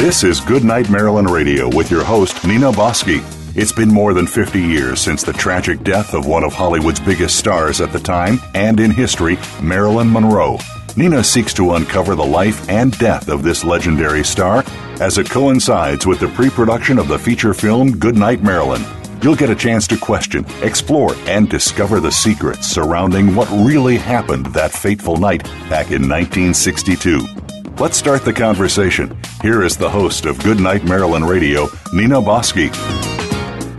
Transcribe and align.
This 0.00 0.24
is 0.24 0.40
Goodnight 0.40 0.88
Marilyn 0.88 1.26
Radio 1.26 1.68
with 1.68 1.90
your 1.90 2.02
host, 2.02 2.42
Nina 2.46 2.72
Bosky. 2.72 3.22
It's 3.54 3.70
been 3.70 3.92
more 3.92 4.14
than 4.14 4.26
50 4.26 4.58
years 4.58 4.98
since 4.98 5.22
the 5.22 5.34
tragic 5.34 5.84
death 5.84 6.14
of 6.14 6.24
one 6.24 6.42
of 6.42 6.54
Hollywood's 6.54 6.98
biggest 6.98 7.36
stars 7.36 7.82
at 7.82 7.92
the 7.92 7.98
time 7.98 8.40
and 8.54 8.80
in 8.80 8.90
history, 8.90 9.36
Marilyn 9.60 10.10
Monroe. 10.10 10.56
Nina 10.96 11.22
seeks 11.22 11.52
to 11.52 11.74
uncover 11.74 12.14
the 12.14 12.24
life 12.24 12.66
and 12.70 12.96
death 12.98 13.28
of 13.28 13.42
this 13.42 13.62
legendary 13.62 14.24
star 14.24 14.64
as 15.02 15.18
it 15.18 15.28
coincides 15.28 16.06
with 16.06 16.18
the 16.18 16.28
pre 16.28 16.48
production 16.48 16.98
of 16.98 17.06
the 17.06 17.18
feature 17.18 17.52
film 17.52 17.98
Goodnight 17.98 18.42
Marilyn. 18.42 18.82
You'll 19.22 19.36
get 19.36 19.50
a 19.50 19.54
chance 19.54 19.86
to 19.88 19.98
question, 19.98 20.46
explore, 20.62 21.14
and 21.26 21.46
discover 21.46 22.00
the 22.00 22.10
secrets 22.10 22.66
surrounding 22.66 23.34
what 23.34 23.50
really 23.50 23.98
happened 23.98 24.46
that 24.54 24.72
fateful 24.72 25.18
night 25.18 25.42
back 25.68 25.90
in 25.90 26.08
1962. 26.08 27.49
Let's 27.80 27.96
start 27.96 28.26
the 28.26 28.32
conversation. 28.34 29.16
Here 29.40 29.62
is 29.62 29.74
the 29.74 29.88
host 29.88 30.26
of 30.26 30.38
Goodnight 30.44 30.84
Marilyn 30.84 31.24
Radio, 31.24 31.66
Nina 31.94 32.16
Bosky. 32.16 32.68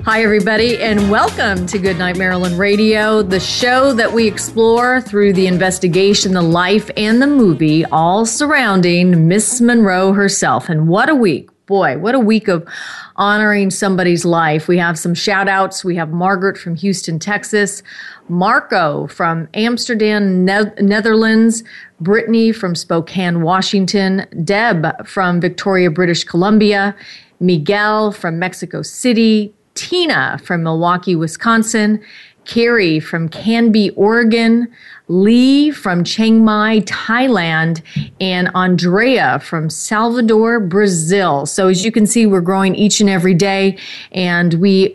Hi, 0.05 0.23
everybody, 0.23 0.79
and 0.79 1.11
welcome 1.11 1.67
to 1.67 1.77
Goodnight 1.77 2.17
Marilyn 2.17 2.57
Radio, 2.57 3.21
the 3.21 3.39
show 3.39 3.93
that 3.93 4.11
we 4.11 4.27
explore 4.27 5.01
through 5.01 5.33
the 5.33 5.45
investigation, 5.45 6.33
the 6.33 6.41
life, 6.41 6.89
and 6.97 7.21
the 7.21 7.27
movie, 7.27 7.85
all 7.85 8.25
surrounding 8.25 9.27
Miss 9.27 9.61
Monroe 9.61 10.13
herself. 10.13 10.67
And 10.67 10.87
what 10.87 11.07
a 11.07 11.13
week! 11.13 11.51
Boy, 11.67 11.99
what 11.99 12.15
a 12.15 12.19
week 12.19 12.47
of 12.47 12.67
honoring 13.15 13.69
somebody's 13.69 14.25
life. 14.25 14.67
We 14.67 14.77
have 14.79 14.97
some 14.97 15.13
shout 15.13 15.47
outs. 15.47 15.85
We 15.85 15.95
have 15.95 16.09
Margaret 16.09 16.57
from 16.57 16.75
Houston, 16.75 17.19
Texas, 17.19 17.83
Marco 18.27 19.07
from 19.07 19.47
Amsterdam, 19.53 20.43
ne- 20.43 20.73
Netherlands, 20.81 21.63
Brittany 22.01 22.51
from 22.51 22.75
Spokane, 22.75 23.41
Washington, 23.41 24.25
Deb 24.43 25.07
from 25.07 25.39
Victoria, 25.39 25.89
British 25.89 26.23
Columbia, 26.23 26.95
Miguel 27.39 28.11
from 28.11 28.39
Mexico 28.39 28.81
City, 28.81 29.53
Tina 29.75 30.39
from 30.43 30.63
Milwaukee, 30.63 31.15
Wisconsin, 31.15 32.01
Carrie 32.45 32.99
from 32.99 33.29
Canby, 33.29 33.91
Oregon, 33.91 34.67
Lee 35.07 35.71
from 35.71 36.03
Chiang 36.03 36.43
Mai, 36.43 36.79
Thailand, 36.81 37.81
and 38.19 38.49
Andrea 38.55 39.39
from 39.39 39.69
Salvador, 39.69 40.59
Brazil. 40.59 41.45
So, 41.45 41.67
as 41.67 41.85
you 41.85 41.91
can 41.91 42.07
see, 42.07 42.25
we're 42.25 42.41
growing 42.41 42.75
each 42.75 42.99
and 42.99 43.09
every 43.09 43.33
day, 43.33 43.77
and 44.11 44.55
we 44.55 44.93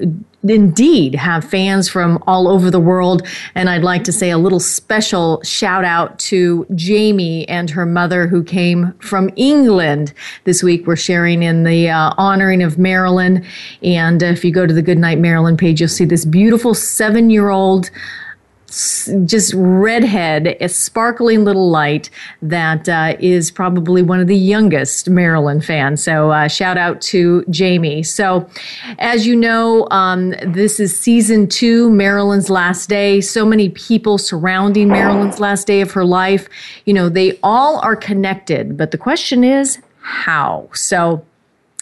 indeed 0.51 1.15
have 1.15 1.45
fans 1.45 1.89
from 1.89 2.23
all 2.27 2.49
over 2.49 2.71
the 2.71 2.81
world. 2.81 3.27
And 3.55 3.69
I'd 3.69 3.83
like 3.83 4.05
to 4.05 4.13
say 4.13 4.31
a 4.31 4.39
little 4.39 4.61
special 4.61 5.43
shout 5.43 5.85
out 5.85 6.19
to 6.21 6.67
Jamie 6.75 7.49
and 7.49 7.71
her 7.71 7.87
mother 7.87 8.27
who 8.27 8.43
came 8.43 8.93
from 9.01 9.31
England 9.37 10.13
this 10.45 10.63
week. 10.63 10.87
We're 10.87 10.97
sharing 10.97 11.43
in 11.43 11.65
the 11.65 11.89
uh, 11.89 12.15
honoring 12.19 12.63
of 12.63 12.79
Marilyn. 12.79 13.45
And 13.83 14.23
if 14.23 14.45
you 14.45 14.53
go 14.53 14.67
to 14.67 14.75
the 14.75 14.83
Goodnight 14.83 15.19
Marilyn 15.19 15.57
page, 15.57 15.81
you'll 15.81 15.89
see 15.89 16.05
this 16.05 16.25
beautiful 16.25 16.75
seven 16.75 17.31
year 17.31 17.51
old 17.51 17.91
just 18.69 19.55
redhead, 19.55 20.57
a 20.61 20.69
sparkling 20.69 21.45
little 21.45 21.71
light 21.71 22.11
that 22.43 22.89
uh, 22.89 23.17
is 23.21 23.51
probably 23.51 24.03
one 24.03 24.19
of 24.19 24.27
the 24.27 24.37
youngest 24.37 25.09
Marilyn 25.09 25.61
fans. 25.61 26.03
So 26.03 26.31
uh, 26.31 26.49
shout 26.49 26.77
out 26.77 27.01
to 27.03 27.45
Jamie. 27.49 28.03
So 28.03 28.49
as 28.99 29.27
you 29.27 29.37
know, 29.37 29.87
um, 29.91 30.35
this 30.45 30.81
is 30.81 30.99
season 30.99 31.49
two, 31.49 31.91
Marilyn's 31.91 32.51
last 32.51 32.89
day. 32.89 33.21
So 33.21 33.47
many 33.47 33.69
people 33.69 34.19
surrounding 34.19 34.89
Marilyn's 34.89 35.39
last 35.39 35.67
day 35.67 35.81
of 35.81 35.93
her 35.93 36.05
life. 36.05 36.49
You 36.85 36.95
know, 36.95 37.09
they 37.09 37.39
all 37.43 37.79
are 37.81 37.97
connected, 37.97 38.77
but 38.77 38.91
the 38.91 38.99
question 38.99 39.45
is 39.45 39.79
how. 40.01 40.69
So 40.73 41.25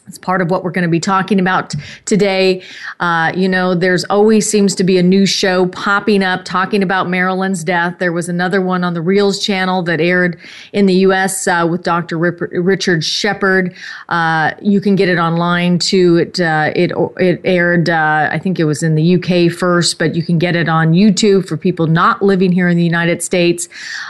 it's 0.07 0.19
part 0.19 0.43
of 0.43 0.51
what 0.51 0.63
we're 0.63 0.71
going 0.71 0.83
to 0.83 0.91
be 0.91 1.01
talking 1.01 1.41
about 1.41 1.75
today. 2.05 2.63
Uh, 3.01 3.33
you 3.35 3.49
know, 3.49 3.75
there's 3.75 4.05
always 4.05 4.49
seems 4.49 4.75
to 4.75 4.85
be 4.85 4.99
a 4.99 5.03
new 5.03 5.25
show 5.25 5.67
popping 5.69 6.23
up 6.23 6.45
talking 6.45 6.83
about 6.83 7.09
Marilyn's 7.09 7.65
death. 7.65 7.99
There 8.01 8.13
was 8.13 8.29
another 8.29 8.61
one 8.61 8.85
on 8.85 8.93
the 8.93 9.01
Reelz 9.01 9.43
channel 9.43 9.83
that 9.85 10.03
aired 10.03 10.39
in 10.75 10.85
the 10.85 10.95
U.S. 10.95 11.49
Uh, 11.49 11.67
with 11.71 11.83
Dr. 11.83 12.19
Rip- 12.19 12.51
Richard 12.53 13.03
Shepherd. 13.03 13.75
Uh, 14.11 14.53
you 14.61 14.79
can 14.79 14.95
get 14.95 15.09
it 15.09 15.19
online 15.19 15.79
too. 15.79 16.17
It 16.19 16.39
uh, 16.39 16.73
it 16.77 16.93
it 17.17 17.41
aired. 17.45 17.89
Uh, 17.89 18.29
I 18.31 18.39
think 18.39 18.61
it 18.61 18.65
was 18.65 18.83
in 18.83 18.97
the 18.97 19.03
U.K. 19.03 19.49
first, 19.49 19.99
but 19.99 20.15
you 20.15 20.23
can 20.23 20.39
get 20.39 20.55
it 20.55 20.69
on 20.69 20.93
YouTube 20.93 21.49
for 21.49 21.57
people 21.57 21.87
not 21.87 22.21
living 22.21 22.53
here 22.53 22.69
in 22.69 22.77
the 22.77 22.85
United 22.85 23.23
States. 23.23 23.69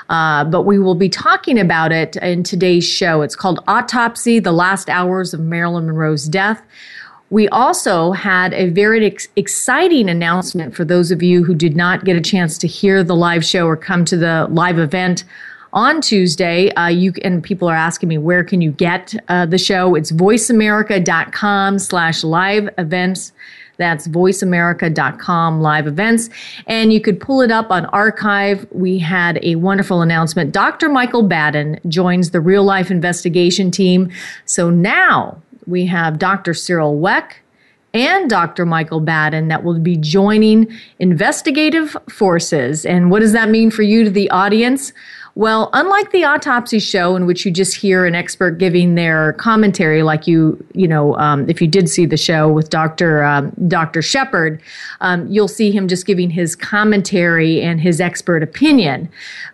Uh, 0.08 0.44
but 0.44 0.62
we 0.62 0.76
will 0.76 0.96
be 0.96 1.08
talking 1.08 1.58
about 1.58 1.92
it 1.92 2.16
in 2.16 2.42
today's 2.42 2.84
show. 2.84 3.22
It's 3.22 3.36
called 3.36 3.62
Autopsy: 3.68 4.40
The 4.40 4.52
Last 4.52 4.90
Hours 4.90 5.32
of 5.32 5.38
Marilyn. 5.38 5.83
Monroe's 5.86 6.28
death. 6.28 6.62
We 7.30 7.48
also 7.48 8.12
had 8.12 8.52
a 8.54 8.68
very 8.68 9.06
ex- 9.06 9.28
exciting 9.34 10.08
announcement 10.08 10.74
for 10.74 10.84
those 10.84 11.10
of 11.10 11.22
you 11.22 11.42
who 11.42 11.54
did 11.54 11.74
not 11.74 12.04
get 12.04 12.16
a 12.16 12.20
chance 12.20 12.58
to 12.58 12.68
hear 12.68 13.02
the 13.02 13.16
live 13.16 13.44
show 13.44 13.66
or 13.66 13.76
come 13.76 14.04
to 14.04 14.16
the 14.16 14.46
live 14.50 14.78
event 14.78 15.24
on 15.72 16.00
Tuesday. 16.00 16.70
Uh, 16.74 16.86
you 16.86 17.12
and 17.24 17.42
people 17.42 17.68
are 17.68 17.74
asking 17.74 18.08
me 18.08 18.18
where 18.18 18.44
can 18.44 18.60
you 18.60 18.70
get 18.70 19.14
uh, 19.28 19.46
the 19.46 19.58
show? 19.58 19.94
It's 19.94 20.12
voiceamerica.com 20.12 21.78
slash 21.80 22.22
live 22.22 22.68
events. 22.78 23.32
That's 23.76 24.06
voiceamerica.com 24.06 25.60
live 25.60 25.86
events. 25.88 26.30
And 26.66 26.92
you 26.92 27.00
could 27.00 27.18
pull 27.18 27.40
it 27.40 27.50
up 27.50 27.72
on 27.72 27.86
archive. 27.86 28.66
We 28.70 28.98
had 29.00 29.40
a 29.42 29.56
wonderful 29.56 30.00
announcement. 30.02 30.52
Dr. 30.52 30.88
Michael 30.88 31.24
Baden 31.24 31.80
joins 31.88 32.30
the 32.30 32.40
real 32.40 32.62
life 32.62 32.90
investigation 32.90 33.72
team. 33.72 34.12
So 34.44 34.70
now 34.70 35.42
we 35.66 35.86
have 35.86 36.18
Dr. 36.18 36.54
Cyril 36.54 36.98
Wecht 36.98 37.40
and 37.92 38.28
Dr. 38.28 38.66
Michael 38.66 39.00
Baden 39.00 39.48
that 39.48 39.62
will 39.62 39.78
be 39.78 39.96
joining 39.96 40.66
investigative 40.98 41.96
forces. 42.10 42.84
And 42.84 43.10
what 43.10 43.20
does 43.20 43.32
that 43.32 43.48
mean 43.48 43.70
for 43.70 43.82
you 43.82 44.04
to 44.04 44.10
the 44.10 44.28
audience? 44.30 44.92
Well, 45.36 45.68
unlike 45.72 46.12
the 46.12 46.22
autopsy 46.22 46.78
show 46.78 47.16
in 47.16 47.26
which 47.26 47.44
you 47.44 47.50
just 47.50 47.74
hear 47.74 48.06
an 48.06 48.14
expert 48.14 48.52
giving 48.52 48.94
their 48.94 49.32
commentary, 49.32 50.04
like 50.04 50.28
you, 50.28 50.64
you 50.74 50.86
know, 50.86 51.16
um, 51.16 51.50
if 51.50 51.60
you 51.60 51.66
did 51.66 51.88
see 51.88 52.06
the 52.06 52.16
show 52.16 52.48
with 52.48 52.70
Dr. 52.70 53.24
Um, 53.24 53.50
Dr. 53.66 54.00
Shepherd, 54.00 54.62
um, 55.00 55.26
you'll 55.26 55.48
see 55.48 55.72
him 55.72 55.88
just 55.88 56.06
giving 56.06 56.30
his 56.30 56.54
commentary 56.54 57.60
and 57.60 57.80
his 57.80 58.00
expert 58.00 58.44
opinion. 58.44 59.08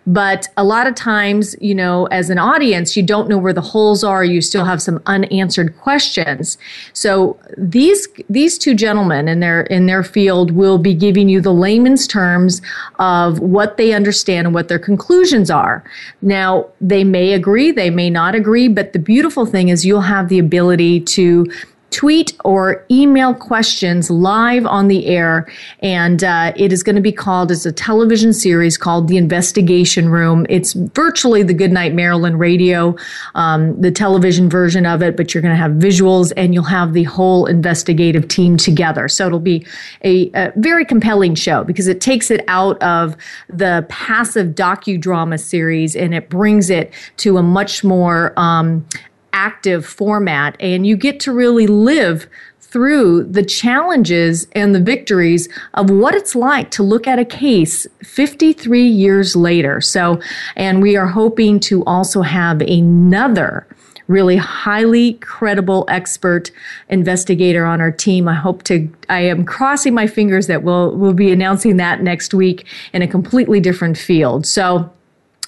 But 0.05 0.47
a 0.55 0.63
lot 0.63 0.85
of 0.85 0.93
times, 0.93 1.55
you 1.59 1.73
know, 1.73 2.05
as 2.07 2.29
an 2.29 2.37
audience, 2.37 2.95
you 2.95 3.01
don't 3.01 3.27
know 3.27 3.39
where 3.39 3.53
the 3.53 3.61
holes 3.61 4.03
are. 4.03 4.23
You 4.23 4.41
still 4.41 4.65
have 4.65 4.83
some 4.83 5.01
unanswered 5.07 5.75
questions. 5.77 6.59
So 6.93 7.39
these 7.57 8.07
these 8.29 8.59
two 8.59 8.75
gentlemen 8.75 9.27
in 9.27 9.39
their 9.39 9.61
in 9.63 9.87
their 9.87 10.03
field 10.03 10.51
will 10.51 10.77
be 10.77 10.93
giving 10.93 11.27
you 11.27 11.41
the 11.41 11.53
layman's 11.53 12.05
terms 12.05 12.61
of 12.99 13.39
what 13.39 13.77
they 13.77 13.93
understand 13.93 14.45
and 14.45 14.53
what 14.53 14.67
their 14.67 14.79
conclusions 14.79 15.49
are 15.49 15.70
are. 15.71 15.83
Now, 16.21 16.67
they 16.79 17.03
may 17.03 17.33
agree, 17.33 17.71
they 17.71 17.89
may 17.89 18.09
not 18.09 18.35
agree, 18.35 18.67
but 18.67 18.93
the 18.93 18.99
beautiful 18.99 19.45
thing 19.45 19.69
is 19.69 19.85
you'll 19.85 20.01
have 20.01 20.29
the 20.29 20.39
ability 20.39 21.01
to 21.01 21.51
tweet 21.91 22.33
or 22.45 22.85
email 22.89 23.33
questions 23.33 24.09
live 24.09 24.65
on 24.65 24.87
the 24.87 25.05
air. 25.05 25.47
And 25.79 26.23
uh, 26.23 26.53
it 26.55 26.71
is 26.71 26.83
going 26.83 26.95
to 26.95 27.01
be 27.01 27.11
called, 27.11 27.51
it's 27.51 27.65
a 27.65 27.71
television 27.71 28.33
series 28.33 28.77
called 28.77 29.09
The 29.09 29.17
Investigation 29.17 30.09
Room. 30.09 30.45
It's 30.49 30.73
virtually 30.73 31.43
the 31.43 31.53
Goodnight 31.53 31.93
Marilyn 31.93 32.37
radio, 32.37 32.95
um, 33.35 33.79
the 33.79 33.91
television 33.91 34.49
version 34.49 34.85
of 34.85 35.01
it, 35.01 35.17
but 35.17 35.33
you're 35.33 35.41
going 35.41 35.53
to 35.53 35.61
have 35.61 35.73
visuals 35.73 36.31
and 36.37 36.53
you'll 36.53 36.63
have 36.63 36.93
the 36.93 37.03
whole 37.03 37.45
investigative 37.45 38.27
team 38.27 38.55
together. 38.55 39.07
So 39.09 39.27
it'll 39.27 39.39
be 39.39 39.65
a, 40.03 40.31
a 40.33 40.53
very 40.55 40.85
compelling 40.85 41.35
show 41.35 41.63
because 41.65 41.87
it 41.87 41.99
takes 41.99 42.31
it 42.31 42.43
out 42.47 42.81
of 42.81 43.17
the 43.49 43.85
passive 43.89 44.55
docudrama 44.55 45.39
series 45.39 45.95
and 45.95 46.15
it 46.15 46.29
brings 46.29 46.69
it 46.69 46.93
to 47.17 47.37
a 47.37 47.43
much 47.43 47.83
more 47.83 48.33
um, 48.39 48.85
active 49.33 49.85
format 49.85 50.55
and 50.59 50.85
you 50.85 50.95
get 50.95 51.19
to 51.21 51.33
really 51.33 51.67
live 51.67 52.27
through 52.59 53.23
the 53.23 53.43
challenges 53.43 54.47
and 54.53 54.73
the 54.73 54.79
victories 54.79 55.49
of 55.73 55.89
what 55.89 56.15
it's 56.15 56.35
like 56.35 56.71
to 56.71 56.83
look 56.83 57.05
at 57.05 57.19
a 57.19 57.25
case 57.25 57.85
53 58.03 58.87
years 58.87 59.35
later. 59.35 59.81
So, 59.81 60.21
and 60.55 60.81
we 60.81 60.95
are 60.95 61.07
hoping 61.07 61.59
to 61.61 61.83
also 61.83 62.21
have 62.21 62.61
another 62.61 63.67
really 64.07 64.37
highly 64.37 65.13
credible 65.15 65.85
expert 65.87 66.51
investigator 66.89 67.65
on 67.65 67.81
our 67.81 67.91
team. 67.91 68.27
I 68.27 68.35
hope 68.35 68.63
to, 68.63 68.89
I 69.09 69.21
am 69.21 69.45
crossing 69.45 69.93
my 69.93 70.07
fingers 70.07 70.47
that 70.47 70.63
we'll, 70.63 70.95
we'll 70.95 71.13
be 71.13 71.31
announcing 71.31 71.77
that 71.77 72.01
next 72.01 72.33
week 72.33 72.65
in 72.93 73.01
a 73.01 73.07
completely 73.07 73.59
different 73.59 73.97
field. 73.97 74.45
So, 74.45 74.91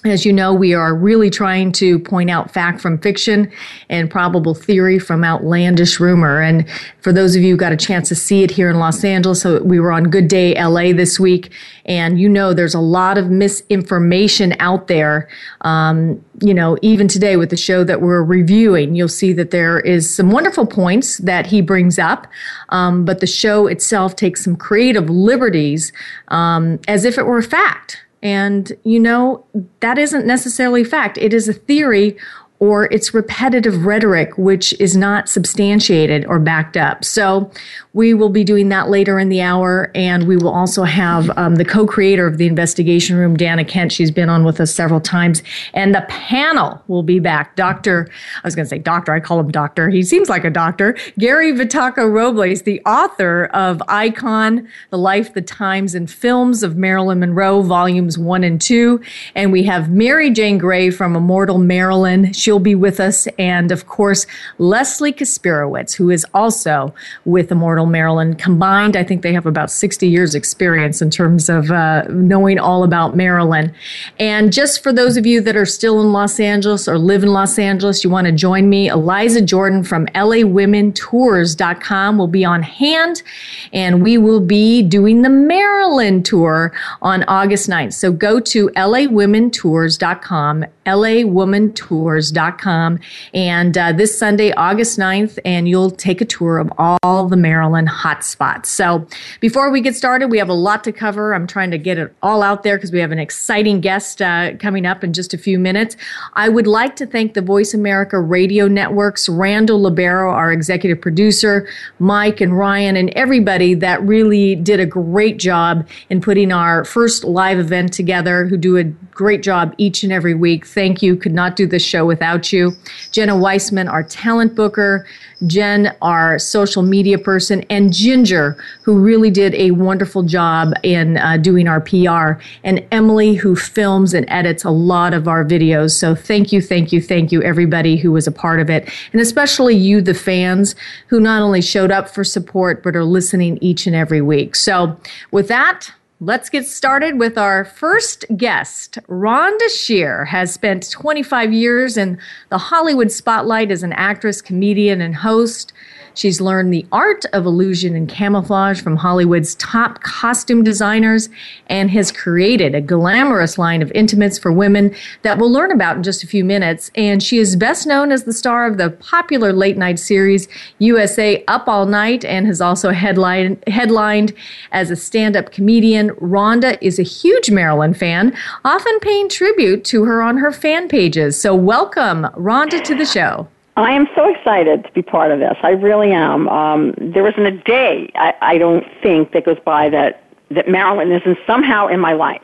as 0.06 0.26
you 0.26 0.34
know, 0.34 0.54
we 0.54 0.74
are 0.74 0.94
really 0.94 1.30
trying 1.30 1.72
to 1.74 1.98
point 2.00 2.30
out 2.30 2.52
fact 2.52 2.82
from 2.82 2.98
fiction 2.98 3.50
and 3.90 4.12
probable 4.12 4.54
theory 4.54 5.00
from 5.00 5.24
outlandish 5.24 6.00
rumor. 6.00 6.42
And 6.42 6.70
for 7.00 7.14
those 7.14 7.36
of 7.36 7.42
you 7.42 7.52
who 7.52 7.58
got 7.58 7.72
a 7.72 7.78
chance 7.78 8.10
to 8.10 8.16
see 8.16 8.44
it 8.44 8.52
here 8.52 8.70
in 8.70 8.80
Los 8.80 9.04
Angeles, 9.04 9.42
so 9.42 9.64
we 9.64 9.80
were 9.80 9.92
on 9.94 10.06
Good 10.06 10.28
Day 10.28 10.62
LA 10.62 10.92
this 10.92 11.20
week, 11.20 11.52
and 11.86 12.20
you 12.20 12.28
know 12.28 12.54
there's 12.54 12.74
a 12.74 12.80
lot 12.80 13.18
of 13.18 13.30
misinformation 13.30 14.56
out 14.60 14.88
there. 14.88 15.30
Um, 15.62 16.24
you 16.42 16.54
know, 16.54 16.78
even 16.82 17.08
today 17.08 17.38
with 17.38 17.50
the 17.50 17.58
show 17.58 17.86
that 17.86 18.02
we're 18.02 18.24
reviewing, 18.24 18.96
you'll 18.96 19.08
see 19.08 19.32
that 19.34 19.52
there 19.52 19.80
is 19.80 20.14
some 20.14 20.32
wonderful 20.32 20.66
points 20.66 21.18
that 21.20 21.46
he 21.46 21.62
brings 21.62 21.98
up, 21.98 22.28
um, 22.70 23.06
but 23.06 23.22
the 23.22 23.28
show 23.28 23.68
itself 23.68 24.18
takes 24.18 24.44
some 24.44 24.58
creative 24.58 25.10
liberties 25.10 25.94
um, 26.28 26.80
as 26.90 27.06
if 27.06 27.18
it 27.18 27.26
were 27.26 27.38
a 27.38 27.44
fact. 27.44 28.03
And, 28.24 28.72
you 28.84 29.02
know, 29.02 29.46
that 29.82 29.98
isn't 29.98 30.26
necessarily 30.26 30.86
fact. 30.86 31.18
It 31.18 31.34
is 31.34 31.50
a 31.50 31.54
theory 31.54 32.18
or 32.64 32.86
it's 32.94 33.14
repetitive 33.14 33.86
rhetoric, 33.86 34.38
which 34.38 34.74
is 34.80 34.96
not 34.96 35.28
substantiated 35.28 36.26
or 36.28 36.40
backed 36.40 36.78
up. 36.78 37.04
So 37.04 37.52
we 37.92 38.14
will 38.14 38.30
be 38.30 38.46
doing 38.46 38.70
that 38.70 38.90
later 38.90 39.20
in 39.20 39.28
the 39.28 39.42
hour, 39.42 39.92
and 39.94 40.28
we 40.30 40.38
will 40.38 40.54
also 40.54 40.84
have 40.84 41.30
um, 41.38 41.56
the 41.56 41.66
co-creator 41.66 42.26
of 42.26 42.38
the 42.38 42.48
investigation 42.48 43.18
room, 43.18 43.36
Dana 43.36 43.66
Kent. 43.66 43.92
She's 43.92 44.12
been 44.12 44.30
on 44.30 44.46
with 44.46 44.62
us 44.62 44.74
several 44.74 45.02
times, 45.02 45.44
and 45.74 45.94
the 45.94 46.06
panel 46.08 46.82
will 46.88 47.04
be 47.04 47.20
back. 47.20 47.58
Doctor, 47.58 48.08
I 48.38 48.48
was 48.48 48.56
going 48.56 48.66
to 48.66 48.70
say 48.70 48.80
doctor. 48.80 49.12
I 49.12 49.20
call 49.20 49.42
him 49.42 49.52
doctor. 49.52 49.90
He 49.90 50.02
seems 50.02 50.30
like 50.30 50.46
a 50.46 50.50
doctor. 50.50 50.96
Gary 51.20 51.52
Vitacco 51.52 52.10
Robles, 52.10 52.62
the 52.62 52.82
author 52.86 53.46
of 53.54 53.84
Icon: 53.90 54.70
The 54.90 54.98
Life, 54.98 55.34
the 55.34 55.42
Times, 55.42 55.94
and 55.96 56.10
Films 56.10 56.64
of 56.64 56.78
Marilyn 56.78 57.20
Monroe, 57.20 57.62
volumes 57.62 58.18
one 58.18 58.46
and 58.46 58.62
two, 58.62 59.02
and 59.36 59.52
we 59.52 59.64
have 59.64 59.88
Marijane 59.88 60.58
Gray 60.58 60.90
from 60.90 61.16
Immortal 61.16 61.58
Marilyn. 61.58 62.32
She'll 62.32 62.53
be 62.60 62.76
with 62.76 63.00
us, 63.00 63.28
and 63.38 63.72
of 63.72 63.88
course 63.88 64.26
Leslie 64.58 65.14
Kasperowicz, 65.14 65.96
who 65.96 66.10
is 66.10 66.26
also 66.34 66.94
with 67.26 67.52
Immortal 67.52 67.86
Marilyn. 67.86 68.36
Combined, 68.36 68.96
I 68.96 69.04
think 69.04 69.22
they 69.22 69.34
have 69.34 69.46
about 69.46 69.72
60 69.72 70.08
years 70.08 70.36
experience 70.36 71.02
in 71.02 71.10
terms 71.10 71.50
of 71.50 71.72
uh, 71.72 72.04
knowing 72.10 72.60
all 72.60 72.84
about 72.84 73.16
Marilyn. 73.16 73.74
And 74.20 74.54
just 74.54 74.84
for 74.84 74.94
those 74.94 75.18
of 75.18 75.26
you 75.26 75.42
that 75.42 75.56
are 75.56 75.66
still 75.66 76.02
in 76.02 76.12
Los 76.12 76.40
Angeles 76.40 76.88
or 76.88 76.98
live 76.98 77.24
in 77.24 77.34
Los 77.34 77.60
Angeles, 77.60 78.04
you 78.04 78.10
want 78.10 78.28
to 78.28 78.34
join 78.34 78.70
me, 78.70 78.88
Eliza 78.88 79.42
Jordan 79.42 79.84
from 79.84 80.06
LAWomenTours.com 80.08 82.18
will 82.18 82.28
be 82.28 82.46
on 82.46 82.62
hand 82.62 83.24
and 83.72 84.04
we 84.04 84.18
will 84.18 84.40
be 84.40 84.82
doing 84.82 85.22
the 85.22 85.30
Marilyn 85.30 86.24
tour 86.24 86.74
on 87.02 87.24
August 87.24 87.70
9th. 87.70 87.94
So 87.94 88.12
go 88.12 88.40
to 88.40 88.70
LAWomenTours.com, 88.70 90.66
LAWomenTours.com, 90.86 93.00
and 93.34 93.78
uh, 93.78 93.92
this 93.92 94.18
Sunday, 94.18 94.52
August 94.54 95.00
9th, 95.00 95.40
and 95.44 95.68
you'll 95.68 95.92
take 95.92 96.22
a 96.22 96.26
tour 96.26 96.60
of 96.60 96.72
all 96.78 97.28
the 97.28 97.38
Marilyn 97.38 97.74
Marilyn 97.74 97.88
hotspots. 97.88 98.66
So 98.66 99.08
before 99.40 99.70
we 99.70 99.80
get 99.80 99.96
started, 99.96 100.30
we 100.30 100.38
have 100.38 100.50
a 100.50 100.54
lot 100.54 100.84
to 100.84 100.92
cover. 100.92 101.34
I'm 101.34 101.48
trying 101.48 101.72
to 101.72 101.78
get 101.78 101.98
it 101.98 102.14
all 102.22 102.44
out 102.44 102.64
there 102.64 102.78
because 102.78 102.92
we 102.92 103.00
have 103.00 103.12
an 103.12 103.20
exciting 103.20 103.80
guest 103.80 104.22
uh, 104.22 104.58
coming 104.58 104.86
up 104.86 105.04
in 105.04 105.14
just 105.14 105.34
a 105.34 105.38
few 105.38 105.58
minutes. 105.58 105.96
I 106.34 106.50
would 106.50 106.68
like 106.68 106.96
to 106.98 107.06
thank 107.06 107.36
the 107.36 107.42
Voice 107.42 107.74
America 107.74 108.20
Radio 108.20 108.68
Networks, 108.68 109.30
Randall 109.30 109.82
Libero, 109.82 110.32
our 110.32 110.52
executive 110.52 111.00
producer, 111.00 111.68
Mike 112.00 112.42
and 112.42 112.58
Ryan, 112.58 112.98
and 112.98 113.10
everybody 113.12 113.74
that 113.76 114.02
really 114.04 114.56
did 114.56 114.80
a 114.80 114.86
great 114.86 115.38
job 115.38 115.88
in 116.10 116.22
putting 116.22 116.52
our 116.52 116.84
first 116.84 117.24
live 117.24 117.60
event 117.60 117.94
together, 117.94 118.46
who 118.46 118.58
do 118.58 118.78
a 118.78 118.84
great 118.84 119.44
job 119.44 119.74
each 119.78 120.04
and 120.04 120.12
every 120.12 120.34
week. 120.34 120.66
Thank 120.74 121.02
you. 121.02 121.16
Could 121.16 121.34
not 121.34 121.56
do 121.56 121.68
this 121.68 121.84
show 121.84 122.06
without 122.06 122.52
you. 122.52 122.76
Jenna 123.12 123.38
Weissman, 123.38 123.88
our 123.88 124.04
talent 124.04 124.56
booker, 124.56 125.06
Jen, 125.46 125.96
our 126.02 126.40
social 126.40 126.82
media 126.82 127.18
person, 127.18 127.64
and 127.70 127.94
Ginger, 127.94 128.58
who 128.84 128.98
really 128.98 129.30
did 129.30 129.54
a 129.56 129.72
wonderful 129.72 130.24
job 130.24 130.74
in 130.84 131.18
uh, 131.18 131.38
doing 131.38 131.68
our 131.68 131.82
PR, 131.82 132.42
and 132.64 132.86
Emily, 132.92 133.36
who 133.36 133.56
films 133.56 134.14
and 134.14 134.26
edits 134.30 134.64
a 134.64 134.72
lot 134.72 135.14
of 135.14 135.28
our 135.28 135.44
videos. 135.44 135.92
So 135.92 136.16
thank 136.16 136.52
you, 136.52 136.62
thank 136.62 136.92
you, 136.92 137.02
thank 137.02 137.32
you, 137.32 137.44
everybody 137.44 137.98
who 137.98 138.12
was 138.12 138.26
a 138.26 138.32
part 138.32 138.60
of 138.60 138.70
it, 138.70 138.90
and 139.12 139.22
especially 139.22 139.76
you, 139.76 140.02
the 140.02 140.14
fans, 140.14 140.76
who 141.08 141.20
not 141.20 141.42
only 141.42 141.62
showed 141.62 141.92
up 141.92 142.10
for 142.10 142.24
support, 142.24 142.82
but 142.82 142.96
are 142.96 143.06
listening 143.06 143.58
each 143.62 143.86
and 143.86 143.96
every 143.96 144.22
week. 144.22 144.56
So 144.56 144.98
with 145.32 145.48
that, 145.50 145.92
Let's 146.26 146.50
get 146.50 146.66
started 146.66 147.20
with 147.20 147.38
our 147.38 147.66
first 147.66 148.24
guest. 148.38 148.98
Rhonda 149.10 149.70
Shear 149.70 150.24
has 150.24 150.54
spent 150.54 150.90
25 150.90 151.52
years 151.52 151.98
in 151.98 152.18
the 152.48 152.58
Hollywood 152.58 153.12
spotlight 153.12 153.72
as 153.72 153.84
an 153.84 153.92
actress, 153.92 154.42
comedian, 154.42 155.02
and 155.02 155.14
host. 155.14 155.74
She's 156.16 156.40
learned 156.40 156.74
the 156.74 156.86
art 156.92 157.26
of 157.34 157.46
illusion 157.46 157.96
and 157.96 158.08
camouflage 158.08 158.82
from 158.82 158.98
Hollywood's 158.98 159.56
top 159.56 160.04
costume 160.04 160.64
designers 160.64 161.30
and 161.68 161.90
has 161.92 162.12
created 162.12 162.76
a 162.76 162.82
glamorous 162.82 163.58
line 163.58 163.82
of 163.82 163.92
intimates 163.94 164.38
for 164.38 164.52
women 164.52 164.96
that 165.24 165.38
we'll 165.38 165.52
learn 165.52 165.72
about 165.72 165.98
in 165.98 166.04
just 166.04 166.24
a 166.24 166.28
few 166.28 166.44
minutes. 166.44 166.92
And 166.96 167.22
she 167.22 167.38
is 167.40 167.56
best 167.56 167.88
known 167.88 168.12
as 168.12 168.24
the 168.24 168.34
star 168.34 168.68
of 168.68 168.78
the 168.78 168.90
popular 168.90 169.54
late 169.54 169.78
night 169.78 170.00
series 170.00 170.48
USA 170.80 171.44
Up 171.48 171.68
All 171.68 171.86
Night 171.86 172.24
and 172.26 172.46
has 172.46 172.62
also 172.62 172.92
headline, 172.92 173.62
headlined 173.68 174.34
as 174.72 174.92
a 174.92 174.96
stand 174.96 175.36
up 175.36 175.52
comedian. 175.52 176.10
Rhonda 176.12 176.78
is 176.82 177.00
a 177.00 177.04
huge 177.04 177.50
Marilyn 177.50 177.94
fan, 177.94 178.36
often 178.64 179.00
paying 179.00 179.30
tribute 179.30 179.84
to 179.86 180.06
her 180.06 180.22
on 180.22 180.38
her 180.38 180.52
fan 180.52 180.88
pages. 180.88 181.40
So, 181.40 181.56
welcome, 181.56 182.24
Rhonda, 182.36 182.84
to 182.84 182.96
the 182.96 183.06
show. 183.06 183.48
I 183.76 183.92
am 183.92 184.08
so 184.16 184.32
excited 184.32 184.84
to 184.84 184.92
be 184.92 185.02
part 185.02 185.32
of 185.32 185.40
this. 185.40 185.58
I 185.64 185.72
really 185.72 186.12
am. 186.12 186.48
Um, 186.48 186.94
there 186.98 187.28
isn't 187.28 187.46
a 187.46 187.58
day 187.64 188.12
I, 188.16 188.34
I 188.42 188.58
don't 188.58 188.86
think 189.02 189.32
that 189.32 189.46
goes 189.46 189.58
by 189.66 189.90
that 189.90 190.24
that 190.52 190.68
Marilyn 190.68 191.12
isn't 191.12 191.38
somehow 191.48 191.88
in 191.88 192.00
my 192.00 192.14
life 192.14 192.42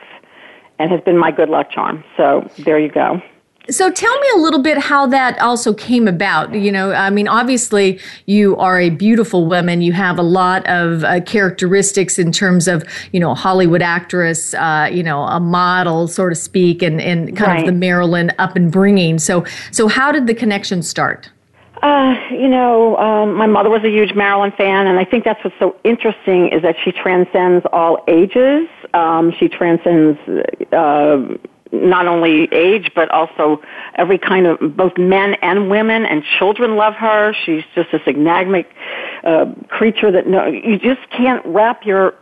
and 0.79 0.89
has 0.91 1.01
been 1.01 1.17
my 1.17 1.31
good 1.31 1.49
luck 1.49 1.69
charm. 1.69 2.03
So 2.17 2.49
there 2.59 2.79
you 2.79 2.89
go. 2.89 3.21
So 3.69 3.91
tell 3.91 4.19
me 4.19 4.27
a 4.35 4.37
little 4.39 4.61
bit 4.61 4.77
how 4.77 5.05
that 5.07 5.39
also 5.39 5.73
came 5.73 6.07
about. 6.07 6.53
You 6.53 6.71
know, 6.71 6.91
I 6.91 7.09
mean, 7.09 7.27
obviously 7.27 7.99
you 8.25 8.57
are 8.57 8.79
a 8.79 8.89
beautiful 8.89 9.45
woman. 9.45 9.81
You 9.81 9.93
have 9.93 10.17
a 10.17 10.23
lot 10.23 10.67
of 10.67 11.03
uh, 11.03 11.21
characteristics 11.21 12.17
in 12.17 12.31
terms 12.31 12.67
of, 12.67 12.83
you 13.11 13.19
know, 13.19 13.35
Hollywood 13.35 13.81
actress, 13.81 14.53
uh, 14.53 14.89
you 14.91 15.03
know, 15.03 15.23
a 15.23 15.39
model, 15.39 16.07
so 16.07 16.29
to 16.29 16.35
speak, 16.35 16.81
and, 16.81 16.99
and 16.99 17.35
kind 17.37 17.51
right. 17.51 17.59
of 17.61 17.65
the 17.65 17.71
Marilyn 17.71 18.31
up 18.39 18.55
and 18.55 18.71
bringing. 18.71 19.19
So, 19.19 19.45
so 19.71 19.87
how 19.87 20.11
did 20.11 20.27
the 20.27 20.33
connection 20.33 20.81
start? 20.81 21.29
Uh, 21.81 22.19
you 22.31 22.49
know, 22.49 22.97
um, 22.97 23.35
my 23.35 23.47
mother 23.47 23.69
was 23.69 23.83
a 23.83 23.89
huge 23.89 24.13
Marilyn 24.13 24.51
fan, 24.51 24.87
and 24.87 24.99
I 24.99 25.05
think 25.05 25.23
that's 25.23 25.41
what's 25.43 25.57
so 25.59 25.77
interesting 25.85 26.49
is 26.49 26.61
that 26.61 26.75
she 26.83 26.91
transcends 26.91 27.65
all 27.71 28.03
ages. 28.07 28.67
Um, 28.93 29.31
she 29.39 29.47
transcends 29.47 30.19
uh, 30.73 31.37
not 31.71 32.07
only 32.07 32.47
age, 32.51 32.91
but 32.95 33.09
also 33.11 33.61
every 33.95 34.17
kind 34.17 34.47
of 34.47 34.75
both 34.75 34.97
men 34.97 35.35
and 35.41 35.69
women 35.69 36.05
and 36.05 36.23
children 36.37 36.75
love 36.75 36.95
her. 36.95 37.33
She's 37.45 37.63
just 37.75 37.91
this 37.91 38.01
enigmatic 38.07 38.69
uh, 39.23 39.45
creature 39.67 40.11
that 40.11 40.27
no, 40.27 40.47
you 40.47 40.77
just 40.77 41.01
can't 41.11 41.45
wrap 41.45 41.85
your 41.85 42.15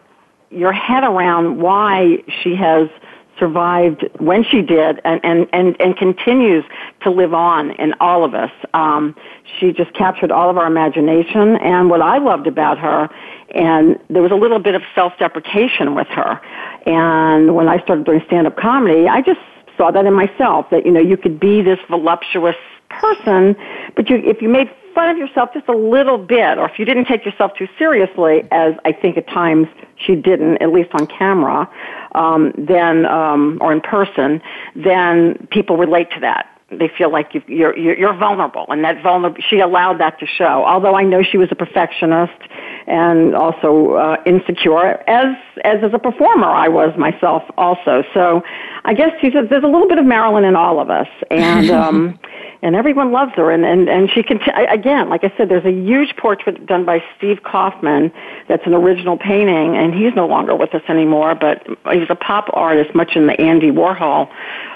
your 0.50 0.72
head 0.72 1.04
around 1.04 1.62
why 1.62 2.24
she 2.42 2.56
has 2.56 2.90
survived 3.38 4.08
when 4.18 4.44
she 4.44 4.62
did 4.62 5.00
and, 5.04 5.20
and, 5.24 5.48
and, 5.54 5.80
and 5.80 5.96
continues 5.98 6.64
to 7.02 7.12
live 7.12 7.34
on 7.34 7.72
in 7.72 7.94
all 8.00 8.24
of 8.24 8.34
us. 8.34 8.50
Um, 8.74 9.16
she 9.60 9.72
just 9.72 9.94
captured 9.94 10.32
all 10.32 10.50
of 10.50 10.58
our 10.58 10.66
imagination 10.66 11.58
and 11.58 11.90
what 11.90 12.02
I 12.02 12.18
loved 12.18 12.48
about 12.48 12.80
her 12.80 13.10
and 13.52 13.98
there 14.10 14.22
was 14.22 14.32
a 14.32 14.36
little 14.36 14.60
bit 14.60 14.76
of 14.76 14.82
self-deprecation 14.94 15.96
with 15.96 16.08
her. 16.08 16.42
And 16.88 17.54
when 17.54 17.68
I 17.68 17.80
started 17.84 18.06
doing 18.06 18.22
stand-up 18.28 18.56
comedy, 18.56 19.10
I 19.10 19.22
just 19.22 19.42
saw 19.78 19.92
that 19.92 20.06
in 20.06 20.14
myself 20.14 20.68
that, 20.72 20.86
you 20.86 20.92
know, 20.92 21.02
you 21.02 21.18
could 21.18 21.38
be 21.38 21.62
this 21.62 21.80
voluptuous 21.90 22.56
person, 22.90 23.58
but 23.96 24.10
you, 24.10 24.16
if 24.24 24.42
you 24.42 24.48
made 24.48 24.72
fun 24.96 25.10
of 25.10 25.18
yourself 25.18 25.50
just 25.54 25.68
a 25.68 25.76
little 25.76 26.18
bit, 26.18 26.58
or 26.58 26.68
if 26.68 26.80
you 26.80 26.86
didn't 26.86 27.06
take 27.06 27.26
yourself 27.26 27.52
too 27.58 27.68
seriously, 27.78 28.44
as 28.52 28.74
I 28.86 28.94
think 28.94 29.18
at 29.18 29.28
times 29.28 29.68
she 29.98 30.16
didn't, 30.16 30.62
at 30.62 30.72
least 30.72 30.90
on 30.94 31.08
camera, 31.08 31.70
um, 32.16 32.54
then, 32.58 33.06
um, 33.06 33.58
or 33.60 33.74
in 33.74 33.82
person, 33.82 34.42
then 34.74 35.48
people 35.52 35.76
relate 35.76 36.10
to 36.12 36.22
that 36.22 36.57
they 36.70 36.90
feel 36.98 37.12
like 37.12 37.34
you, 37.34 37.42
you're, 37.48 37.78
you're 37.78 37.98
you're 37.98 38.18
vulnerable, 38.18 38.66
and 38.70 38.84
that 38.84 39.02
vulnerable 39.02 39.42
she 39.50 39.60
allowed 39.60 40.00
that 40.00 40.20
to 40.20 40.26
show. 40.26 40.66
Although 40.66 40.96
I 40.96 41.04
know 41.04 41.24
she 41.24 41.38
was 41.38 41.48
a 41.52 41.56
perfectionist 41.56 42.40
and 42.88 43.36
also 43.36 43.94
uh, 43.94 44.18
insecure, 44.26 45.02
as 45.10 45.36
as 45.64 45.84
as 45.84 45.94
a 45.94 46.00
performer, 46.00 46.48
I 46.48 46.68
was 46.68 46.98
myself 46.98 47.44
also. 47.58 48.04
So 48.14 48.44
I 48.84 48.94
guess 48.94 49.12
she 49.22 49.32
says 49.32 49.48
there's 49.50 49.64
a 49.64 49.68
little 49.68 49.88
bit 49.88 49.98
of 49.98 50.06
Marilyn 50.06 50.44
in 50.44 50.56
all 50.56 50.80
of 50.80 50.90
us, 50.90 51.08
and. 51.32 51.70
Um, 51.78 52.20
and 52.62 52.76
everyone 52.76 53.12
loves 53.12 53.34
her. 53.36 53.52
And 53.52 53.66
and 53.66 53.90
and 53.90 54.10
she 54.12 54.24
can 54.24 54.40
again, 54.70 55.10
like 55.10 55.24
I 55.24 55.34
said, 55.38 55.50
there's 55.50 55.66
a 55.66 55.72
huge 55.72 56.16
portrait 56.18 56.66
done 56.66 56.86
by 56.86 57.04
Steve 57.18 57.44
Kaufman 57.44 58.12
that's 58.48 58.66
an 58.66 58.74
original 58.74 59.18
painting, 59.18 59.76
and 59.76 59.94
he's 59.94 60.14
no 60.16 60.28
longer 60.28 60.56
with 60.56 60.74
us 60.74 60.84
anymore. 60.90 61.36
But 61.36 61.66
he 61.92 62.00
was 62.00 62.10
a 62.10 62.16
pop 62.16 62.50
artist, 62.54 62.96
much 62.96 63.16
in 63.16 63.28
the 63.28 63.40
Andy 63.40 63.72
Warhol 63.72 64.30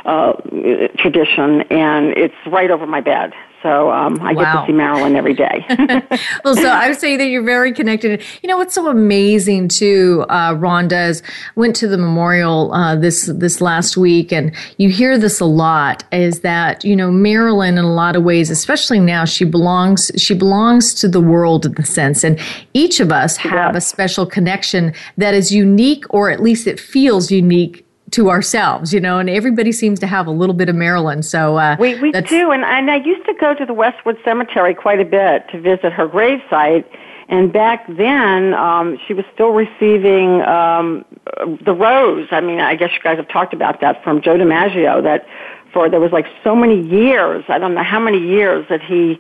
uh, 0.06 0.34
tradition, 0.98 1.62
and 1.72 2.18
it's 2.18 2.36
right 2.48 2.72
over 2.72 2.86
my 2.86 3.02
bed. 3.02 3.34
So 3.62 3.92
um, 3.92 4.20
I 4.22 4.34
wow. 4.34 4.42
get 4.42 4.62
to 4.62 4.66
see 4.68 4.74
Marilyn 4.74 5.16
every 5.16 5.34
day. 5.34 5.66
well, 6.44 6.56
so 6.56 6.68
I 6.68 6.90
would 6.90 6.98
say 6.98 7.16
that 7.16 7.26
you're 7.26 7.44
very 7.44 7.72
connected. 7.74 8.24
You 8.42 8.48
know 8.50 8.58
what's 8.58 8.74
so 8.74 8.88
amazing 8.88 9.68
too, 9.68 10.26
uh, 10.30 10.56
Rhonda, 10.56 11.10
is 11.10 11.22
went 11.56 11.76
to 11.78 11.88
the 11.88 11.98
memorial 11.98 12.74
uh, 12.74 12.96
this 12.96 13.28
this 13.28 13.62
last 13.62 13.98
week, 13.98 14.34
and 14.34 14.56
you 14.78 14.90
hear 14.90 15.18
this 15.18 15.40
a 15.40 15.46
lot. 15.46 16.04
Is 16.12 16.40
that 16.40 16.84
you 16.84 16.96
know 16.96 17.12
Marilyn 17.12 17.78
in 17.78 17.86
a 17.86 17.94
lot 17.94 18.16
of 18.16 18.24
ways, 18.24 18.50
especially 18.50 19.00
now, 19.00 19.26
she 19.26 19.46
belongs 19.46 20.12
she 20.18 20.34
belongs 20.34 20.94
to 20.96 21.08
the 21.08 21.22
world 21.22 21.66
in 21.66 21.74
the 21.74 21.86
sense, 21.86 22.24
and 22.24 22.40
each 22.74 23.00
of 23.00 23.12
us 23.12 23.38
have 23.38 23.76
a 23.76 23.82
special 23.82 24.26
connection 24.26 24.94
that 25.18 25.34
is 25.34 25.52
unique, 25.52 26.06
or 26.10 26.32
at 26.32 26.42
least 26.42 26.66
it 26.66 26.80
feels 26.80 27.30
unique 27.30 27.86
to 28.12 28.30
ourselves, 28.30 28.94
you 28.94 29.00
know, 29.00 29.20
and 29.20 29.30
everybody 29.30 29.72
seems 29.72 30.00
to 30.00 30.08
have 30.08 30.28
a 30.28 30.32
little 30.32 30.54
bit 30.54 30.70
of 30.70 30.76
Marilyn. 30.76 31.24
So 31.24 31.58
uh, 31.58 31.78
we 31.80 32.00
we 32.00 32.12
do, 32.12 32.52
and, 32.52 32.64
and 32.64 32.92
I 32.92 32.98
used 32.98 33.26
to 33.26 33.34
go 33.34 33.54
to 33.54 33.66
the 33.66 33.74
Westwood 33.74 34.18
Cemetery 34.24 34.74
quite 34.74 35.00
a 35.00 35.06
bit 35.06 35.48
to 35.50 35.60
visit 35.60 35.94
her 35.94 36.08
gravesite. 36.08 36.86
And 37.30 37.54
back 37.54 37.88
then, 37.88 38.54
um, 38.56 39.00
she 39.08 39.14
was 39.14 39.24
still 39.34 39.52
receiving 39.52 40.42
um, 40.42 41.06
the 41.66 41.74
rose. 41.74 42.28
I 42.32 42.42
mean, 42.42 42.60
I 42.60 42.76
guess 42.76 42.92
you 42.94 43.00
guys 43.02 43.16
have 43.16 43.30
talked 43.30 43.54
about 43.54 43.80
that 43.80 44.04
from 44.04 44.22
Joe 44.22 44.38
DiMaggio. 44.38 45.02
That 45.02 45.26
for 45.72 45.90
there 45.90 46.02
was 46.02 46.12
like 46.12 46.28
so 46.44 46.56
many 46.56 46.86
years. 46.86 47.46
I 47.48 47.58
don't 47.58 47.74
know 47.74 47.84
how 47.84 48.00
many 48.00 48.20
years 48.20 48.66
that 48.70 48.82
he 48.82 49.18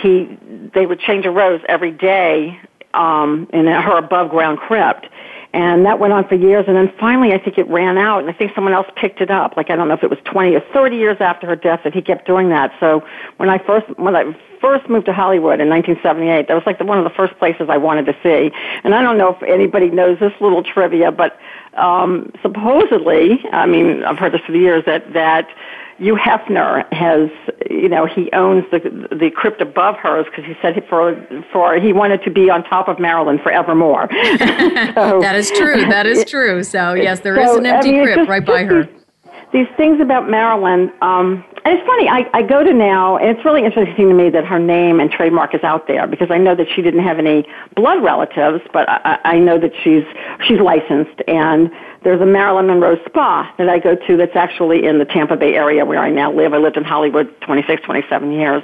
he 0.00 0.38
they 0.72 0.86
would 0.86 1.00
change 1.00 1.26
a 1.26 1.30
rose 1.30 1.60
every 1.68 1.90
day 1.90 2.56
um, 2.94 3.48
in 3.52 3.66
her 3.66 3.98
above 3.98 4.30
ground 4.30 4.58
crypt 4.58 5.08
and 5.52 5.86
that 5.86 5.98
went 5.98 6.12
on 6.12 6.28
for 6.28 6.34
years, 6.34 6.64
and 6.68 6.76
then 6.76 6.92
finally 7.00 7.32
I 7.32 7.38
think 7.38 7.58
it 7.58 7.68
ran 7.68 7.96
out, 7.96 8.20
and 8.20 8.28
I 8.28 8.32
think 8.32 8.54
someone 8.54 8.74
else 8.74 8.86
picked 8.96 9.20
it 9.20 9.30
up. 9.30 9.56
Like 9.56 9.70
I 9.70 9.76
don't 9.76 9.88
know 9.88 9.94
if 9.94 10.02
it 10.02 10.10
was 10.10 10.18
20 10.24 10.54
or 10.54 10.60
30 10.72 10.96
years 10.96 11.16
after 11.20 11.46
her 11.46 11.56
death 11.56 11.80
that 11.84 11.94
he 11.94 12.02
kept 12.02 12.26
doing 12.26 12.50
that. 12.50 12.72
So 12.80 13.04
when 13.38 13.48
I 13.48 13.58
first, 13.58 13.86
when 13.98 14.14
I 14.14 14.36
first 14.60 14.88
moved 14.88 15.06
to 15.06 15.12
Hollywood 15.12 15.60
in 15.60 15.68
1978, 15.68 16.48
that 16.48 16.54
was 16.54 16.64
like 16.66 16.78
the, 16.78 16.84
one 16.84 16.98
of 16.98 17.04
the 17.04 17.10
first 17.10 17.38
places 17.38 17.68
I 17.70 17.76
wanted 17.76 18.06
to 18.06 18.16
see. 18.22 18.50
And 18.84 18.94
I 18.94 19.02
don't 19.02 19.18
know 19.18 19.34
if 19.34 19.42
anybody 19.42 19.90
knows 19.90 20.18
this 20.18 20.32
little 20.40 20.62
trivia, 20.62 21.12
but 21.12 21.38
um, 21.74 22.32
supposedly, 22.42 23.44
I 23.52 23.66
mean, 23.66 24.04
I've 24.04 24.18
heard 24.18 24.32
this 24.32 24.40
for 24.42 24.52
years, 24.52 24.84
that, 24.86 25.12
that 25.12 25.48
Hugh 25.98 26.14
Hefner 26.14 26.90
has, 26.92 27.28
you 27.68 27.88
know, 27.88 28.06
he 28.06 28.30
owns 28.32 28.64
the 28.70 28.78
the 29.10 29.30
crypt 29.34 29.60
above 29.60 29.96
hers 29.96 30.26
because 30.26 30.44
he 30.44 30.54
said 30.62 30.80
for 30.88 31.16
for 31.52 31.76
he 31.76 31.92
wanted 31.92 32.22
to 32.22 32.30
be 32.30 32.48
on 32.48 32.62
top 32.64 32.88
of 32.88 33.00
Marilyn 33.00 33.38
forevermore. 33.38 34.08
so, 34.38 35.20
that 35.20 35.34
is 35.34 35.50
true. 35.50 35.84
That 35.86 36.06
is 36.06 36.24
true. 36.30 36.62
So 36.62 36.94
yes, 36.94 37.20
there 37.20 37.34
so, 37.36 37.52
is 37.52 37.56
an 37.58 37.66
empty 37.66 37.88
I 37.88 37.92
mean, 37.92 38.02
crypt 38.04 38.18
just, 38.18 38.30
right 38.30 38.46
by 38.46 38.64
her. 38.64 38.84
These, 38.84 38.94
these 39.52 39.66
things 39.76 40.00
about 40.00 40.30
Marilyn, 40.30 40.92
um, 41.02 41.44
and 41.64 41.78
it's 41.78 41.86
funny. 41.86 42.08
I, 42.08 42.28
I 42.32 42.42
go 42.42 42.62
to 42.62 42.72
now, 42.72 43.16
and 43.16 43.36
it's 43.36 43.44
really 43.44 43.64
interesting 43.64 44.08
to 44.08 44.14
me 44.14 44.30
that 44.30 44.44
her 44.44 44.58
name 44.58 45.00
and 45.00 45.10
trademark 45.10 45.54
is 45.54 45.64
out 45.64 45.88
there 45.88 46.06
because 46.06 46.30
I 46.30 46.38
know 46.38 46.54
that 46.54 46.68
she 46.76 46.82
didn't 46.82 47.02
have 47.02 47.18
any 47.18 47.44
blood 47.74 48.04
relatives, 48.04 48.62
but 48.72 48.88
I, 48.88 49.18
I 49.24 49.38
know 49.38 49.58
that 49.58 49.72
she's 49.82 50.04
she's 50.46 50.60
licensed 50.60 51.22
and 51.26 51.70
there's 52.02 52.20
a 52.20 52.26
Marilyn 52.26 52.66
Monroe 52.66 52.96
spa 53.06 53.52
that 53.58 53.68
I 53.68 53.78
go 53.78 53.94
to 53.94 54.16
that's 54.16 54.36
actually 54.36 54.86
in 54.86 54.98
the 54.98 55.04
Tampa 55.04 55.36
Bay 55.36 55.54
area 55.54 55.84
where 55.84 55.98
I 55.98 56.10
now 56.10 56.32
live. 56.32 56.54
I 56.54 56.58
lived 56.58 56.76
in 56.76 56.84
Hollywood 56.84 57.34
26, 57.42 57.82
27 57.82 58.32
years. 58.32 58.62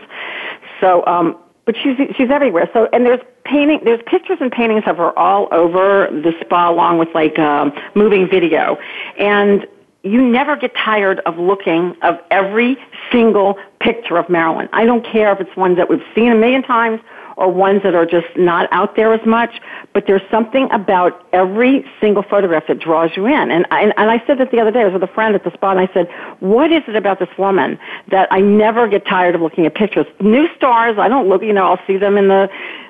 So, 0.80 1.04
um, 1.06 1.36
but 1.64 1.76
she's 1.76 1.96
she's 2.16 2.30
everywhere. 2.30 2.68
So, 2.72 2.88
and 2.92 3.06
there's 3.06 3.20
painting, 3.44 3.80
there's 3.84 4.02
pictures 4.06 4.38
and 4.40 4.52
paintings 4.52 4.84
of 4.86 4.98
her 4.98 5.18
all 5.18 5.48
over 5.50 6.08
the 6.10 6.32
spa, 6.40 6.70
along 6.70 6.98
with 6.98 7.08
like 7.14 7.38
um, 7.38 7.72
moving 7.94 8.28
video, 8.28 8.78
and 9.18 9.66
you 10.02 10.22
never 10.22 10.54
get 10.56 10.74
tired 10.76 11.20
of 11.20 11.38
looking 11.38 11.96
of 12.02 12.18
every 12.30 12.76
single 13.10 13.58
picture 13.80 14.18
of 14.18 14.28
Marilyn. 14.28 14.68
I 14.72 14.84
don't 14.84 15.04
care 15.04 15.32
if 15.32 15.40
it's 15.40 15.56
one 15.56 15.76
that 15.76 15.88
we've 15.88 16.04
seen 16.14 16.30
a 16.30 16.34
million 16.34 16.62
times 16.62 17.00
or 17.36 17.50
ones 17.50 17.82
that 17.82 17.94
are 17.94 18.06
just 18.06 18.26
not 18.36 18.68
out 18.72 18.96
there 18.96 19.12
as 19.12 19.24
much, 19.26 19.60
but 19.92 20.04
there's 20.06 20.22
something 20.30 20.68
about 20.70 21.26
every 21.32 21.84
single 22.00 22.22
photograph 22.22 22.64
that 22.68 22.78
draws 22.78 23.10
you 23.16 23.26
in. 23.26 23.50
And 23.50 23.66
I, 23.70 23.82
and 23.82 24.10
I 24.10 24.22
said 24.26 24.38
that 24.38 24.50
the 24.50 24.60
other 24.60 24.70
day, 24.70 24.82
I 24.82 24.84
was 24.84 24.94
with 24.94 25.02
a 25.02 25.12
friend 25.14 25.34
at 25.34 25.44
the 25.44 25.52
spot, 25.52 25.76
and 25.76 25.88
I 25.88 25.92
said, 25.92 26.08
what 26.40 26.72
is 26.72 26.82
it 26.86 26.96
about 26.96 27.18
this 27.18 27.28
woman 27.38 27.78
that 28.10 28.28
I 28.30 28.40
never 28.40 28.88
get 28.88 29.06
tired 29.06 29.34
of 29.34 29.40
looking 29.40 29.66
at 29.66 29.74
pictures? 29.74 30.06
New 30.20 30.48
stars, 30.56 30.96
I 30.98 31.08
don't 31.08 31.28
look, 31.28 31.42
you 31.42 31.52
know, 31.52 31.66
I'll 31.66 31.86
see 31.86 31.96
them 31.96 32.16
in 32.16 32.28
the, 32.28 32.48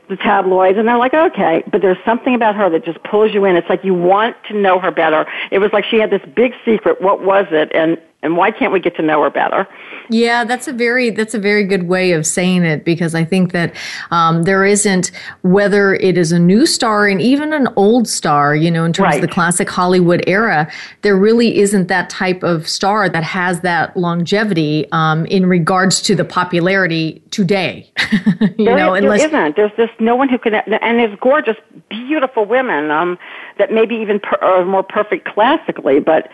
the 0.09 0.17
tabloids 0.17 0.79
and 0.79 0.87
they're 0.87 0.99
like, 0.99 1.15
okay, 1.15 1.63
but 1.71 1.81
there's 1.81 1.99
something 2.05 2.35
about 2.35 2.55
her 2.57 2.69
that 2.71 2.85
just 2.85 3.03
pulls 3.05 3.33
you 3.33 3.45
in. 3.45 3.57
It's 3.57 3.69
like 3.69 3.85
you 3.85 3.95
want 3.95 4.37
to 4.49 4.55
know 4.55 4.79
her 4.79 4.91
better. 4.91 5.27
It 5.51 5.59
was 5.59 5.73
like 5.73 5.85
she 5.85 5.99
had 5.99 6.11
this 6.11 6.23
big 6.37 6.53
secret. 6.65 7.01
What 7.01 7.23
was 7.23 7.47
it? 7.51 7.73
And 7.75 7.99
and 8.25 8.37
why 8.37 8.51
can't 8.51 8.73
we 8.73 8.81
get 8.81 8.97
to 8.97 9.03
know 9.03 9.23
her 9.23 9.31
better? 9.31 9.69
Yeah, 10.11 10.45
that's 10.45 10.67
a 10.69 10.73
very 10.73 11.11
that's 11.11 11.35
a 11.35 11.39
very 11.39 11.65
good 11.65 11.85
way 11.85 12.13
of 12.13 12.27
saying 12.27 12.65
it 12.65 12.85
because 12.85 13.15
I 13.15 13.25
think 13.25 13.53
that 13.53 13.75
um, 14.11 14.43
there 14.43 14.65
isn't 14.65 15.11
whether 15.43 15.95
it 15.95 16.19
is 16.19 16.33
a 16.33 16.39
new 16.39 16.67
star 16.67 17.07
and 17.07 17.21
even 17.21 17.53
an 17.53 17.69
old 17.77 18.09
star, 18.09 18.55
you 18.55 18.71
know, 18.71 18.85
in 18.85 18.93
terms 18.93 19.07
right. 19.07 19.15
of 19.17 19.23
the 19.23 19.33
classic 19.33 19.71
Hollywood 19.71 20.25
era, 20.27 20.71
there 21.03 21.17
really 21.17 21.59
isn't 21.59 21.89
that 21.89 22.11
type 22.11 22.43
of 22.43 22.69
star 22.69 23.09
that 23.09 23.25
has 23.25 23.61
that 23.61 23.97
longevity 23.97 24.87
um, 24.93 25.25
in 25.27 25.47
regards 25.47 26.03
to 26.03 26.15
the 26.15 26.25
popularity 26.25 27.23
today. 27.31 27.91
you 28.57 28.65
there 28.65 28.77
know, 28.77 28.95
is, 28.95 29.03
unless 29.03 29.21
there 29.21 29.29
isn't. 29.29 29.57
There's 29.57 29.73
just 29.77 30.01
no 30.01 30.17
one 30.17 30.29
who 30.29 30.39
can, 30.39 30.55
and 30.55 30.99
there's 30.99 31.17
gorgeous, 31.21 31.57
beautiful 31.89 32.45
women 32.45 32.91
um, 32.91 33.19
that 33.59 33.73
maybe 33.73 33.95
even 33.95 34.21
per, 34.21 34.37
are 34.43 34.65
more 34.65 34.83
perfect 34.83 35.27
classically, 35.27 36.01
but 36.01 36.29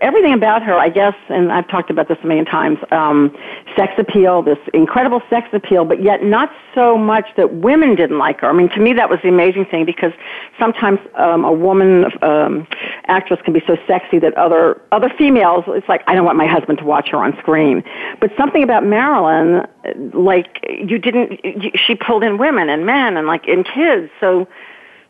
everything 0.00 0.32
about 0.32 0.62
her, 0.62 0.74
I 0.74 0.88
guess, 0.88 1.14
and 1.28 1.52
I've 1.52 1.68
talked 1.68 1.90
about 1.90 2.08
this 2.08 2.18
a 2.22 2.26
million 2.26 2.44
times, 2.44 2.78
um, 2.90 3.34
sex 3.76 3.92
appeal, 3.98 4.42
this 4.42 4.58
incredible 4.74 5.22
sex 5.30 5.48
appeal, 5.52 5.84
but 5.84 6.02
yet 6.02 6.22
not 6.22 6.50
so 6.74 6.98
much 6.98 7.26
that 7.36 7.54
women 7.54 7.94
didn't 7.94 8.18
like 8.18 8.40
her. 8.40 8.48
I 8.48 8.52
mean, 8.52 8.68
to 8.70 8.80
me, 8.80 8.92
that 8.94 9.08
was 9.08 9.18
the 9.22 9.28
amazing 9.28 9.66
thing 9.66 9.84
because 9.84 10.12
sometimes 10.58 10.98
um, 11.14 11.44
a 11.44 11.52
woman 11.52 12.06
um, 12.22 12.66
actress 13.06 13.40
can 13.44 13.52
be 13.52 13.62
so 13.66 13.76
sexy 13.86 14.18
that 14.18 14.34
other 14.34 14.80
other 14.92 15.10
females, 15.16 15.64
it's 15.68 15.88
like 15.88 16.02
I 16.06 16.14
don't 16.14 16.24
want 16.24 16.38
my 16.38 16.46
husband 16.46 16.78
to 16.78 16.84
watch 16.84 17.08
her 17.10 17.18
on 17.18 17.36
screen. 17.38 17.82
But 18.20 18.30
something 18.36 18.62
about 18.62 18.84
Marilyn, 18.84 19.66
like 20.12 20.60
you 20.68 20.98
didn't, 20.98 21.44
you, 21.44 21.70
she 21.74 21.94
pulled 21.94 22.24
in 22.24 22.38
women 22.38 22.68
and 22.68 22.84
men 22.84 23.16
and 23.16 23.26
like 23.26 23.46
in 23.46 23.64
kids. 23.64 24.10
So 24.20 24.48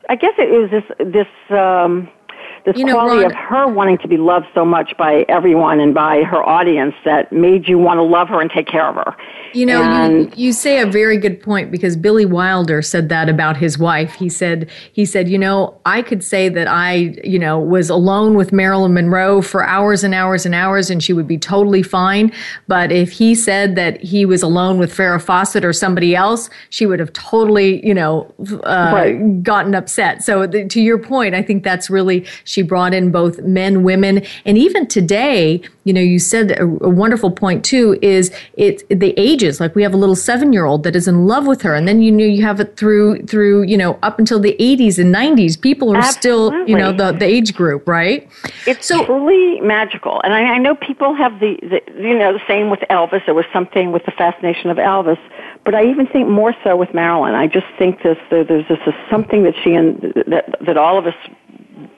I 0.08 0.16
guess 0.16 0.34
it 0.38 0.50
was 0.50 0.70
this 0.70 0.84
this. 0.98 1.58
Um, 1.58 2.08
this 2.68 2.78
you 2.78 2.84
know, 2.84 2.94
quality 2.94 3.22
Ron, 3.22 3.30
of 3.30 3.36
her 3.36 3.66
wanting 3.66 3.98
to 3.98 4.08
be 4.08 4.18
loved 4.18 4.46
so 4.54 4.64
much 4.64 4.94
by 4.98 5.24
everyone 5.28 5.80
and 5.80 5.94
by 5.94 6.22
her 6.22 6.46
audience 6.46 6.94
that 7.04 7.32
made 7.32 7.66
you 7.66 7.78
want 7.78 7.96
to 7.96 8.02
love 8.02 8.28
her 8.28 8.40
and 8.40 8.50
take 8.50 8.66
care 8.66 8.86
of 8.86 8.96
her. 8.96 9.16
You 9.54 9.64
know, 9.64 9.82
and, 9.82 10.36
you, 10.36 10.48
you 10.48 10.52
say 10.52 10.80
a 10.80 10.86
very 10.86 11.16
good 11.16 11.42
point 11.42 11.70
because 11.70 11.96
Billy 11.96 12.26
Wilder 12.26 12.82
said 12.82 13.08
that 13.08 13.30
about 13.30 13.56
his 13.56 13.78
wife. 13.78 14.12
He 14.12 14.28
said, 14.28 14.68
he 14.92 15.06
said, 15.06 15.30
you 15.30 15.38
know, 15.38 15.80
I 15.86 16.02
could 16.02 16.22
say 16.22 16.50
that 16.50 16.68
I, 16.68 17.16
you 17.24 17.38
know, 17.38 17.58
was 17.58 17.88
alone 17.88 18.34
with 18.34 18.52
Marilyn 18.52 18.92
Monroe 18.92 19.40
for 19.40 19.64
hours 19.64 20.04
and 20.04 20.14
hours 20.14 20.44
and 20.44 20.54
hours 20.54 20.90
and 20.90 21.02
she 21.02 21.14
would 21.14 21.26
be 21.26 21.38
totally 21.38 21.82
fine. 21.82 22.30
But 22.66 22.92
if 22.92 23.10
he 23.12 23.34
said 23.34 23.74
that 23.76 24.02
he 24.02 24.26
was 24.26 24.42
alone 24.42 24.78
with 24.78 24.94
Farrah 24.94 25.22
Fawcett 25.22 25.64
or 25.64 25.72
somebody 25.72 26.14
else, 26.14 26.50
she 26.68 26.84
would 26.84 27.00
have 27.00 27.14
totally, 27.14 27.84
you 27.86 27.94
know, 27.94 28.30
uh, 28.64 28.90
right. 28.92 29.42
gotten 29.42 29.74
upset. 29.74 30.22
So 30.22 30.46
the, 30.46 30.68
to 30.68 30.80
your 30.82 30.98
point, 30.98 31.34
I 31.34 31.42
think 31.42 31.64
that's 31.64 31.88
really, 31.88 32.26
she 32.44 32.57
brought 32.62 32.94
in 32.94 33.10
both 33.10 33.40
men, 33.40 33.82
women, 33.82 34.22
and 34.44 34.58
even 34.58 34.86
today, 34.86 35.60
you 35.84 35.92
know, 35.92 36.00
you 36.00 36.18
said 36.18 36.52
a, 36.52 36.62
a 36.62 36.88
wonderful 36.88 37.30
point 37.30 37.64
too, 37.64 37.98
is 38.02 38.30
it 38.54 38.86
the 38.90 39.14
ages. 39.16 39.58
Like 39.60 39.74
we 39.74 39.82
have 39.82 39.94
a 39.94 39.96
little 39.96 40.16
seven 40.16 40.52
year 40.52 40.66
old 40.66 40.82
that 40.82 40.94
is 40.94 41.08
in 41.08 41.26
love 41.26 41.46
with 41.46 41.62
her, 41.62 41.74
and 41.74 41.88
then 41.88 42.02
you 42.02 42.12
know 42.12 42.24
you 42.24 42.42
have 42.42 42.60
it 42.60 42.76
through 42.76 43.22
through 43.22 43.62
you 43.62 43.76
know 43.76 43.98
up 44.02 44.18
until 44.18 44.38
the 44.38 44.54
80s 44.60 44.98
and 44.98 45.14
90s. 45.14 45.60
People 45.60 45.92
are 45.94 45.98
Absolutely. 45.98 46.20
still 46.20 46.68
you 46.68 46.76
know 46.76 46.92
the 46.92 47.12
the 47.12 47.24
age 47.24 47.54
group, 47.54 47.88
right? 47.88 48.28
It's 48.66 48.86
so, 48.86 49.04
truly 49.06 49.60
magical, 49.60 50.20
and 50.22 50.34
I, 50.34 50.42
I 50.42 50.58
know 50.58 50.74
people 50.74 51.14
have 51.14 51.40
the, 51.40 51.56
the 51.62 51.80
you 52.02 52.18
know 52.18 52.32
the 52.32 52.42
same 52.46 52.70
with 52.70 52.80
Elvis. 52.90 53.24
There 53.24 53.34
was 53.34 53.46
something 53.52 53.92
with 53.92 54.04
the 54.04 54.12
fascination 54.12 54.70
of 54.70 54.76
Elvis, 54.76 55.18
but 55.64 55.74
I 55.74 55.84
even 55.84 56.06
think 56.06 56.28
more 56.28 56.54
so 56.64 56.76
with 56.76 56.92
Marilyn. 56.94 57.34
I 57.34 57.46
just 57.46 57.66
think 57.78 58.02
this 58.02 58.18
there, 58.30 58.44
there's 58.44 58.66
just 58.66 58.82
something 59.10 59.42
that 59.44 59.54
she 59.62 59.74
and 59.74 60.00
that 60.26 60.54
that 60.60 60.76
all 60.76 60.98
of 60.98 61.06
us 61.06 61.14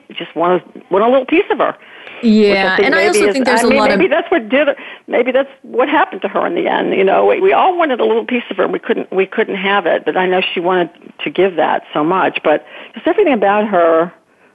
just 0.09 0.35
want 0.35 0.63
want 0.91 1.03
a 1.03 1.07
little 1.07 1.25
piece 1.25 1.45
of 1.51 1.57
her. 1.59 1.77
Yeah, 2.23 2.77
and 2.81 2.93
I 2.93 3.07
also 3.07 3.27
is, 3.27 3.33
think 3.33 3.45
there's 3.45 3.61
I 3.61 3.63
mean, 3.63 3.73
a 3.73 3.79
lot 3.79 3.89
maybe 3.89 4.05
of 4.05 4.11
that's 4.11 4.29
what 4.29 4.47
did 4.49 4.67
it. 4.67 4.77
Maybe 5.07 5.31
that's 5.31 5.49
what 5.63 5.89
happened 5.89 6.21
to 6.21 6.27
her 6.27 6.45
in 6.45 6.55
the 6.55 6.67
end. 6.67 6.93
You 6.93 7.03
know, 7.03 7.25
we, 7.25 7.39
we 7.39 7.53
all 7.53 7.75
wanted 7.77 7.99
a 7.99 8.05
little 8.05 8.25
piece 8.25 8.43
of 8.51 8.57
her. 8.57 8.63
And 8.63 8.73
we 8.73 8.79
couldn't 8.79 9.11
we 9.11 9.25
couldn't 9.25 9.55
have 9.55 9.85
it, 9.85 10.05
but 10.05 10.17
I 10.17 10.27
know 10.27 10.41
she 10.41 10.59
wanted 10.59 10.91
to 11.23 11.29
give 11.29 11.55
that 11.55 11.83
so 11.93 12.03
much. 12.03 12.39
But 12.43 12.65
just 12.93 13.07
everything 13.07 13.33
about 13.33 13.67
her 13.67 14.13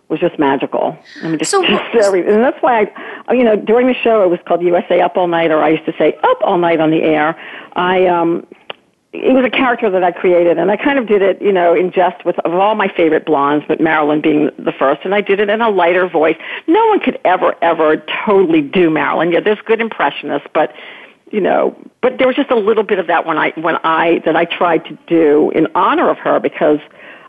was 0.08 0.20
just 0.20 0.38
magical. 0.38 0.96
I 1.22 1.28
mean, 1.28 1.38
just, 1.38 1.50
So- 1.50 1.66
just 1.66 1.82
every, 1.96 2.20
and 2.20 2.42
that's 2.42 2.62
why 2.62 2.90
I, 3.26 3.32
you 3.32 3.42
know, 3.42 3.56
during 3.56 3.88
the 3.88 3.94
show 3.94 4.22
it 4.22 4.28
was 4.28 4.38
called 4.46 4.62
USA 4.62 5.00
Up 5.00 5.16
All 5.16 5.26
Night, 5.26 5.50
or 5.50 5.62
I 5.62 5.70
used 5.70 5.86
to 5.86 5.94
say 5.98 6.16
Up 6.22 6.38
All 6.42 6.58
Night 6.58 6.80
on 6.80 6.90
the 6.90 7.02
air. 7.02 7.36
I 7.74 8.06
um, 8.06 8.46
it 9.22 9.32
was 9.32 9.44
a 9.44 9.50
character 9.50 9.90
that 9.90 10.04
I 10.04 10.12
created, 10.12 10.58
and 10.58 10.70
I 10.70 10.76
kind 10.76 10.98
of 10.98 11.06
did 11.06 11.22
it, 11.22 11.40
you 11.40 11.52
know, 11.52 11.74
in 11.74 11.90
jest 11.90 12.24
with 12.24 12.38
of 12.40 12.54
all 12.54 12.74
my 12.74 12.88
favorite 12.88 13.26
blondes, 13.26 13.64
but 13.66 13.80
Marilyn 13.80 14.20
being 14.20 14.50
the 14.58 14.72
first, 14.72 15.02
and 15.04 15.14
I 15.14 15.20
did 15.20 15.40
it 15.40 15.48
in 15.48 15.60
a 15.60 15.70
lighter 15.70 16.08
voice. 16.08 16.36
No 16.66 16.86
one 16.88 17.00
could 17.00 17.18
ever, 17.24 17.54
ever 17.62 18.02
totally 18.24 18.62
do 18.62 18.90
Marilyn. 18.90 19.32
Yeah, 19.32 19.40
there's 19.40 19.60
good 19.64 19.80
impressionists, 19.80 20.48
but 20.54 20.72
you 21.30 21.40
know, 21.40 21.76
but 22.02 22.18
there 22.18 22.26
was 22.26 22.36
just 22.36 22.50
a 22.50 22.56
little 22.56 22.84
bit 22.84 22.98
of 22.98 23.08
that 23.08 23.26
when 23.26 23.38
I 23.38 23.50
when 23.56 23.76
I 23.82 24.20
that 24.24 24.36
I 24.36 24.44
tried 24.44 24.84
to 24.86 24.98
do 25.06 25.50
in 25.54 25.66
honor 25.74 26.08
of 26.10 26.18
her 26.18 26.38
because 26.38 26.78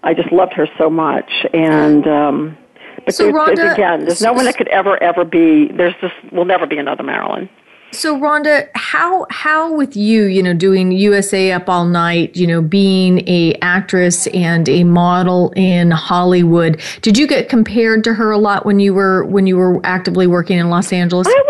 I 0.03 0.13
just 0.13 0.31
loved 0.31 0.53
her 0.53 0.67
so 0.77 0.89
much, 0.89 1.45
and 1.53 2.07
um, 2.07 2.57
but 3.05 3.15
So, 3.15 3.23
there's, 3.23 3.35
Rhonda, 3.35 3.73
again, 3.73 4.05
there's 4.05 4.21
no 4.21 4.33
one 4.33 4.45
that 4.45 4.57
could 4.57 4.67
ever, 4.67 5.01
ever 5.01 5.23
be. 5.23 5.69
There's 5.71 5.93
just 6.01 6.13
will 6.31 6.45
never 6.45 6.67
be 6.67 6.77
another 6.77 7.03
Marilyn. 7.03 7.49
So 7.91 8.17
Rhonda, 8.19 8.67
how 8.75 9.25
how 9.29 9.73
with 9.73 9.95
you, 9.95 10.25
you 10.25 10.43
know, 10.43 10.53
doing 10.53 10.91
USA 10.91 11.53
Up 11.53 11.69
All 11.69 11.85
Night, 11.85 12.35
you 12.35 12.45
know, 12.45 12.61
being 12.61 13.27
a 13.27 13.53
actress 13.61 14.27
and 14.27 14.67
a 14.67 14.83
model 14.83 15.53
in 15.55 15.91
Hollywood, 15.91 16.81
did 17.01 17.17
you 17.17 17.27
get 17.27 17.49
compared 17.49 18.03
to 18.03 18.13
her 18.13 18.31
a 18.31 18.37
lot 18.37 18.65
when 18.65 18.79
you 18.79 18.93
were 18.93 19.23
when 19.25 19.47
you 19.47 19.57
were 19.57 19.79
actively 19.85 20.27
working 20.27 20.57
in 20.57 20.69
Los 20.69 20.91
Angeles? 20.91 21.27
I 21.27 21.43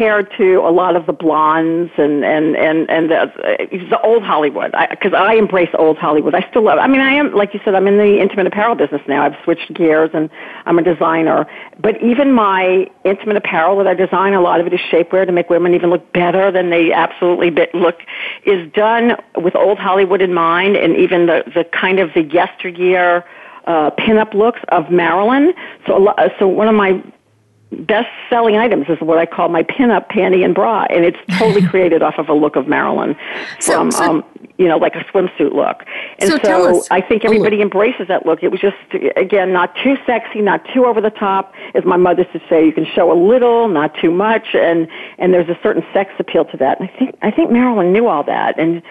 compared 0.00 0.30
to 0.38 0.60
a 0.60 0.72
lot 0.72 0.96
of 0.96 1.04
the 1.04 1.12
blondes 1.12 1.92
and 1.98 2.24
and 2.24 2.56
and 2.56 2.88
and 2.88 3.10
the, 3.10 3.30
the 3.90 4.00
old 4.02 4.22
Hollywood 4.22 4.74
because 4.88 5.12
I, 5.12 5.32
I 5.32 5.34
embrace 5.34 5.68
old 5.74 5.98
Hollywood. 5.98 6.34
I 6.34 6.48
still 6.48 6.62
love. 6.62 6.78
I 6.78 6.86
mean, 6.86 7.02
I 7.02 7.12
am 7.12 7.34
like 7.34 7.52
you 7.52 7.60
said. 7.66 7.74
I'm 7.74 7.86
in 7.86 7.98
the 7.98 8.18
intimate 8.18 8.46
apparel 8.46 8.74
business 8.74 9.02
now. 9.06 9.26
I've 9.26 9.36
switched 9.44 9.74
gears 9.74 10.08
and 10.14 10.30
I'm 10.64 10.78
a 10.78 10.82
designer. 10.82 11.46
But 11.78 12.02
even 12.02 12.32
my 12.32 12.86
intimate 13.04 13.36
apparel 13.36 13.76
that 13.76 13.86
I 13.86 13.92
design, 13.92 14.32
a 14.32 14.40
lot 14.40 14.58
of 14.58 14.66
it 14.66 14.72
is 14.72 14.80
shapewear 14.90 15.26
to 15.26 15.32
make 15.32 15.50
women 15.50 15.74
even 15.74 15.90
look 15.90 16.10
better 16.14 16.50
than 16.50 16.70
they 16.70 16.94
absolutely 16.94 17.50
look, 17.74 17.98
is 18.46 18.72
done 18.72 19.16
with 19.36 19.54
old 19.54 19.78
Hollywood 19.78 20.22
in 20.22 20.32
mind, 20.32 20.76
and 20.76 20.96
even 20.96 21.26
the 21.26 21.42
the 21.54 21.64
kind 21.78 21.98
of 21.98 22.08
the 22.14 22.22
yesteryear 22.22 23.22
uh, 23.66 23.90
pinup 23.98 24.32
looks 24.32 24.60
of 24.68 24.90
Marilyn. 24.90 25.52
So, 25.86 25.98
a 25.98 26.00
lo- 26.00 26.28
so 26.38 26.48
one 26.48 26.68
of 26.68 26.74
my 26.74 27.02
best 27.72 28.08
selling 28.28 28.56
items 28.56 28.86
is 28.88 29.00
what 29.00 29.18
I 29.18 29.26
call 29.26 29.48
my 29.48 29.62
pinup 29.62 30.08
panty 30.10 30.44
and 30.44 30.54
bra, 30.54 30.86
and 30.90 31.04
it's 31.04 31.18
totally 31.38 31.66
created 31.68 32.02
off 32.02 32.18
of 32.18 32.28
a 32.28 32.34
look 32.34 32.56
of 32.56 32.66
Marilyn 32.66 33.16
from, 33.60 33.90
so- 33.90 34.02
um, 34.04 34.24
you 34.58 34.68
know, 34.68 34.76
like 34.76 34.94
a 34.94 35.04
swimsuit 35.04 35.54
look. 35.54 35.84
And 36.18 36.28
So 36.28 36.36
so, 36.36 36.42
tell 36.42 36.66
us- 36.76 36.88
I 36.90 37.00
think 37.00 37.24
everybody 37.24 37.62
embraces 37.62 38.08
that 38.08 38.26
look. 38.26 38.42
It 38.42 38.50
was 38.50 38.60
just, 38.60 38.76
again, 39.16 39.52
not 39.54 39.74
too 39.82 39.96
sexy, 40.04 40.42
not 40.42 40.62
too 40.74 40.84
over 40.84 41.00
the 41.00 41.08
top. 41.10 41.54
As 41.74 41.84
my 41.84 41.96
mother 41.96 42.22
used 42.22 42.32
to 42.32 42.42
say, 42.48 42.66
you 42.66 42.72
can 42.72 42.84
show 42.84 43.10
a 43.10 43.14
little, 43.18 43.68
not 43.68 43.94
too 43.94 44.10
much, 44.10 44.54
and 44.54 44.86
and 45.18 45.32
there's 45.32 45.48
a 45.48 45.58
certain 45.62 45.82
sex 45.94 46.12
appeal 46.18 46.44
to 46.46 46.56
that. 46.58 46.78
And 46.80 46.90
I 46.90 46.98
think 46.98 47.14
I 47.22 47.30
think 47.30 47.50
Marilyn 47.50 47.92
knew 47.92 48.06
all 48.08 48.22
that, 48.24 48.58
and 48.58 48.82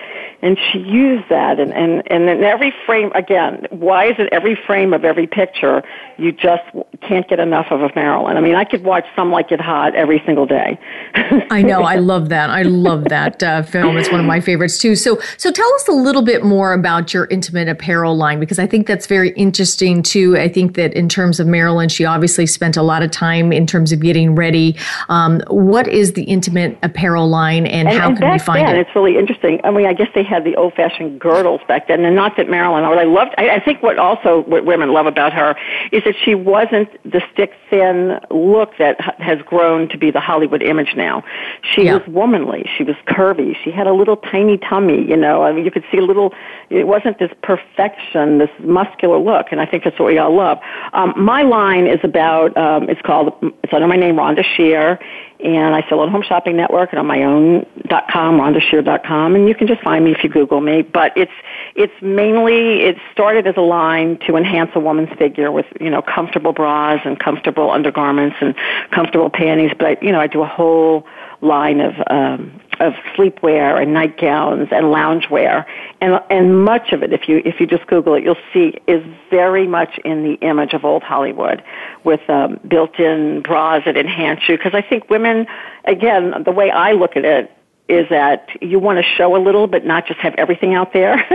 and 0.41 0.57
she 0.71 0.79
used 0.79 1.29
that, 1.29 1.59
and 1.59 1.71
and 1.74 2.01
and 2.12 2.27
in 2.29 2.43
every 2.43 2.74
frame, 2.86 3.12
again, 3.13 3.67
why 3.69 4.05
is 4.05 4.15
it 4.17 4.29
every 4.31 4.55
frame 4.55 4.93
of 4.93 5.05
every 5.05 5.27
picture 5.27 5.83
you 6.17 6.31
just 6.31 6.63
can't 7.01 7.27
get 7.27 7.39
enough 7.39 7.67
of 7.69 7.81
a 7.81 7.91
Marilyn? 7.93 8.38
I 8.38 8.41
mean, 8.41 8.55
I 8.55 8.63
could 8.69 8.83
watch 8.83 9.05
Some 9.15 9.31
Like 9.31 9.51
It 9.51 9.61
Hot 9.61 9.95
every 9.95 10.21
single 10.25 10.45
day. 10.45 10.79
I 11.49 11.61
know. 11.61 11.81
I 11.81 11.95
love 11.95 12.29
that. 12.29 12.49
I 12.49 12.63
love 12.63 13.05
that 13.05 13.41
uh, 13.41 13.63
film. 13.63 13.97
It's 13.97 14.11
one 14.11 14.19
of 14.19 14.25
my 14.25 14.39
favorites 14.39 14.77
too. 14.77 14.95
So, 14.95 15.19
so 15.38 15.51
tell 15.51 15.73
us 15.75 15.88
a 15.88 15.93
little 15.93 16.21
bit 16.21 16.43
more 16.43 16.73
about 16.73 17.13
your 17.13 17.25
intimate 17.25 17.67
apparel 17.67 18.15
line 18.15 18.39
because 18.39 18.59
I 18.59 18.67
think 18.67 18.88
that's 18.88 19.07
very 19.07 19.31
interesting 19.31 20.03
too. 20.03 20.38
I 20.38 20.47
think 20.47 20.75
that 20.75 20.93
in 20.93 21.09
terms 21.09 21.39
of 21.39 21.47
Marilyn, 21.47 21.89
she 21.89 22.05
obviously 22.05 22.45
spent 22.45 22.77
a 22.77 22.83
lot 22.83 23.03
of 23.03 23.11
time 23.11 23.51
in 23.51 23.65
terms 23.65 23.91
of 23.91 23.99
getting 23.99 24.35
ready. 24.35 24.75
Um, 25.09 25.41
what 25.47 25.88
is 25.88 26.13
the 26.13 26.23
intimate 26.23 26.77
apparel 26.83 27.27
line, 27.27 27.65
and, 27.65 27.88
And, 27.88 27.97
how 27.97 28.10
and 28.10 28.17
can 28.17 28.32
we 28.32 28.39
find 28.39 28.67
then, 28.67 28.75
it? 28.75 28.82
it's 28.82 28.95
really 28.95 29.17
interesting. 29.17 29.60
I 29.63 29.71
mean, 29.71 29.86
I 29.86 29.93
guess 29.93 30.10
they 30.13 30.23
had 30.23 30.43
the 30.43 30.55
old-fashioned 30.55 31.19
girdles 31.19 31.62
back 31.67 31.88
then, 31.88 32.03
and 32.05 32.15
not 32.15 32.38
that 32.38 32.49
Marilyn. 32.49 32.84
What 32.88 32.97
I 32.97 33.03
loved, 33.03 33.34
I, 33.38 33.49
I 33.49 33.60
think, 33.60 33.82
what 33.82 33.97
also 33.97 34.43
what 34.43 34.65
women 34.65 34.91
love 34.93 35.05
about 35.05 35.34
her 35.34 35.55
is 35.91 36.03
that 36.03 36.15
she 36.23 36.36
wasn't 36.36 36.89
the 37.03 37.21
stick-thin 37.34 38.19
look 38.29 38.59
that 38.80 39.00
has 39.19 39.39
grown 39.41 39.88
to 39.89 39.98
be 39.98 40.12
the 40.12 40.19
Hollywood 40.19 40.62
image 40.62 40.95
now. 40.95 41.24
She 41.62 41.84
Yeah. 41.86 41.95
was 41.95 42.08
womanly. 42.08 42.69
She 42.78 42.84
was 42.84 42.95
curvy. 43.08 43.56
She 43.63 43.72
had 43.72 43.88
a 43.88 43.93
little 43.93 44.17
tiny 44.17 44.58
tummy. 44.58 45.02
You 45.02 45.17
know, 45.17 45.43
I 45.43 45.52
mean, 45.52 45.65
you 45.65 45.72
could 45.72 45.84
see 45.91 45.98
a 45.98 46.02
little. 46.02 46.34
It 46.69 46.88
wasn't 46.88 47.19
this 47.19 47.32
perfection, 47.41 48.38
this 48.38 48.50
muscular 48.60 49.17
look, 49.17 49.48
and 49.52 49.60
I 49.60 49.65
think 49.65 49.84
that's 49.84 49.98
what 50.00 50.08
we 50.08 50.17
all 50.17 50.34
love. 50.36 50.60
Um, 50.93 51.13
my 51.15 51.43
line 51.43 51.88
is 51.88 52.00
about. 52.04 52.56
Um, 52.58 52.89
it's 52.89 53.02
called. 53.02 53.34
It's 53.63 53.74
under 53.74 53.88
my 53.88 53.95
name, 53.95 54.15
Rhonda 54.15 54.43
Shear, 54.43 55.00
and 55.43 55.76
I 55.76 55.86
sell 55.88 56.00
on 56.02 56.10
Home 56.10 56.22
Shopping 56.22 56.58
Network 56.58 56.91
and 56.91 57.00
on 57.00 57.08
my 57.08 57.24
own 57.24 57.65
dot 57.88 58.10
com, 58.12 58.39
RhondaShear.com, 58.39 59.36
and 59.36 59.48
you 59.48 59.56
can 59.56 59.67
just 59.67 59.82
find 59.82 60.04
me 60.04 60.12
if 60.12 60.24
you 60.24 60.30
Google 60.30 60.62
me. 60.62 60.82
But 60.82 61.13
it's 61.15 61.32
it's 61.75 61.93
mainly 62.01 62.82
it 62.82 62.97
started 63.12 63.47
as 63.47 63.55
a 63.58 63.62
line 63.62 64.17
to 64.27 64.36
enhance 64.36 64.71
a 64.75 64.79
woman's 64.79 65.15
figure 65.17 65.51
with 65.51 65.65
you 65.79 65.89
know 65.89 66.01
comfortable 66.01 66.53
bras 66.53 67.01
and 67.05 67.19
comfortable 67.19 67.71
undergarments 67.71 68.38
and 68.41 68.55
comfortable 68.91 69.29
panties. 69.29 69.71
But 69.77 70.01
you 70.03 70.12
know 70.12 70.19
I 70.19 70.27
do 70.27 70.41
a 70.41 70.47
whole 70.47 71.05
line 71.41 71.79
of 71.79 71.93
um, 72.08 72.60
of 72.79 72.93
sleepwear 73.15 73.82
and 73.82 73.93
nightgowns 73.93 74.69
and 74.71 74.86
loungewear, 74.86 75.65
and 76.01 76.19
and 76.29 76.63
much 76.63 76.91
of 76.91 77.03
it, 77.03 77.13
if 77.13 77.27
you 77.27 77.41
if 77.45 77.60
you 77.60 77.67
just 77.67 77.88
Google 77.88 78.13
it, 78.15 78.23
you'll 78.23 78.36
see 78.53 78.77
is 78.88 79.03
very 79.29 79.67
much 79.67 79.99
in 80.05 80.23
the 80.23 80.34
image 80.36 80.73
of 80.73 80.86
old 80.86 81.03
Hollywood, 81.03 81.63
with 82.03 82.27
um, 82.29 82.60
built-in 82.67 83.41
bras 83.41 83.84
that 83.86 83.97
enhance 83.97 84.47
you. 84.47 84.58
Because 84.58 84.73
I 84.73 84.82
think 84.82 85.10
women, 85.10 85.47
again, 85.86 86.43
the 86.43 86.51
way 86.51 86.71
I 86.71 86.93
look 86.93 87.15
at 87.15 87.25
it 87.25 87.51
is 87.89 88.08
that 88.10 88.47
you 88.62 88.80
want 88.80 88.97
to 88.97 89.04
show 89.04 89.36
a 89.36 89.41
little, 89.41 89.67
but 89.67 89.84
not 89.84 90.06
just 90.06 90.19
have 90.19 90.36
everything 90.36 90.75
out 90.75 90.93
there. 90.93 91.15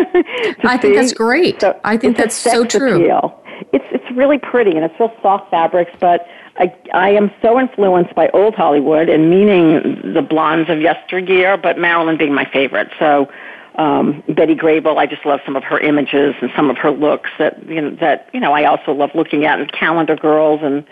I 0.64 0.78
think 0.78 0.94
that's 0.94 1.12
great. 1.12 1.62
I 1.84 1.96
think 1.96 2.16
that's 2.16 2.36
so 2.36 2.64
true. 2.64 2.96
Appeal. 2.96 3.40
It's 3.72 3.84
it's 3.90 4.16
really 4.16 4.38
pretty 4.38 4.72
and 4.72 4.84
it's 4.84 4.98
real 4.98 5.12
soft 5.20 5.50
fabrics, 5.50 5.92
but 6.00 6.26
I 6.56 6.74
I 6.92 7.10
am 7.10 7.30
so 7.42 7.58
influenced 7.58 8.14
by 8.14 8.28
old 8.28 8.54
Hollywood 8.54 9.08
and 9.08 9.30
meaning 9.30 10.12
the 10.14 10.22
blondes 10.22 10.70
of 10.70 10.80
yesteryear, 10.80 11.56
but 11.56 11.78
Marilyn 11.78 12.16
being 12.16 12.34
my 12.34 12.44
favorite. 12.44 12.88
So 12.98 13.28
um, 13.76 14.22
Betty 14.28 14.54
Grable, 14.54 14.98
I 14.98 15.06
just 15.06 15.26
love 15.26 15.40
some 15.44 15.56
of 15.56 15.64
her 15.64 15.80
images 15.80 16.34
and 16.40 16.50
some 16.54 16.70
of 16.70 16.78
her 16.78 16.92
looks 16.92 17.30
that 17.38 17.68
you 17.68 17.80
know 17.80 17.96
that 17.96 18.28
you 18.32 18.40
know 18.40 18.52
I 18.52 18.64
also 18.64 18.92
love 18.92 19.10
looking 19.14 19.44
at 19.44 19.58
and 19.58 19.70
Calendar 19.72 20.14
Girls 20.14 20.60
and 20.62 20.84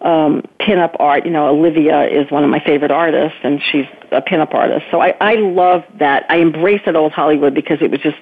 um, 0.00 0.42
pinup 0.60 0.96
art. 0.98 1.24
You 1.24 1.30
know, 1.30 1.48
Olivia 1.48 2.04
is 2.08 2.30
one 2.30 2.44
of 2.44 2.50
my 2.50 2.60
favorite 2.60 2.90
artists, 2.90 3.38
and 3.42 3.60
she's 3.62 3.86
a 4.10 4.22
pinup 4.22 4.54
artist. 4.54 4.86
So 4.90 5.00
I, 5.00 5.14
I 5.20 5.34
love 5.34 5.84
that. 5.98 6.26
I 6.28 6.36
embrace 6.36 6.82
that 6.86 6.96
old 6.96 7.12
Hollywood 7.12 7.54
because 7.54 7.78
it 7.80 7.90
was 7.90 8.00
just 8.00 8.18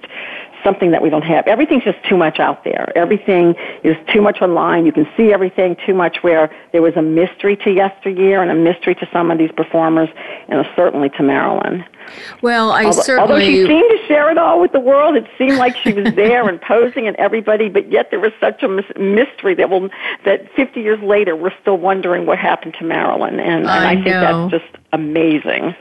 something 0.64 0.90
that 0.90 1.02
we 1.02 1.10
don't 1.10 1.22
have. 1.22 1.46
Everything's 1.46 1.84
just 1.84 2.02
too 2.08 2.16
much 2.16 2.40
out 2.40 2.64
there. 2.64 2.92
Everything 2.96 3.54
is 3.84 3.96
too 4.12 4.20
much 4.20 4.40
online. 4.40 4.86
You 4.86 4.92
can 4.92 5.06
see 5.16 5.32
everything 5.32 5.76
too 5.86 5.94
much 5.94 6.18
where 6.22 6.50
there 6.72 6.82
was 6.82 6.94
a 6.96 7.02
mystery 7.02 7.56
to 7.58 7.70
yesteryear 7.70 8.42
and 8.42 8.50
a 8.50 8.54
mystery 8.54 8.94
to 8.96 9.08
some 9.12 9.30
of 9.30 9.38
these 9.38 9.52
performers 9.52 10.08
and 10.48 10.66
certainly 10.74 11.10
to 11.10 11.22
Marilyn. 11.22 11.84
Well, 12.42 12.70
I 12.70 12.84
Although, 12.84 13.02
certainly. 13.02 13.32
although 13.32 13.44
she 13.44 13.66
seemed 13.66 13.90
to 13.90 14.06
share 14.06 14.30
it 14.30 14.38
all 14.38 14.60
with 14.60 14.72
the 14.72 14.80
world, 14.80 15.16
it 15.16 15.26
seemed 15.36 15.56
like 15.56 15.76
she 15.76 15.92
was 15.92 16.14
there 16.14 16.48
and 16.48 16.60
posing 16.60 17.06
and 17.06 17.16
everybody, 17.16 17.68
but 17.68 17.90
yet 17.90 18.10
there 18.10 18.20
was 18.20 18.32
such 18.40 18.62
a 18.62 18.68
mis- 18.68 18.96
mystery 18.98 19.54
that 19.54 19.70
will 19.70 19.88
that 20.24 20.50
50 20.54 20.80
years 20.80 21.00
later 21.02 21.36
we're 21.36 21.56
still 21.60 21.76
wondering 21.78 22.26
what 22.26 22.38
happened 22.38 22.74
to 22.78 22.84
Marilyn, 22.84 23.40
and, 23.40 23.60
and 23.60 23.68
I 23.68 23.92
I, 23.92 23.94
think 23.94 24.06
that's 24.06 24.50
just 24.50 24.76
amazing. 24.92 25.74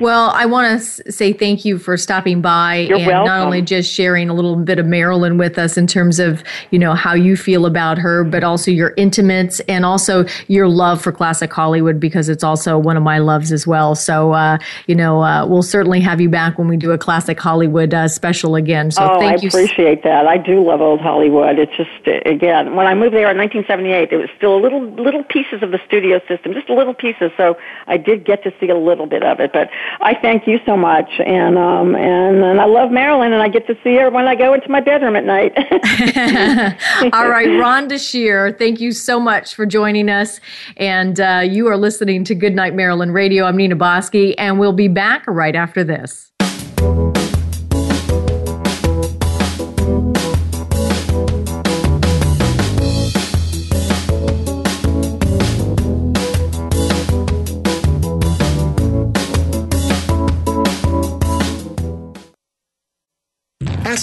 Well, 0.00 0.30
I 0.30 0.46
want 0.46 0.80
to 0.80 1.12
say 1.12 1.32
thank 1.32 1.64
you 1.64 1.78
for 1.78 1.96
stopping 1.96 2.40
by 2.40 2.86
You're 2.88 2.98
and 2.98 3.06
not 3.06 3.40
only 3.40 3.62
just 3.62 3.92
sharing 3.92 4.28
a 4.28 4.34
little 4.34 4.56
bit 4.56 4.78
of 4.78 4.86
Marilyn 4.86 5.38
with 5.38 5.58
us 5.58 5.76
in 5.76 5.86
terms 5.86 6.18
of, 6.18 6.42
you 6.70 6.78
know, 6.78 6.94
how 6.94 7.14
you 7.14 7.36
feel 7.36 7.66
about 7.66 7.98
her, 7.98 8.24
but 8.24 8.44
also 8.44 8.70
your 8.70 8.94
intimates 8.96 9.60
and 9.60 9.84
also 9.84 10.24
your 10.48 10.68
love 10.68 11.00
for 11.00 11.12
classic 11.12 11.52
Hollywood 11.52 12.00
because 12.00 12.28
it's 12.28 12.44
also 12.44 12.78
one 12.78 12.96
of 12.96 13.02
my 13.02 13.18
loves 13.18 13.52
as 13.52 13.66
well. 13.66 13.94
So, 13.94 14.32
uh, 14.32 14.58
you 14.86 14.94
know, 14.94 15.22
uh, 15.22 15.46
we'll 15.46 15.62
certainly 15.62 16.00
have 16.00 16.20
you 16.20 16.28
back 16.28 16.58
when 16.58 16.68
we 16.68 16.76
do 16.76 16.90
a 16.90 16.98
classic 16.98 17.38
Hollywood 17.38 17.94
uh, 17.94 18.08
special 18.08 18.56
again. 18.56 18.90
So 18.90 19.02
oh, 19.04 19.18
thank 19.18 19.40
I 19.40 19.42
you. 19.42 19.48
appreciate 19.48 20.02
that. 20.04 20.26
I 20.26 20.38
do 20.38 20.62
love 20.64 20.80
old 20.80 21.00
Hollywood. 21.00 21.58
It's 21.58 21.76
just 21.76 21.90
again, 22.26 22.74
when 22.76 22.86
I 22.86 22.94
moved 22.94 23.14
there 23.14 23.30
in 23.30 23.36
1978, 23.36 24.12
it 24.12 24.16
was 24.16 24.30
still 24.36 24.60
little 24.60 24.82
little 24.82 25.24
pieces 25.24 25.62
of 25.62 25.70
the 25.70 25.80
studio 25.86 26.20
system, 26.28 26.52
just 26.54 26.68
little 26.68 26.94
pieces. 26.94 27.30
So 27.36 27.56
I 27.86 27.96
did 27.96 28.24
get 28.24 28.42
to 28.44 28.52
see 28.60 28.68
a 28.68 28.76
little 28.76 29.06
bit 29.06 29.22
of 29.22 29.40
it. 29.40 29.51
But 29.52 29.70
I 30.00 30.14
thank 30.14 30.46
you 30.46 30.58
so 30.66 30.76
much, 30.76 31.10
and 31.24 31.58
um, 31.58 31.94
and 31.94 32.42
and 32.42 32.60
I 32.60 32.64
love 32.64 32.90
Marilyn, 32.90 33.32
and 33.32 33.42
I 33.42 33.48
get 33.48 33.66
to 33.66 33.74
see 33.84 33.96
her 33.96 34.10
when 34.10 34.26
I 34.26 34.34
go 34.34 34.54
into 34.54 34.68
my 34.68 34.80
bedroom 34.80 35.16
at 35.16 35.24
night. 35.24 35.52
All 37.12 37.28
right, 37.28 37.48
Rhonda 37.48 37.98
Shear, 37.98 38.52
thank 38.52 38.80
you 38.80 38.92
so 38.92 39.20
much 39.20 39.54
for 39.54 39.66
joining 39.66 40.08
us, 40.08 40.40
and 40.76 41.20
uh, 41.20 41.42
you 41.44 41.68
are 41.68 41.76
listening 41.76 42.24
to 42.24 42.34
Goodnight 42.34 42.74
Marilyn 42.74 43.12
Radio. 43.12 43.44
I'm 43.44 43.56
Nina 43.56 43.76
Bosky, 43.76 44.34
and 44.38 44.58
we'll 44.58 44.72
be 44.72 44.88
back 44.88 45.24
right 45.26 45.54
after 45.54 45.84
this. 45.84 46.31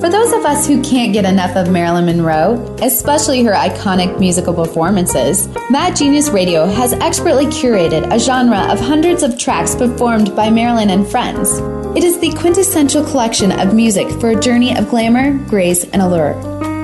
for 0.00 0.10
those 0.10 0.32
of 0.32 0.44
us 0.44 0.66
who 0.66 0.82
can't 0.82 1.12
get 1.12 1.24
enough 1.24 1.56
of 1.56 1.70
Marilyn 1.70 2.06
Monroe, 2.06 2.76
especially 2.82 3.42
her 3.42 3.52
iconic 3.52 4.18
musical 4.18 4.52
performances, 4.52 5.48
Mad 5.70 5.96
Genius 5.96 6.28
Radio 6.28 6.66
has 6.66 6.92
expertly 6.94 7.46
curated 7.46 8.12
a 8.12 8.18
genre 8.18 8.70
of 8.70 8.78
hundreds 8.78 9.22
of 9.22 9.38
tracks 9.38 9.74
performed 9.74 10.36
by 10.36 10.50
Marilyn 10.50 10.90
and 10.90 11.06
friends. 11.06 11.50
It 11.96 12.04
is 12.04 12.18
the 12.18 12.32
quintessential 12.32 13.04
collection 13.04 13.52
of 13.52 13.74
music 13.74 14.08
for 14.20 14.30
a 14.30 14.40
journey 14.40 14.76
of 14.76 14.88
glamour, 14.90 15.32
grace, 15.48 15.84
and 15.84 16.02
allure. 16.02 16.34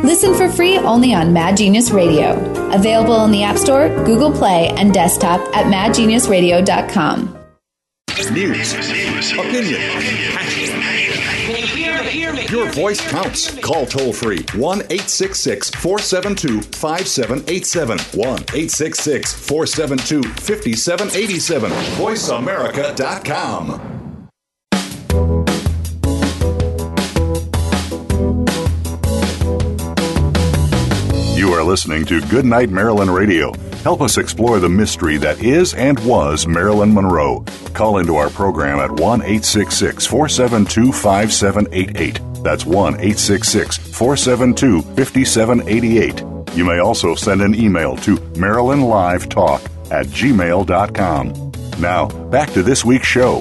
Listen 0.02 0.34
for 0.34 0.48
free 0.48 0.78
only 0.78 1.12
on 1.14 1.32
Mad 1.32 1.56
Genius 1.56 1.90
Radio. 1.90 2.32
Available 2.72 3.24
in 3.24 3.30
the 3.30 3.42
App 3.42 3.58
Store, 3.58 3.88
Google 4.04 4.32
Play, 4.32 4.68
and 4.70 4.92
desktop 4.92 5.40
at 5.54 5.66
madgeniusradio.com. 5.66 7.38
News, 8.32 8.72
opinion, 9.32 9.80
your 12.52 12.70
voice 12.70 13.00
counts. 13.00 13.58
Call 13.60 13.86
toll 13.86 14.12
free 14.12 14.44
1 14.54 14.78
866 14.78 15.70
472 15.70 16.62
5787. 16.62 17.98
1 17.98 18.28
866 18.28 19.32
472 19.32 20.22
5787. 20.22 21.70
VoiceAmerica.com. 21.70 23.88
You 31.36 31.52
are 31.52 31.64
listening 31.64 32.04
to 32.06 32.20
Goodnight 32.28 32.70
Marilyn 32.70 33.10
Radio. 33.10 33.52
Help 33.82 34.00
us 34.00 34.16
explore 34.16 34.60
the 34.60 34.68
mystery 34.68 35.16
that 35.16 35.42
is 35.42 35.74
and 35.74 35.98
was 36.06 36.46
Marilyn 36.46 36.94
Monroe. 36.94 37.44
Call 37.74 37.98
into 37.98 38.14
our 38.14 38.30
program 38.30 38.78
at 38.78 38.92
1 38.92 39.22
866 39.22 40.06
472 40.06 40.92
5788. 40.92 42.31
That's 42.42 42.66
1 42.66 42.94
866 42.94 43.76
472 43.78 44.82
5788. 44.82 46.56
You 46.56 46.64
may 46.64 46.78
also 46.80 47.14
send 47.14 47.40
an 47.40 47.54
email 47.54 47.96
to 47.98 48.16
MarilynLiveTalk 48.16 49.90
at 49.90 50.06
gmail.com. 50.06 51.52
Now, 51.80 52.06
back 52.28 52.50
to 52.52 52.62
this 52.62 52.84
week's 52.84 53.06
show. 53.06 53.40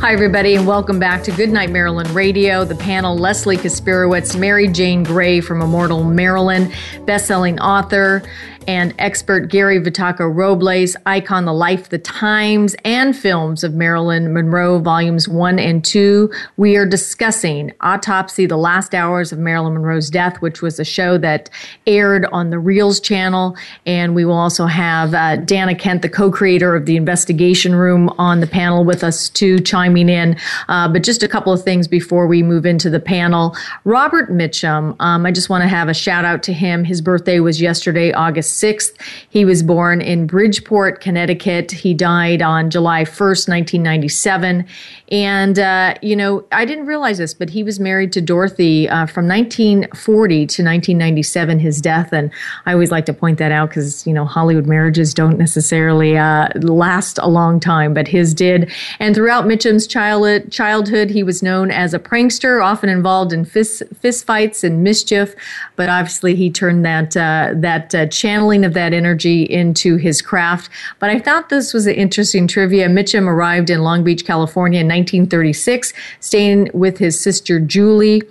Hi, 0.00 0.12
everybody, 0.12 0.54
and 0.54 0.66
welcome 0.66 0.98
back 1.00 1.24
to 1.24 1.32
Goodnight 1.32 1.70
Marilyn 1.70 2.12
Radio. 2.14 2.64
The 2.64 2.76
panel 2.76 3.16
Leslie 3.16 3.56
Kasperowicz, 3.56 4.36
Marijane 4.36 5.04
Gray 5.04 5.40
from 5.40 5.60
Immortal 5.60 6.04
Marilyn, 6.04 6.72
best-selling 7.04 7.58
author, 7.58 8.22
and 8.68 8.94
expert 8.98 9.48
Gary 9.48 9.80
Vitacco 9.80 10.32
Robles, 10.32 10.94
Icon 11.06 11.46
The 11.46 11.54
Life, 11.54 11.88
The 11.88 11.98
Times, 11.98 12.76
and 12.84 13.16
Films 13.16 13.64
of 13.64 13.72
Marilyn 13.72 14.34
Monroe, 14.34 14.78
Volumes 14.78 15.26
1 15.26 15.58
and 15.58 15.82
2. 15.82 16.30
We 16.58 16.76
are 16.76 16.84
discussing 16.84 17.72
Autopsy 17.80 18.44
The 18.44 18.58
Last 18.58 18.94
Hours 18.94 19.32
of 19.32 19.38
Marilyn 19.38 19.72
Monroe's 19.72 20.10
Death, 20.10 20.42
which 20.42 20.60
was 20.60 20.78
a 20.78 20.84
show 20.84 21.16
that 21.16 21.48
aired 21.86 22.26
on 22.26 22.50
the 22.50 22.58
Reelz 22.58 23.02
channel. 23.02 23.56
And 23.86 24.14
we 24.14 24.26
will 24.26 24.34
also 24.34 24.66
have 24.66 25.14
uh, 25.14 25.36
Dana 25.36 25.74
Kent, 25.74 26.02
the 26.02 26.10
co 26.10 26.30
creator 26.30 26.76
of 26.76 26.84
the 26.84 26.98
Investigation 26.98 27.74
Room, 27.74 28.10
on 28.18 28.40
the 28.40 28.46
panel 28.46 28.84
with 28.84 29.02
us 29.02 29.30
too, 29.30 29.60
chiming 29.60 30.10
in. 30.10 30.36
Uh, 30.68 30.92
but 30.92 31.02
just 31.02 31.22
a 31.22 31.28
couple 31.28 31.54
of 31.54 31.62
things 31.62 31.88
before 31.88 32.26
we 32.26 32.42
move 32.42 32.66
into 32.66 32.90
the 32.90 33.00
panel. 33.00 33.56
Robert 33.84 34.30
Mitchum, 34.30 34.94
um, 35.00 35.24
I 35.24 35.32
just 35.32 35.48
want 35.48 35.62
to 35.62 35.68
have 35.68 35.88
a 35.88 35.94
shout 35.94 36.26
out 36.26 36.42
to 36.42 36.52
him. 36.52 36.84
His 36.84 37.00
birthday 37.00 37.40
was 37.40 37.62
yesterday, 37.62 38.12
August 38.12 38.57
6th. 38.60 38.92
He 39.28 39.44
was 39.44 39.62
born 39.62 40.00
in 40.00 40.26
Bridgeport, 40.26 41.00
Connecticut. 41.00 41.70
He 41.70 41.94
died 41.94 42.42
on 42.42 42.70
July 42.70 43.04
1st, 43.04 43.48
1997. 43.48 44.66
And, 45.10 45.58
uh, 45.58 45.94
you 46.02 46.14
know, 46.14 46.44
I 46.52 46.64
didn't 46.64 46.86
realize 46.86 47.18
this, 47.18 47.32
but 47.32 47.48
he 47.50 47.62
was 47.62 47.80
married 47.80 48.12
to 48.12 48.20
Dorothy 48.20 48.88
uh, 48.88 49.06
from 49.06 49.26
1940 49.26 50.36
to 50.36 50.42
1997, 50.42 51.58
his 51.58 51.80
death. 51.80 52.12
And 52.12 52.30
I 52.66 52.72
always 52.74 52.90
like 52.90 53.06
to 53.06 53.14
point 53.14 53.38
that 53.38 53.50
out 53.50 53.70
because, 53.70 54.06
you 54.06 54.12
know, 54.12 54.26
Hollywood 54.26 54.66
marriages 54.66 55.14
don't 55.14 55.38
necessarily 55.38 56.18
uh, 56.18 56.48
last 56.56 57.18
a 57.22 57.28
long 57.28 57.58
time, 57.58 57.94
but 57.94 58.06
his 58.06 58.34
did. 58.34 58.70
And 58.98 59.14
throughout 59.14 59.46
Mitchum's 59.46 59.86
child- 59.86 60.50
childhood, 60.50 61.10
he 61.10 61.22
was 61.22 61.42
known 61.42 61.70
as 61.70 61.94
a 61.94 61.98
prankster, 61.98 62.62
often 62.62 62.90
involved 62.90 63.32
in 63.32 63.46
fist, 63.46 63.82
fist 64.00 64.26
fights 64.26 64.62
and 64.62 64.82
mischief. 64.82 65.34
But 65.76 65.88
obviously, 65.88 66.34
he 66.34 66.50
turned 66.50 66.84
that, 66.84 67.16
uh, 67.16 67.54
that 67.56 67.94
uh, 67.94 68.06
channeling 68.48 68.64
of 68.64 68.74
that 68.74 68.94
energy 68.94 69.42
into 69.42 69.96
his 69.96 70.22
craft. 70.22 70.70
But 70.98 71.10
I 71.10 71.18
thought 71.18 71.50
this 71.50 71.74
was 71.74 71.86
an 71.86 71.94
interesting 71.94 72.48
trivia. 72.48 72.88
Mitchum 72.88 73.26
arrived 73.26 73.68
in 73.68 73.82
Long 73.82 74.02
Beach, 74.04 74.24
California 74.24 74.80
in 74.80 74.86
1936, 74.86 75.92
staying 76.20 76.70
with 76.72 76.98
his 76.98 77.20
sister 77.20 77.60
Julie. 77.60 78.22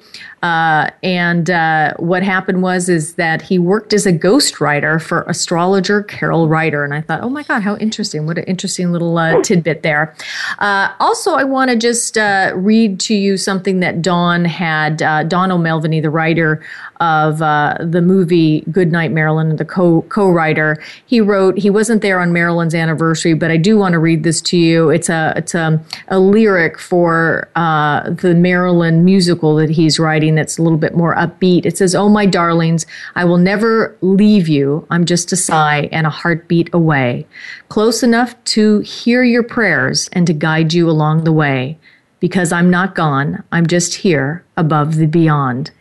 Uh, 0.44 0.92
and 1.02 1.50
uh, 1.50 1.94
what 1.98 2.22
happened 2.22 2.62
was 2.62 2.90
is 2.90 3.16
that 3.16 3.42
he 3.42 3.58
worked 3.58 3.92
as 3.92 4.06
a 4.06 4.14
ghostwriter 4.14 5.02
for 5.02 5.24
astrologer 5.24 6.04
Carroll 6.04 6.48
Righter, 6.48 6.84
and 6.84 6.94
I 6.94 7.02
thought, 7.02 7.22
oh 7.24 7.30
my 7.30 7.42
God, 7.42 7.64
how 7.64 7.76
interesting! 7.78 8.28
What 8.28 8.38
an 8.38 8.44
interesting 8.44 8.92
little 8.92 9.18
uh, 9.18 9.42
tidbit 9.42 9.82
there. 9.82 10.16
Uh, 10.60 10.94
also, 11.00 11.34
I 11.34 11.44
want 11.44 11.72
to 11.72 11.78
just 11.78 12.20
uh, 12.20 12.52
read 12.56 13.00
to 13.02 13.16
you 13.16 13.36
something 13.38 13.80
that 13.80 14.02
Don 14.02 14.46
had. 14.46 14.98
Don 14.98 15.52
O'Melveny, 15.52 16.02
the 16.02 16.10
writer 16.10 16.64
of 17.00 17.40
the 17.40 18.02
movie 18.02 18.62
Goodnight 18.72 19.12
Marilyn, 19.12 19.50
and 19.50 19.58
the 19.58 19.66
co 19.66 20.04
co-writer, 20.04 20.82
he 21.08 21.20
wrote. 21.20 21.58
He 21.58 21.72
wasn't 21.72 22.04
there 22.04 22.20
on 22.20 22.32
Marilyn's 22.32 22.76
anniversary, 22.76 23.34
but 23.34 23.50
I 23.50 23.58
do 23.58 23.78
want 23.78 23.94
to 23.94 24.00
read 24.00 24.24
this 24.24 24.42
to 24.42 24.58
you. 24.58 24.92
It's 24.92 25.10
a 25.10 25.34
it's 25.36 25.56
a, 25.56 25.84
a 26.10 26.20
lyric 26.20 26.78
for 26.78 27.50
the 27.56 28.36
Marilyn 28.38 29.04
musical 29.04 29.56
that 29.56 29.72
he's 29.72 29.98
writing 29.98 30.27
that's 30.36 30.58
a 30.58 30.62
little 30.62 30.78
bit 30.78 30.96
more 30.96 31.16
upbeat. 31.16 31.66
It 31.66 31.78
says, 31.78 31.96
Oh, 31.96 32.10
my 32.10 32.26
darlings, 32.26 32.86
I 33.16 33.26
will 33.26 33.38
never 33.38 33.98
leave 34.02 34.48
you. 34.48 34.86
I'm 34.90 35.06
just 35.06 35.32
a 35.32 35.36
sigh 35.36 35.90
and 35.92 36.08
a 36.08 36.12
heartbeat 36.12 36.74
away, 36.74 37.28
close 37.70 38.04
enough 38.04 38.42
to 38.46 38.80
hear 38.80 39.24
your 39.24 39.44
prayers 39.44 40.10
and 40.14 40.28
to 40.28 40.34
guide 40.34 40.74
you 40.74 40.90
along 40.90 41.24
the 41.24 41.32
way. 41.32 41.78
Because 42.20 42.52
I'm 42.52 42.70
not 42.70 42.96
gone, 42.96 43.44
I'm 43.52 43.68
just 43.68 43.96
here 43.96 44.44
above 44.56 44.96
the 44.96 45.06
beyond. 45.06 45.72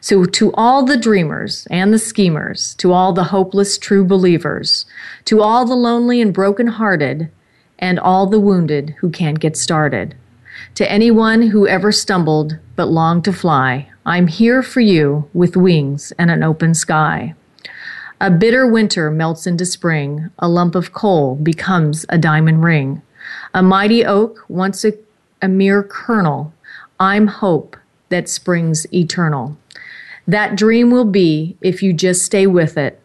So, 0.00 0.24
to 0.24 0.52
all 0.54 0.84
the 0.84 0.96
dreamers 0.96 1.66
and 1.70 1.92
the 1.92 1.98
schemers, 1.98 2.74
to 2.76 2.92
all 2.92 3.12
the 3.12 3.24
hopeless 3.24 3.78
true 3.78 4.04
believers, 4.04 4.86
to 5.26 5.42
all 5.42 5.64
the 5.64 5.74
lonely 5.74 6.20
and 6.20 6.32
broken 6.32 6.66
hearted, 6.66 7.30
and 7.78 7.98
all 7.98 8.26
the 8.26 8.40
wounded 8.40 8.94
who 9.00 9.10
can't 9.10 9.40
get 9.40 9.56
started, 9.56 10.14
to 10.74 10.90
anyone 10.90 11.42
who 11.42 11.66
ever 11.66 11.92
stumbled 11.92 12.58
but 12.76 12.86
longed 12.86 13.24
to 13.24 13.32
fly, 13.32 13.90
I'm 14.04 14.26
here 14.26 14.64
for 14.64 14.80
you 14.80 15.28
with 15.32 15.56
wings 15.56 16.12
and 16.18 16.28
an 16.28 16.42
open 16.42 16.74
sky. 16.74 17.34
A 18.20 18.30
bitter 18.30 18.66
winter 18.66 19.10
melts 19.10 19.46
into 19.46 19.64
spring, 19.64 20.30
a 20.40 20.48
lump 20.48 20.74
of 20.74 20.92
coal 20.92 21.36
becomes 21.36 22.04
a 22.08 22.18
diamond 22.18 22.64
ring. 22.64 23.02
A 23.54 23.62
mighty 23.62 24.04
oak, 24.04 24.44
once 24.48 24.84
a, 24.84 24.92
a 25.40 25.48
mere 25.48 25.84
kernel, 25.84 26.52
I'm 26.98 27.28
hope 27.28 27.76
that 28.08 28.28
springs 28.28 28.92
eternal. 28.92 29.56
That 30.26 30.56
dream 30.56 30.90
will 30.90 31.04
be 31.04 31.56
if 31.60 31.82
you 31.82 31.92
just 31.92 32.24
stay 32.24 32.46
with 32.46 32.76
it. 32.76 33.00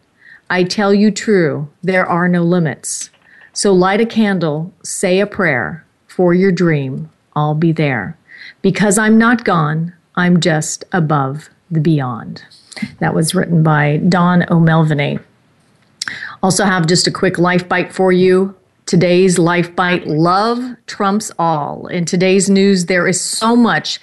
I 0.50 0.64
tell 0.64 0.94
you 0.94 1.12
true, 1.12 1.70
there 1.84 2.06
are 2.06 2.28
no 2.28 2.44
limits. 2.44 3.12
So 3.54 3.72
light 3.74 4.02
a 4.02 4.06
candle, 4.06 4.74
say 4.84 5.20
a 5.20 5.28
prayer 5.28 5.86
for 6.08 6.34
your 6.34 6.52
dream. 6.52 7.10
I'll 7.36 7.56
be 7.56 7.72
there. 7.72 8.18
Because 8.62 8.98
I'm 8.98 9.18
not 9.18 9.44
gone, 9.44 9.94
I'm 10.18 10.42
just 10.42 10.84
above 10.92 11.50
the 11.72 11.80
beyond. 11.80 12.44
That 13.00 13.14
was 13.14 13.34
written 13.34 13.64
by 13.64 13.98
Don 14.10 14.44
O'Melveny. 14.50 15.22
Also, 16.44 16.66
have 16.66 16.88
just 16.88 17.08
a 17.08 17.12
quick 17.12 17.38
life 17.38 17.68
bite 17.70 17.94
for 17.94 18.12
you. 18.12 18.56
Today's 18.86 19.38
life 19.38 19.76
bite 19.76 20.08
love 20.08 20.76
trumps 20.88 21.32
all. 21.38 21.88
In 21.88 22.06
today's 22.06 22.50
news, 22.50 22.86
there 22.86 23.08
is 23.08 23.20
so 23.20 23.56
much 23.56 24.00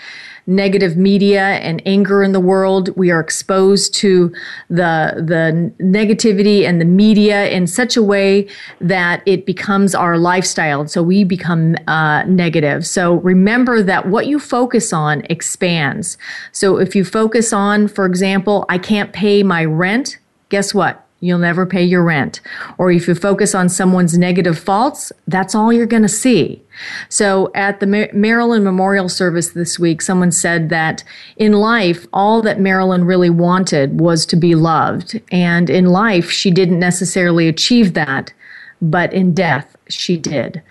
negative 0.47 0.97
media 0.97 1.43
and 1.43 1.81
anger 1.87 2.23
in 2.23 2.33
the 2.33 2.41
world. 2.41 2.91
We 2.97 3.11
are 3.11 3.21
exposed 3.21 3.95
to 3.97 4.33
the, 4.69 5.15
the 5.17 5.73
negativity 5.83 6.67
and 6.69 6.81
the 6.81 6.85
media 6.85 7.49
in 7.49 7.67
such 7.67 7.97
a 7.97 8.03
way 8.03 8.49
that 8.81 9.23
it 9.27 9.47
becomes 9.47 9.95
our 9.95 10.19
lifestyle. 10.19 10.83
And 10.83 10.91
so 10.91 11.03
we 11.03 11.25
become 11.25 11.77
uh, 11.87 12.25
negative. 12.25 12.87
So 12.87 13.15
remember 13.15 13.83
that 13.83 14.09
what 14.09 14.27
you 14.27 14.39
focus 14.39 14.93
on 14.93 15.23
expands. 15.31 16.19
So 16.53 16.79
if 16.79 16.95
you 16.95 17.05
focus 17.05 17.53
on, 17.53 17.89
for 17.89 18.05
example, 18.05 18.67
I 18.69 18.79
can't 18.79 19.13
pay 19.13 19.43
my 19.43 19.65
rent, 19.65 20.19
guess 20.51 20.75
what? 20.75 21.04
You'll 21.25 21.39
never 21.39 21.65
pay 21.65 21.83
your 21.83 22.03
rent. 22.03 22.43
Or 22.77 22.93
if 22.93 23.09
you 23.09 23.15
focus 23.15 23.55
on 23.55 23.71
someone's 23.71 24.19
negative 24.19 24.59
faults, 24.59 25.11
that's 25.27 25.55
all 25.55 25.73
you're 25.73 25.87
going 25.87 26.03
to 26.03 26.09
see. 26.09 26.63
So 27.09 27.51
at 27.55 27.81
the 27.81 28.11
Marilyn 28.13 28.63
Memorial 28.63 29.09
Service 29.09 29.53
this 29.53 29.79
week, 29.79 30.03
someone 30.03 30.31
said 30.31 30.69
that 30.69 31.03
in 31.39 31.53
life, 31.55 32.07
all 32.13 32.43
that 32.43 32.61
Marilyn 32.61 33.05
really 33.05 33.31
wanted 33.31 33.99
was 33.99 34.27
to 34.27 34.37
be 34.37 34.55
loved. 34.55 35.19
And 35.33 35.71
in 35.71 35.87
life, 35.87 36.31
she 36.31 36.51
didn't 36.51 36.79
necessarily 36.79 37.49
achieve 37.49 37.95
that, 37.95 38.35
but 38.83 39.11
in 39.15 39.33
death, 39.33 39.77
she 39.89 40.19
did. 40.19 40.63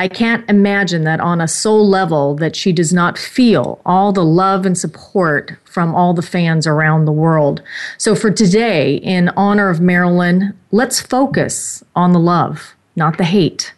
I 0.00 0.08
can't 0.08 0.48
imagine 0.48 1.04
that 1.04 1.20
on 1.20 1.42
a 1.42 1.46
soul 1.46 1.86
level 1.86 2.34
that 2.36 2.56
she 2.56 2.72
does 2.72 2.90
not 2.90 3.18
feel 3.18 3.82
all 3.84 4.14
the 4.14 4.24
love 4.24 4.64
and 4.64 4.78
support 4.78 5.58
from 5.64 5.94
all 5.94 6.14
the 6.14 6.22
fans 6.22 6.66
around 6.66 7.04
the 7.04 7.12
world. 7.12 7.60
So 7.98 8.14
for 8.14 8.30
today, 8.30 8.94
in 8.94 9.28
honor 9.36 9.68
of 9.68 9.82
Marilyn, 9.82 10.58
let's 10.70 11.02
focus 11.02 11.84
on 11.94 12.14
the 12.14 12.18
love, 12.18 12.74
not 12.96 13.18
the 13.18 13.24
hate. 13.24 13.74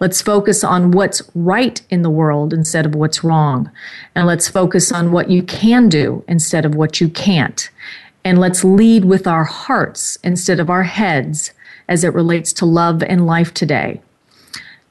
Let's 0.00 0.20
focus 0.20 0.64
on 0.64 0.90
what's 0.90 1.22
right 1.36 1.80
in 1.88 2.02
the 2.02 2.10
world 2.10 2.52
instead 2.52 2.84
of 2.84 2.96
what's 2.96 3.22
wrong. 3.22 3.70
And 4.16 4.26
let's 4.26 4.48
focus 4.48 4.90
on 4.90 5.12
what 5.12 5.30
you 5.30 5.40
can 5.40 5.88
do 5.88 6.24
instead 6.26 6.64
of 6.64 6.74
what 6.74 7.00
you 7.00 7.08
can't. 7.08 7.70
And 8.24 8.40
let's 8.40 8.64
lead 8.64 9.04
with 9.04 9.28
our 9.28 9.44
hearts 9.44 10.18
instead 10.24 10.58
of 10.58 10.68
our 10.68 10.82
heads 10.82 11.52
as 11.88 12.02
it 12.02 12.12
relates 12.12 12.52
to 12.54 12.66
love 12.66 13.04
and 13.04 13.24
life 13.24 13.54
today. 13.54 14.00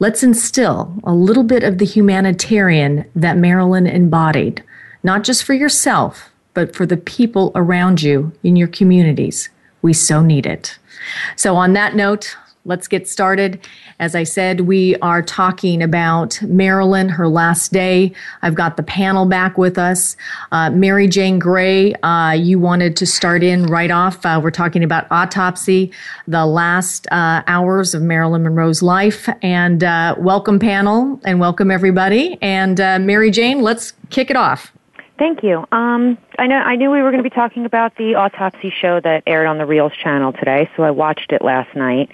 Let's 0.02 0.24
instill 0.24 0.94
a 1.04 1.14
little 1.14 1.44
bit 1.44 1.64
of 1.64 1.78
the 1.78 1.86
humanitarian 1.86 3.04
that 3.16 3.38
Marilyn 3.38 3.86
embodied, 3.86 4.64
not 5.04 5.26
just 5.26 5.44
for 5.44 5.54
yourself, 5.54 6.30
but 6.54 6.74
for 6.74 6.86
the 6.86 6.96
people 6.96 7.52
around 7.54 8.02
you 8.02 8.32
in 8.42 8.56
your 8.56 8.70
communities. 8.70 9.50
We 9.82 9.92
so 9.92 10.22
need 10.22 10.46
it. 10.46 10.80
So, 11.36 11.58
on 11.58 11.74
that 11.74 11.96
note, 11.96 12.36
let's 12.70 12.88
get 12.88 13.08
started. 13.08 13.60
As 14.00 14.14
I 14.14 14.24
said, 14.24 14.62
we 14.62 14.96
are 14.98 15.24
talking 15.24 15.82
about 15.82 16.40
Marilyn, 16.44 17.10
her 17.10 17.28
last 17.28 17.74
day. 17.74 18.14
I've 18.44 18.54
got 18.54 18.78
the 18.78 18.84
panel 18.84 19.26
back 19.26 19.58
with 19.58 19.80
us. 19.80 20.16
Uh, 20.52 20.70
Marijane 20.70 21.40
Gray, 21.40 21.96
uh, 21.96 22.34
you 22.34 22.60
wanted 22.60 22.96
to 22.98 23.08
start 23.08 23.42
in 23.42 23.66
right 23.66 23.90
off. 23.90 24.24
Uh, 24.24 24.40
we're 24.42 24.52
talking 24.52 24.84
about 24.84 25.08
autopsy, 25.10 25.92
the 26.28 26.46
last 26.46 27.08
uh, 27.12 27.42
hours 27.48 27.96
of 27.96 28.04
Marilyn 28.04 28.44
Monroe's 28.44 28.84
life. 28.84 29.28
And 29.42 29.84
uh, 29.84 30.14
welcome, 30.20 30.60
panel, 30.60 31.20
and 31.26 31.40
welcome 31.40 31.72
everybody. 31.72 32.38
And 32.40 32.80
uh, 32.80 33.00
Marijane, 33.00 33.64
let's 33.64 33.94
kick 34.12 34.30
it 34.30 34.38
off. 34.38 34.72
Thank 35.18 35.44
you. 35.44 35.66
Um, 35.72 36.18
I 36.38 36.48
know 36.48 36.56
I 36.56 36.76
knew 36.78 36.92
we 36.92 37.02
were 37.02 37.12
going 37.12 37.22
to 37.22 37.30
be 37.30 37.36
talking 37.36 37.66
about 37.66 37.98
the 37.98 38.16
autopsy 38.16 38.72
show 38.80 39.02
that 39.02 39.24
aired 39.28 39.48
on 39.48 39.58
the 39.58 39.66
Reelz 39.66 39.92
channel 39.94 40.32
today, 40.32 40.70
so 40.78 40.84
I 40.84 40.92
watched 40.92 41.34
it 41.34 41.42
last 41.42 41.76
night. 41.76 42.10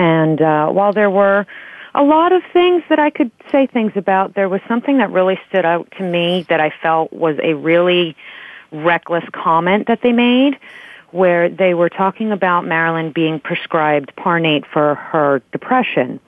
And 0.00 0.40
uh, 0.40 0.68
while 0.68 0.94
there 0.94 1.10
were 1.10 1.46
a 1.94 2.02
lot 2.02 2.32
of 2.32 2.42
things 2.54 2.82
that 2.88 2.98
I 2.98 3.10
could 3.10 3.30
say 3.52 3.66
things 3.66 3.92
about, 3.96 4.34
there 4.34 4.48
was 4.48 4.62
something 4.66 4.96
that 4.96 5.10
really 5.10 5.38
stood 5.50 5.66
out 5.66 5.92
to 5.98 6.02
me 6.02 6.46
that 6.48 6.58
I 6.58 6.72
felt 6.82 7.12
was 7.12 7.36
a 7.42 7.52
really 7.52 8.16
reckless 8.72 9.24
comment 9.32 9.88
that 9.88 10.00
they 10.02 10.12
made 10.12 10.58
where 11.10 11.50
they 11.50 11.74
were 11.74 11.90
talking 11.90 12.32
about 12.32 12.64
Marilyn 12.64 13.12
being 13.12 13.40
prescribed 13.40 14.10
Parnate 14.16 14.64
for 14.64 14.94
her 14.94 15.42
depression. 15.52 16.18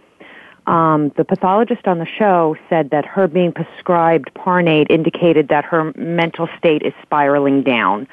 Um, 0.66 1.11
the 1.16 1.24
pathologist 1.24 1.87
on 1.87 1.98
the 1.98 2.06
show 2.06 2.56
said 2.68 2.90
that 2.90 3.06
her 3.06 3.26
being 3.26 3.52
prescribed 3.52 4.35
Parnate 4.35 4.90
indicated 4.90 5.48
that 5.48 5.64
her 5.64 5.94
mental 5.96 6.46
state 6.58 6.82
is 6.82 6.92
spiraling 7.00 7.62
down. 7.62 8.06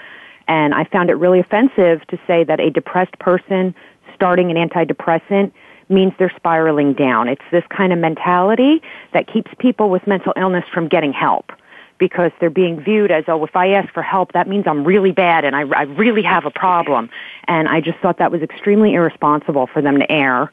And 0.48 0.74
I 0.74 0.86
found 0.86 1.10
it 1.10 1.16
really 1.16 1.40
offensive 1.40 2.08
to 2.08 2.18
say 2.26 2.46
that 2.46 2.62
a 2.62 2.70
depressed 2.70 3.20
person 3.20 3.76
starting 4.20 4.52
an 4.52 4.58
antidepressant 4.58 5.54
means 5.88 6.12
they're 6.20 6.34
spiraling 6.36 6.94
down. 6.94 7.30
It's 7.30 7.42
this 7.52 7.64
kind 7.70 7.94
of 7.94 8.00
mentality 8.00 8.82
that 9.14 9.28
keeps 9.32 9.50
people 9.60 9.90
with 9.90 10.06
mental 10.06 10.34
illness 10.36 10.66
from 10.74 10.90
getting 10.90 11.14
help 11.14 11.54
because 12.00 12.32
they're 12.40 12.50
being 12.50 12.82
viewed 12.82 13.12
as, 13.12 13.24
oh, 13.30 13.46
if 13.46 13.56
I 13.56 13.70
ask 13.70 13.94
for 13.94 14.04
help, 14.04 14.34
that 14.34 14.48
means 14.48 14.68
I'm 14.68 14.84
really 14.84 15.12
bad 15.12 15.46
and 15.46 15.56
I, 15.56 15.62
I 15.62 15.84
really 15.84 16.22
have 16.24 16.46
a 16.46 16.52
problem. 16.52 17.10
And 17.48 17.70
I 17.70 17.80
just 17.80 17.98
thought 18.00 18.18
that 18.18 18.30
was 18.32 18.42
extremely 18.42 18.94
irresponsible 18.94 19.68
for 19.68 19.82
them 19.82 20.00
to 20.00 20.12
air. 20.12 20.52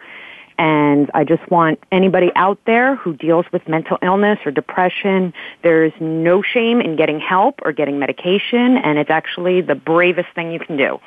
And 0.59 1.11
I 1.13 1.25
just 1.25 1.49
want 1.51 1.81
anybody 1.91 2.31
out 2.37 2.59
there 2.67 2.95
who 2.97 3.15
deals 3.15 3.47
with 3.53 3.69
mental 3.69 3.99
illness 4.01 4.39
or 4.47 4.53
depression, 4.53 5.35
there's 5.63 5.93
no 6.01 6.41
shame 6.41 6.81
in 6.81 6.97
getting 6.97 7.21
help 7.21 7.61
or 7.65 7.73
getting 7.73 7.99
medication, 7.99 8.79
and 8.79 8.99
it's 8.99 9.11
actually 9.11 9.61
the 9.61 9.75
bravest 9.75 10.29
thing 10.35 10.53
you 10.53 10.61
can 10.61 10.77
do. 10.77 10.99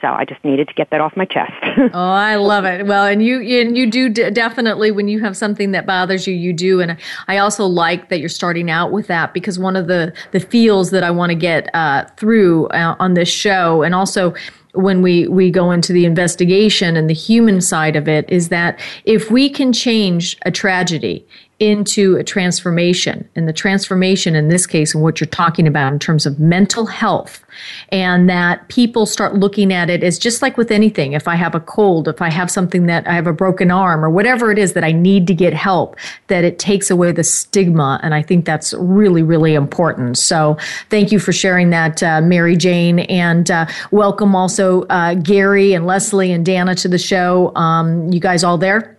So 0.00 0.06
I 0.06 0.24
just 0.24 0.44
needed 0.44 0.68
to 0.68 0.74
get 0.74 0.90
that 0.90 1.00
off 1.00 1.16
my 1.16 1.24
chest. 1.24 1.52
oh, 1.92 2.10
I 2.10 2.36
love 2.36 2.64
it. 2.64 2.86
Well, 2.86 3.04
and 3.04 3.22
you 3.22 3.40
and 3.40 3.76
you 3.76 3.90
do 3.90 4.08
d- 4.08 4.30
definitely 4.30 4.92
when 4.92 5.08
you 5.08 5.18
have 5.20 5.36
something 5.36 5.72
that 5.72 5.86
bothers 5.86 6.26
you, 6.26 6.34
you 6.34 6.52
do. 6.52 6.80
And 6.80 6.96
I 7.26 7.38
also 7.38 7.66
like 7.66 8.08
that 8.08 8.20
you're 8.20 8.28
starting 8.28 8.70
out 8.70 8.92
with 8.92 9.08
that 9.08 9.34
because 9.34 9.58
one 9.58 9.74
of 9.74 9.88
the 9.88 10.12
the 10.30 10.38
feels 10.38 10.90
that 10.90 11.02
I 11.02 11.10
want 11.10 11.30
to 11.30 11.36
get 11.36 11.74
uh, 11.74 12.04
through 12.16 12.68
uh, 12.68 12.94
on 13.00 13.14
this 13.14 13.28
show, 13.28 13.82
and 13.82 13.92
also 13.92 14.34
when 14.74 15.02
we 15.02 15.26
we 15.26 15.50
go 15.50 15.72
into 15.72 15.92
the 15.92 16.04
investigation 16.04 16.96
and 16.96 17.10
the 17.10 17.14
human 17.14 17.60
side 17.60 17.96
of 17.96 18.06
it, 18.06 18.30
is 18.30 18.50
that 18.50 18.78
if 19.04 19.32
we 19.32 19.50
can 19.50 19.72
change 19.72 20.36
a 20.42 20.52
tragedy 20.52 21.26
into 21.60 22.16
a 22.16 22.22
transformation. 22.22 23.28
And 23.34 23.48
the 23.48 23.52
transformation 23.52 24.36
in 24.36 24.48
this 24.48 24.66
case, 24.66 24.94
and 24.94 25.02
what 25.02 25.20
you're 25.20 25.26
talking 25.26 25.66
about 25.66 25.92
in 25.92 25.98
terms 25.98 26.24
of 26.24 26.38
mental 26.38 26.86
health, 26.86 27.44
and 27.88 28.30
that 28.30 28.68
people 28.68 29.06
start 29.06 29.34
looking 29.34 29.72
at 29.72 29.90
it 29.90 30.04
as 30.04 30.18
just 30.18 30.40
like 30.40 30.56
with 30.56 30.70
anything. 30.70 31.14
If 31.14 31.26
I 31.26 31.34
have 31.34 31.56
a 31.56 31.60
cold, 31.60 32.06
if 32.06 32.22
I 32.22 32.30
have 32.30 32.48
something 32.50 32.86
that 32.86 33.08
I 33.08 33.14
have 33.14 33.26
a 33.26 33.32
broken 33.32 33.72
arm, 33.72 34.04
or 34.04 34.10
whatever 34.10 34.52
it 34.52 34.58
is 34.58 34.74
that 34.74 34.84
I 34.84 34.92
need 34.92 35.26
to 35.26 35.34
get 35.34 35.52
help, 35.52 35.96
that 36.28 36.44
it 36.44 36.60
takes 36.60 36.90
away 36.90 37.10
the 37.10 37.24
stigma. 37.24 37.98
And 38.04 38.14
I 38.14 38.22
think 38.22 38.44
that's 38.44 38.72
really, 38.74 39.24
really 39.24 39.54
important. 39.54 40.16
So 40.16 40.56
thank 40.90 41.10
you 41.10 41.18
for 41.18 41.32
sharing 41.32 41.70
that, 41.70 42.02
uh, 42.02 42.20
Marijane. 42.20 43.04
And 43.10 43.50
uh, 43.50 43.66
welcome 43.90 44.36
also 44.36 44.82
uh, 44.84 45.14
Gary 45.14 45.72
and 45.72 45.86
Leslie 45.86 46.30
and 46.30 46.46
Dana 46.46 46.76
to 46.76 46.88
the 46.88 46.98
show. 46.98 47.52
Um, 47.56 48.12
you 48.12 48.20
guys 48.20 48.44
all 48.44 48.58
there? 48.58 48.97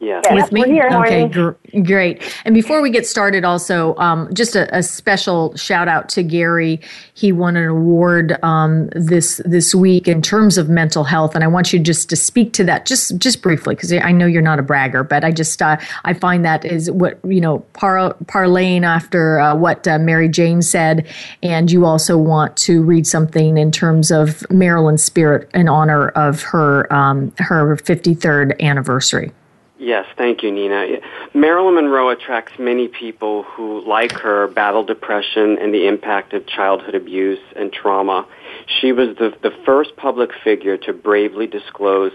Yeah. 0.00 0.20
With 0.32 0.52
me? 0.52 0.62
Here, 0.64 0.88
okay, 0.92 1.26
gr- 1.26 1.80
great. 1.82 2.22
And 2.44 2.54
before 2.54 2.80
we 2.80 2.90
get 2.90 3.04
started, 3.04 3.44
also, 3.44 3.96
um, 3.96 4.32
just 4.32 4.54
a, 4.54 4.76
a, 4.76 4.82
special 4.82 5.56
shout 5.56 5.88
out 5.88 6.08
to 6.10 6.22
Gary. 6.22 6.80
He 7.14 7.32
won 7.32 7.56
an 7.56 7.68
award 7.68 8.38
um, 8.44 8.88
this 8.92 9.40
this 9.44 9.74
week 9.74 10.06
in 10.06 10.22
terms 10.22 10.56
of 10.56 10.68
mental 10.68 11.02
health, 11.02 11.34
and 11.34 11.42
I 11.42 11.48
want 11.48 11.72
you 11.72 11.80
just 11.80 12.08
to 12.10 12.16
speak 12.16 12.52
to 12.54 12.64
that 12.64 12.86
just 12.86 13.18
just 13.18 13.42
briefly 13.42 13.74
because 13.74 13.92
I 13.92 14.12
know 14.12 14.26
you're 14.26 14.40
not 14.40 14.60
a 14.60 14.62
bragger, 14.62 15.02
but 15.02 15.24
I 15.24 15.32
just 15.32 15.60
uh, 15.60 15.78
I 16.04 16.14
find 16.14 16.44
that 16.44 16.64
is 16.64 16.90
what 16.92 17.18
you 17.24 17.40
know 17.40 17.58
par- 17.72 18.14
parlaying 18.26 18.84
after 18.84 19.40
uh, 19.40 19.56
what 19.56 19.88
uh, 19.88 19.98
Marijane 19.98 20.62
said, 20.62 21.08
and 21.42 21.72
you 21.72 21.84
also 21.84 22.16
want 22.16 22.56
to 22.58 22.82
read 22.82 23.04
something 23.04 23.58
in 23.58 23.72
terms 23.72 24.12
of 24.12 24.48
Marilyn's 24.48 25.02
spirit 25.02 25.50
in 25.54 25.68
honor 25.68 26.10
of 26.10 26.42
her 26.42 26.92
um, 26.92 27.32
her 27.38 27.76
53rd 27.76 28.60
anniversary. 28.60 29.32
Yes, 29.78 30.06
thank 30.16 30.42
you, 30.42 30.50
Nina. 30.50 30.98
Marilyn 31.34 31.76
Monroe 31.76 32.10
attracts 32.10 32.58
many 32.58 32.88
people 32.88 33.44
who, 33.44 33.86
like 33.88 34.10
her, 34.10 34.48
battle 34.48 34.82
depression 34.82 35.56
and 35.60 35.72
the 35.72 35.86
impact 35.86 36.32
of 36.32 36.46
childhood 36.46 36.96
abuse 36.96 37.38
and 37.54 37.72
trauma. 37.72 38.26
She 38.66 38.90
was 38.90 39.16
the, 39.16 39.32
the 39.40 39.52
first 39.64 39.94
public 39.96 40.30
figure 40.42 40.76
to 40.78 40.92
bravely 40.92 41.46
disclose 41.46 42.10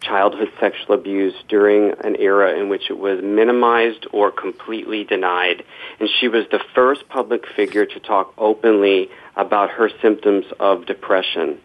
childhood 0.00 0.52
sexual 0.60 0.94
abuse 0.94 1.34
during 1.48 1.92
an 2.04 2.14
era 2.16 2.56
in 2.56 2.68
which 2.68 2.88
it 2.88 2.98
was 2.98 3.20
minimized 3.20 4.06
or 4.12 4.30
completely 4.30 5.02
denied. 5.02 5.64
And 5.98 6.08
she 6.20 6.28
was 6.28 6.46
the 6.52 6.60
first 6.72 7.08
public 7.08 7.48
figure 7.48 7.84
to 7.84 7.98
talk 7.98 8.32
openly 8.38 9.10
about 9.34 9.70
her 9.70 9.90
symptoms 10.00 10.44
of 10.60 10.86
depression. 10.86 11.58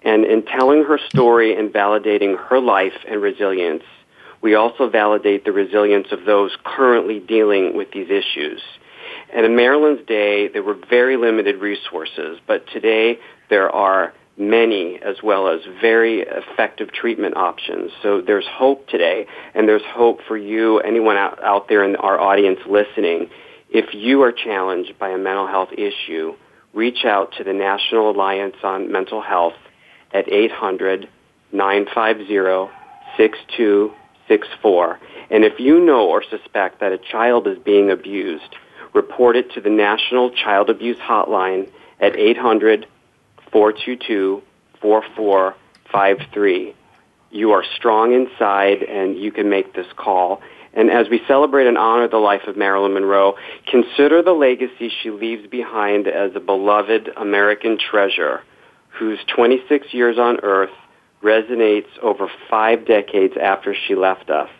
And 0.00 0.24
in 0.24 0.44
telling 0.44 0.84
her 0.84 0.98
story 1.10 1.54
and 1.58 1.70
validating 1.70 2.38
her 2.48 2.58
life 2.58 2.96
and 3.06 3.20
resilience, 3.20 3.84
we 4.44 4.54
also 4.54 4.90
validate 4.90 5.46
the 5.46 5.52
resilience 5.52 6.08
of 6.12 6.26
those 6.26 6.50
currently 6.64 7.18
dealing 7.18 7.74
with 7.74 7.90
these 7.92 8.10
issues. 8.10 8.60
And 9.34 9.46
in 9.46 9.56
Marilyn's 9.56 10.06
day, 10.06 10.48
there 10.48 10.62
were 10.62 10.76
very 10.90 11.16
limited 11.16 11.62
resources, 11.62 12.38
but 12.46 12.66
today 12.70 13.18
there 13.48 13.70
are 13.70 14.12
many 14.36 15.00
as 15.02 15.16
well 15.22 15.48
as 15.48 15.60
very 15.80 16.20
effective 16.20 16.92
treatment 16.92 17.38
options. 17.38 17.90
So 18.02 18.20
there's 18.20 18.44
hope 18.46 18.86
today, 18.88 19.26
and 19.54 19.66
there's 19.66 19.82
hope 19.86 20.20
for 20.28 20.36
you, 20.36 20.78
anyone 20.80 21.16
out, 21.16 21.42
out 21.42 21.70
there 21.70 21.82
in 21.82 21.96
our 21.96 22.20
audience 22.20 22.60
listening. 22.68 23.30
If 23.70 23.94
you 23.94 24.20
are 24.24 24.32
challenged 24.32 24.98
by 24.98 25.08
a 25.08 25.16
mental 25.16 25.46
health 25.46 25.70
issue, 25.72 26.34
reach 26.74 27.06
out 27.06 27.32
to 27.38 27.44
the 27.44 27.54
National 27.54 28.10
Alliance 28.10 28.56
on 28.62 28.92
Mental 28.92 29.22
Health 29.22 29.54
at 30.12 30.30
800 30.30 31.08
950 31.50 32.68
6264. 34.28 35.00
And 35.30 35.44
if 35.44 35.58
you 35.58 35.80
know 35.80 36.08
or 36.08 36.22
suspect 36.22 36.80
that 36.80 36.92
a 36.92 36.98
child 36.98 37.46
is 37.46 37.58
being 37.58 37.90
abused, 37.90 38.56
report 38.92 39.36
it 39.36 39.52
to 39.52 39.60
the 39.60 39.70
National 39.70 40.30
Child 40.30 40.70
Abuse 40.70 40.98
Hotline 40.98 41.68
at 42.00 42.16
800 42.16 42.86
422 43.50 44.42
4453. 44.80 46.74
You 47.30 47.50
are 47.52 47.64
strong 47.76 48.12
inside 48.12 48.82
and 48.82 49.18
you 49.18 49.32
can 49.32 49.48
make 49.48 49.74
this 49.74 49.86
call. 49.96 50.42
And 50.72 50.90
as 50.90 51.08
we 51.08 51.20
celebrate 51.26 51.66
and 51.66 51.78
honor 51.78 52.08
the 52.08 52.18
life 52.18 52.46
of 52.46 52.56
Marilyn 52.56 52.94
Monroe, 52.94 53.36
consider 53.66 54.22
the 54.22 54.32
legacy 54.32 54.90
she 55.02 55.10
leaves 55.10 55.46
behind 55.46 56.08
as 56.08 56.32
a 56.34 56.40
beloved 56.40 57.10
American 57.16 57.78
treasure 57.78 58.42
whose 58.88 59.18
26 59.34 59.92
years 59.92 60.18
on 60.18 60.40
earth 60.42 60.70
resonates 61.24 61.88
over 62.02 62.28
five 62.50 62.86
decades 62.86 63.34
after 63.40 63.74
she 63.74 63.94
left 63.94 64.30
us. 64.30 64.50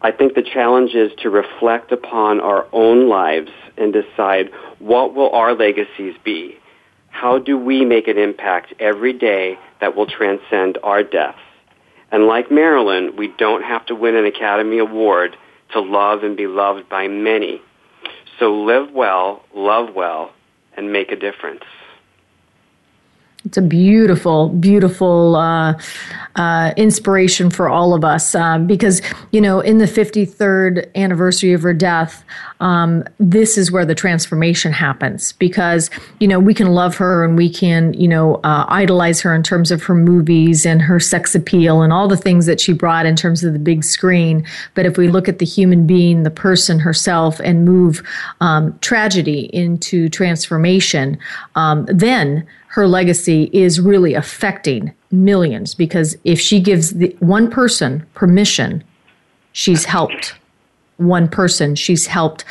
I 0.00 0.10
think 0.10 0.34
the 0.34 0.42
challenge 0.42 0.94
is 0.94 1.12
to 1.22 1.30
reflect 1.30 1.92
upon 1.92 2.40
our 2.40 2.66
own 2.72 3.08
lives 3.08 3.50
and 3.76 3.92
decide 3.92 4.50
what 4.78 5.14
will 5.14 5.30
our 5.30 5.54
legacies 5.54 6.14
be 6.24 6.58
how 7.16 7.38
do 7.38 7.56
we 7.56 7.82
make 7.82 8.08
an 8.08 8.18
impact 8.18 8.74
every 8.78 9.14
day 9.14 9.58
that 9.80 9.96
will 9.96 10.06
transcend 10.06 10.76
our 10.82 11.02
deaths? 11.02 11.38
And 12.12 12.26
like 12.26 12.50
Marilyn, 12.50 13.16
we 13.16 13.28
don't 13.38 13.62
have 13.62 13.86
to 13.86 13.94
win 13.94 14.14
an 14.16 14.26
Academy 14.26 14.78
Award 14.78 15.34
to 15.72 15.80
love 15.80 16.24
and 16.24 16.36
be 16.36 16.46
loved 16.46 16.90
by 16.90 17.08
many. 17.08 17.62
So 18.38 18.52
live 18.52 18.92
well, 18.92 19.42
love 19.54 19.94
well, 19.94 20.30
and 20.76 20.92
make 20.92 21.10
a 21.10 21.16
difference. 21.16 21.64
It's 23.46 23.56
a 23.56 23.62
beautiful, 23.62 24.48
beautiful 24.48 25.36
uh, 25.36 25.78
uh, 26.34 26.74
inspiration 26.76 27.48
for 27.48 27.68
all 27.68 27.94
of 27.94 28.04
us 28.04 28.34
um, 28.34 28.66
because, 28.66 29.00
you 29.30 29.40
know, 29.40 29.60
in 29.60 29.78
the 29.78 29.84
53rd 29.84 30.92
anniversary 30.96 31.52
of 31.52 31.62
her 31.62 31.72
death, 31.72 32.24
um, 32.58 33.04
this 33.20 33.56
is 33.56 33.70
where 33.70 33.84
the 33.84 33.94
transformation 33.94 34.72
happens 34.72 35.32
because, 35.34 35.90
you 36.18 36.26
know, 36.26 36.40
we 36.40 36.54
can 36.54 36.74
love 36.74 36.96
her 36.96 37.24
and 37.24 37.36
we 37.36 37.48
can, 37.48 37.94
you 37.94 38.08
know, 38.08 38.40
uh, 38.42 38.66
idolize 38.68 39.20
her 39.20 39.32
in 39.32 39.44
terms 39.44 39.70
of 39.70 39.84
her 39.84 39.94
movies 39.94 40.66
and 40.66 40.82
her 40.82 40.98
sex 40.98 41.36
appeal 41.36 41.82
and 41.82 41.92
all 41.92 42.08
the 42.08 42.16
things 42.16 42.46
that 42.46 42.60
she 42.60 42.72
brought 42.72 43.06
in 43.06 43.14
terms 43.14 43.44
of 43.44 43.52
the 43.52 43.60
big 43.60 43.84
screen. 43.84 44.44
But 44.74 44.86
if 44.86 44.98
we 44.98 45.06
look 45.06 45.28
at 45.28 45.38
the 45.38 45.46
human 45.46 45.86
being, 45.86 46.24
the 46.24 46.30
person 46.32 46.80
herself, 46.80 47.38
and 47.40 47.64
move 47.64 48.02
um, 48.40 48.76
tragedy 48.80 49.48
into 49.54 50.08
transformation, 50.08 51.16
um, 51.54 51.86
then 51.86 52.44
her 52.76 52.86
legacy 52.86 53.48
is 53.54 53.80
really 53.80 54.12
affecting 54.12 54.92
millions 55.10 55.74
because 55.74 56.14
if 56.24 56.38
she 56.38 56.60
gives 56.60 56.90
the 56.90 57.16
one 57.20 57.50
person 57.50 58.06
permission, 58.12 58.84
she's 59.52 59.86
helped 59.86 60.34
one 60.98 61.26
person, 61.26 61.74
she's 61.74 62.06
helped 62.06 62.44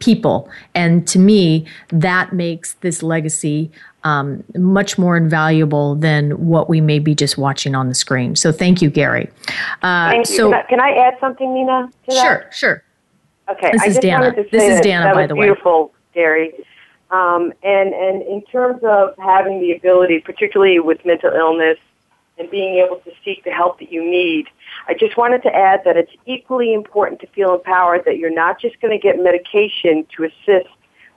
people. 0.00 0.50
And 0.74 1.08
to 1.08 1.18
me, 1.18 1.66
that 1.88 2.34
makes 2.34 2.74
this 2.82 3.02
legacy 3.02 3.70
um, 4.04 4.44
much 4.54 4.98
more 4.98 5.16
invaluable 5.16 5.94
than 5.94 6.32
what 6.46 6.68
we 6.68 6.82
may 6.82 6.98
be 6.98 7.14
just 7.14 7.38
watching 7.38 7.74
on 7.74 7.88
the 7.88 7.94
screen. 7.94 8.36
So 8.36 8.52
thank 8.52 8.82
you, 8.82 8.90
Gary. 8.90 9.30
Uh, 9.80 10.10
thank 10.10 10.28
you. 10.28 10.36
So, 10.36 10.50
can 10.50 10.58
I, 10.58 10.62
can 10.64 10.80
I, 10.80 10.90
add 10.90 11.14
something, 11.20 11.54
Nina? 11.54 11.90
Sure, 12.10 12.44
sure. 12.52 12.84
Okay, 13.48 13.70
this 13.72 13.80
I 13.80 13.86
is 13.86 13.94
just 13.94 14.02
Dana. 14.02 14.34
this 14.52 14.62
is 14.62 14.80
Dana, 14.82 15.04
that 15.04 15.14
by 15.14 15.26
the 15.26 15.34
way. 15.34 15.46
Beautiful, 15.46 15.94
Gary. 16.12 16.52
Um, 17.10 17.52
and, 17.62 17.94
and 17.94 18.22
in 18.22 18.42
terms 18.42 18.80
of 18.84 19.14
having 19.18 19.60
the 19.60 19.72
ability, 19.72 20.20
particularly 20.20 20.78
with 20.78 21.04
mental 21.04 21.30
illness, 21.32 21.78
and 22.38 22.48
being 22.50 22.76
able 22.84 22.96
to 23.00 23.10
seek 23.24 23.42
the 23.44 23.50
help 23.50 23.80
that 23.80 23.90
you 23.90 24.02
need, 24.02 24.46
I 24.86 24.94
just 24.94 25.16
wanted 25.16 25.42
to 25.42 25.54
add 25.54 25.80
that 25.84 25.96
it's 25.96 26.12
equally 26.24 26.72
important 26.72 27.20
to 27.22 27.26
feel 27.28 27.54
empowered 27.54 28.04
that 28.04 28.18
you're 28.18 28.32
not 28.32 28.60
just 28.60 28.80
going 28.80 28.96
to 28.96 29.02
get 29.02 29.20
medication 29.20 30.06
to 30.16 30.24
assist 30.24 30.72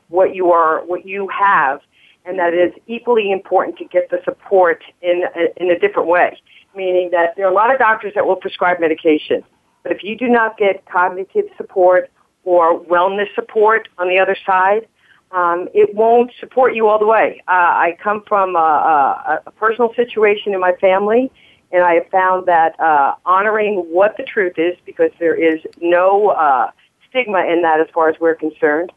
what 0.08 0.34
you 0.34 0.52
are, 0.52 0.84
what 0.86 1.06
you 1.06 1.28
have, 1.28 1.82
and 2.26 2.40
that 2.40 2.54
it 2.54 2.58
is 2.58 2.74
equally 2.88 3.32
important 3.32 3.78
to 3.78 3.86
get 3.86 4.10
the 4.10 4.20
support 4.24 4.84
in 5.02 5.24
a, 5.36 5.62
in 5.62 5.70
a 5.72 5.78
different 5.78 6.08
way. 6.08 6.38
Meaning 6.76 7.10
that 7.12 7.36
there 7.36 7.46
are 7.46 7.52
a 7.52 7.54
lot 7.54 7.72
of 7.72 7.80
doctors 7.80 8.14
that 8.16 8.26
will 8.26 8.36
prescribe 8.36 8.80
medication, 8.80 9.44
but 9.84 9.92
if 9.92 10.04
you 10.04 10.18
do 10.18 10.28
not 10.28 10.58
get 10.58 10.86
cognitive 10.86 11.46
support 11.58 12.10
or 12.44 12.80
wellness 12.86 13.34
support 13.36 13.90
on 13.98 14.08
the 14.08 14.20
other 14.20 14.38
side, 14.46 14.88
um, 15.32 15.70
it 15.74 15.96
won't 15.96 16.32
support 16.40 16.76
you 16.76 16.88
all 16.88 17.00
the 17.00 17.06
way. 17.06 17.42
Uh, 17.48 17.52
I 17.52 17.98
come 18.02 18.24
from 18.28 18.56
a, 18.56 18.60
a, 18.60 19.42
a 19.46 19.52
personal 19.52 19.94
situation 19.96 20.54
in 20.54 20.60
my 20.60 20.74
family, 20.74 21.32
and 21.72 21.84
I 21.84 21.94
have 21.96 22.08
found 22.10 22.48
that 22.48 22.80
uh, 22.80 23.16
honoring 23.26 23.76
what 23.92 24.18
the 24.18 24.24
truth 24.24 24.58
is, 24.58 24.76
because 24.86 25.12
there 25.20 25.36
is 25.36 25.62
no 25.80 26.30
uh, 26.30 26.72
stigma 27.10 27.46
in 27.46 27.62
that 27.62 27.80
as 27.80 27.88
far 27.94 28.10
as 28.10 28.20
we're 28.20 28.36
concerned. 28.36 28.92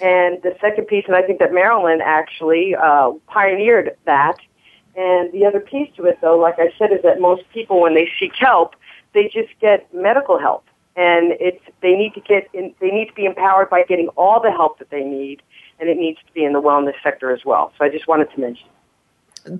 And 0.00 0.40
the 0.42 0.56
second 0.60 0.86
piece, 0.86 1.04
and 1.06 1.16
I 1.16 1.22
think 1.22 1.38
that 1.40 1.52
Marilyn 1.52 2.00
actually 2.02 2.74
uh, 2.74 3.12
pioneered 3.26 3.96
that. 4.04 4.36
And 4.94 5.32
the 5.32 5.46
other 5.46 5.60
piece 5.60 5.90
to 5.96 6.04
it, 6.06 6.18
though, 6.20 6.38
like 6.38 6.58
I 6.58 6.72
said, 6.78 6.92
is 6.92 7.02
that 7.02 7.20
most 7.20 7.42
people, 7.52 7.80
when 7.80 7.94
they 7.94 8.10
seek 8.18 8.32
help, 8.34 8.74
they 9.14 9.24
just 9.24 9.48
get 9.60 9.92
medical 9.94 10.38
help, 10.38 10.64
and 10.96 11.32
it's 11.40 11.62
they 11.80 11.94
need 11.94 12.14
to 12.14 12.20
get 12.20 12.48
in, 12.52 12.74
they 12.80 12.90
need 12.90 13.06
to 13.06 13.14
be 13.14 13.24
empowered 13.24 13.70
by 13.70 13.84
getting 13.84 14.08
all 14.16 14.40
the 14.40 14.50
help 14.50 14.78
that 14.80 14.90
they 14.90 15.02
need 15.02 15.42
and 15.80 15.88
it 15.88 15.96
needs 15.96 16.18
to 16.26 16.32
be 16.32 16.44
in 16.44 16.52
the 16.52 16.60
wellness 16.60 16.94
sector 17.02 17.32
as 17.32 17.44
well. 17.44 17.72
So 17.78 17.84
I 17.84 17.88
just 17.88 18.08
wanted 18.08 18.30
to 18.32 18.40
mention. 18.40 18.68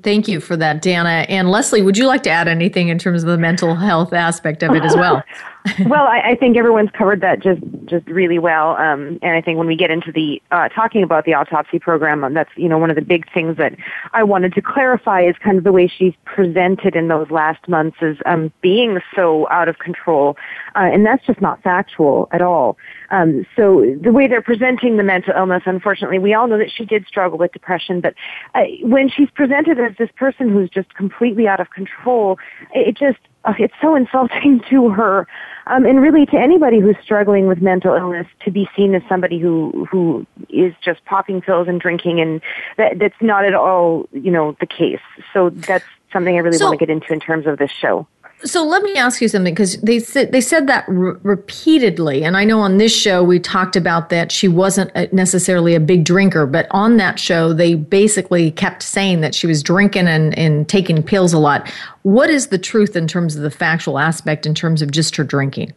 Thank 0.02 0.28
you 0.28 0.40
for 0.40 0.56
that, 0.56 0.82
Dana. 0.82 1.24
And 1.28 1.50
Leslie, 1.50 1.82
would 1.82 1.96
you 1.96 2.06
like 2.06 2.22
to 2.24 2.30
add 2.30 2.48
anything 2.48 2.88
in 2.88 2.98
terms 2.98 3.22
of 3.22 3.28
the 3.28 3.38
mental 3.38 3.74
health 3.74 4.12
aspect 4.12 4.62
of 4.62 4.74
it 4.74 4.82
as 4.82 4.94
well? 4.94 5.22
well, 5.86 6.06
I, 6.06 6.30
I, 6.30 6.34
think 6.34 6.56
everyone's 6.56 6.90
covered 6.90 7.20
that 7.22 7.40
just 7.42 7.60
just 7.86 8.06
really 8.06 8.38
well. 8.38 8.76
Um, 8.76 9.18
and 9.22 9.36
I 9.36 9.40
think 9.40 9.58
when 9.58 9.66
we 9.66 9.76
get 9.76 9.90
into 9.90 10.12
the 10.12 10.40
uh, 10.50 10.68
talking 10.68 11.02
about 11.02 11.24
the 11.24 11.34
autopsy 11.34 11.78
program, 11.78 12.24
um, 12.24 12.34
that's 12.34 12.50
you 12.56 12.68
know 12.68 12.78
one 12.78 12.90
of 12.90 12.96
the 12.96 13.02
big 13.02 13.30
things 13.32 13.56
that 13.56 13.74
I 14.12 14.22
wanted 14.22 14.54
to 14.54 14.62
clarify 14.62 15.22
is 15.22 15.34
kind 15.42 15.58
of 15.58 15.64
the 15.64 15.72
way 15.72 15.88
she's 15.88 16.14
presented 16.24 16.96
in 16.96 17.08
those 17.08 17.30
last 17.30 17.66
months 17.68 17.96
as 18.02 18.16
um, 18.26 18.52
being 18.60 18.98
so 19.14 19.48
out 19.50 19.68
of 19.68 19.78
control, 19.78 20.36
uh, 20.74 20.90
and 20.92 21.04
that's 21.04 21.24
just 21.26 21.40
not 21.40 21.62
factual 21.62 22.28
at 22.32 22.42
all. 22.42 22.76
Um, 23.10 23.46
so 23.56 23.96
the 24.00 24.12
way 24.12 24.28
they're 24.28 24.42
presenting 24.42 24.96
the 24.96 25.02
mental 25.02 25.34
illness, 25.36 25.62
unfortunately, 25.66 26.18
we 26.18 26.34
all 26.34 26.46
know 26.46 26.58
that 26.58 26.70
she 26.70 26.84
did 26.84 27.06
struggle 27.06 27.38
with 27.38 27.52
depression, 27.52 28.00
but 28.00 28.14
uh, 28.54 28.62
when 28.82 29.08
she's 29.08 29.30
presented 29.30 29.78
as 29.80 29.96
this 29.98 30.10
person 30.16 30.50
who's 30.50 30.70
just 30.70 30.94
completely 30.94 31.48
out 31.48 31.60
of 31.60 31.70
control, 31.70 32.38
it 32.74 32.96
just 32.96 33.18
uh, 33.48 33.54
it's 33.58 33.74
so 33.80 33.94
insulting 33.94 34.60
to 34.70 34.90
her, 34.90 35.26
um, 35.66 35.86
and 35.86 36.00
really 36.00 36.26
to 36.26 36.36
anybody 36.36 36.80
who's 36.80 36.96
struggling 37.02 37.46
with 37.46 37.62
mental 37.62 37.94
illness 37.94 38.26
to 38.44 38.50
be 38.50 38.68
seen 38.76 38.94
as 38.94 39.02
somebody 39.08 39.38
who 39.38 39.86
who 39.90 40.26
is 40.50 40.74
just 40.82 41.04
popping 41.06 41.40
pills 41.40 41.66
and 41.66 41.80
drinking, 41.80 42.20
and 42.20 42.40
that 42.76 42.98
that's 42.98 43.20
not 43.20 43.44
at 43.44 43.54
all 43.54 44.08
you 44.12 44.30
know 44.30 44.56
the 44.60 44.66
case. 44.66 45.00
So 45.32 45.50
that's 45.50 45.84
something 46.12 46.36
I 46.36 46.40
really 46.40 46.58
so, 46.58 46.66
want 46.66 46.78
to 46.78 46.86
get 46.86 46.92
into 46.92 47.12
in 47.12 47.20
terms 47.20 47.46
of 47.46 47.58
this 47.58 47.70
show. 47.70 48.06
So 48.44 48.64
let 48.64 48.84
me 48.84 48.94
ask 48.94 49.20
you 49.20 49.26
something 49.26 49.52
because 49.52 49.78
they 49.78 49.98
said 49.98 50.30
they 50.30 50.40
said 50.40 50.68
that 50.68 50.84
repeatedly, 50.88 52.22
and 52.22 52.36
I 52.36 52.44
know 52.44 52.60
on 52.60 52.78
this 52.78 52.94
show 52.94 53.24
we 53.24 53.40
talked 53.40 53.74
about 53.74 54.10
that 54.10 54.30
she 54.30 54.46
wasn't 54.46 54.92
necessarily 55.12 55.74
a 55.74 55.80
big 55.80 56.04
drinker, 56.04 56.46
but 56.46 56.68
on 56.70 56.98
that 56.98 57.18
show 57.18 57.52
they 57.52 57.74
basically 57.74 58.52
kept 58.52 58.84
saying 58.84 59.22
that 59.22 59.34
she 59.34 59.48
was 59.48 59.60
drinking 59.62 60.06
and, 60.06 60.38
and 60.38 60.68
taking 60.68 61.02
pills 61.02 61.32
a 61.32 61.38
lot. 61.38 61.68
What 62.02 62.30
is 62.30 62.48
the 62.48 62.58
truth 62.58 62.94
in 62.94 63.08
terms 63.08 63.34
of 63.34 63.42
the 63.42 63.50
factual 63.50 63.98
aspect 63.98 64.46
in 64.46 64.54
terms 64.54 64.82
of 64.82 64.92
just 64.92 65.16
her 65.16 65.24
drinking? 65.24 65.72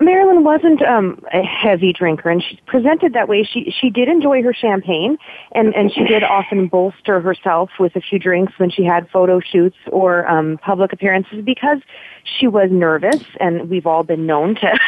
Marilyn 0.00 0.44
wasn't 0.44 0.82
um, 0.82 1.22
a 1.32 1.42
heavy 1.42 1.92
drinker, 1.92 2.30
and 2.30 2.42
she 2.42 2.58
presented 2.66 3.12
that 3.14 3.28
way. 3.28 3.42
She 3.42 3.74
she 3.78 3.90
did 3.90 4.08
enjoy 4.08 4.42
her 4.42 4.54
champagne, 4.54 5.18
and 5.52 5.74
and 5.74 5.92
she 5.92 6.04
did 6.04 6.22
often 6.22 6.68
bolster 6.68 7.20
herself 7.20 7.70
with 7.78 7.94
a 7.96 8.00
few 8.00 8.18
drinks 8.18 8.52
when 8.58 8.70
she 8.70 8.84
had 8.84 9.08
photo 9.10 9.40
shoots 9.40 9.76
or 9.90 10.28
um, 10.30 10.58
public 10.58 10.92
appearances 10.92 11.44
because 11.44 11.78
she 12.24 12.46
was 12.46 12.70
nervous, 12.70 13.22
and 13.40 13.68
we've 13.68 13.86
all 13.86 14.02
been 14.02 14.26
known 14.26 14.54
to 14.56 14.66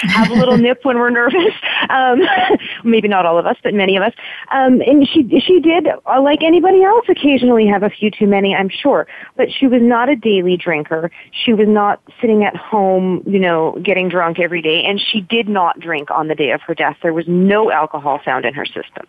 have 0.00 0.30
a 0.30 0.34
little 0.34 0.56
nip 0.56 0.80
when 0.84 0.98
we're 0.98 1.10
nervous. 1.10 1.54
Um, 1.88 2.20
maybe 2.84 3.08
not 3.08 3.26
all 3.26 3.38
of 3.38 3.46
us, 3.46 3.56
but 3.62 3.74
many 3.74 3.96
of 3.96 4.02
us. 4.02 4.12
Um, 4.50 4.80
and 4.80 5.08
she 5.08 5.40
she 5.40 5.60
did, 5.60 5.88
uh, 5.88 6.20
like 6.22 6.42
anybody 6.42 6.82
else, 6.82 7.06
occasionally 7.08 7.66
have 7.66 7.82
a 7.82 7.90
few 7.90 8.10
too 8.10 8.26
many, 8.26 8.54
I'm 8.54 8.68
sure. 8.68 9.06
But 9.36 9.48
she 9.50 9.66
was 9.66 9.82
not 9.82 10.08
a 10.08 10.16
daily 10.16 10.56
drinker. 10.56 11.10
She 11.44 11.52
was 11.52 11.68
not 11.68 12.00
sitting 12.20 12.44
at 12.44 12.56
home, 12.56 13.22
you 13.26 13.38
know, 13.38 13.78
getting 13.82 14.08
drunk 14.08 14.38
every 14.38 14.62
day, 14.62 14.82
and 14.84 15.00
she 15.00 15.20
did 15.20 15.48
not 15.48 15.80
drink 15.80 16.10
on 16.10 16.28
the 16.28 16.34
day 16.34 16.50
of 16.50 16.60
her 16.62 16.74
death. 16.74 16.96
There 17.02 17.12
was 17.12 17.26
no 17.28 17.70
alcohol 17.70 18.20
found 18.24 18.44
in 18.44 18.54
her 18.54 18.66
system. 18.66 19.06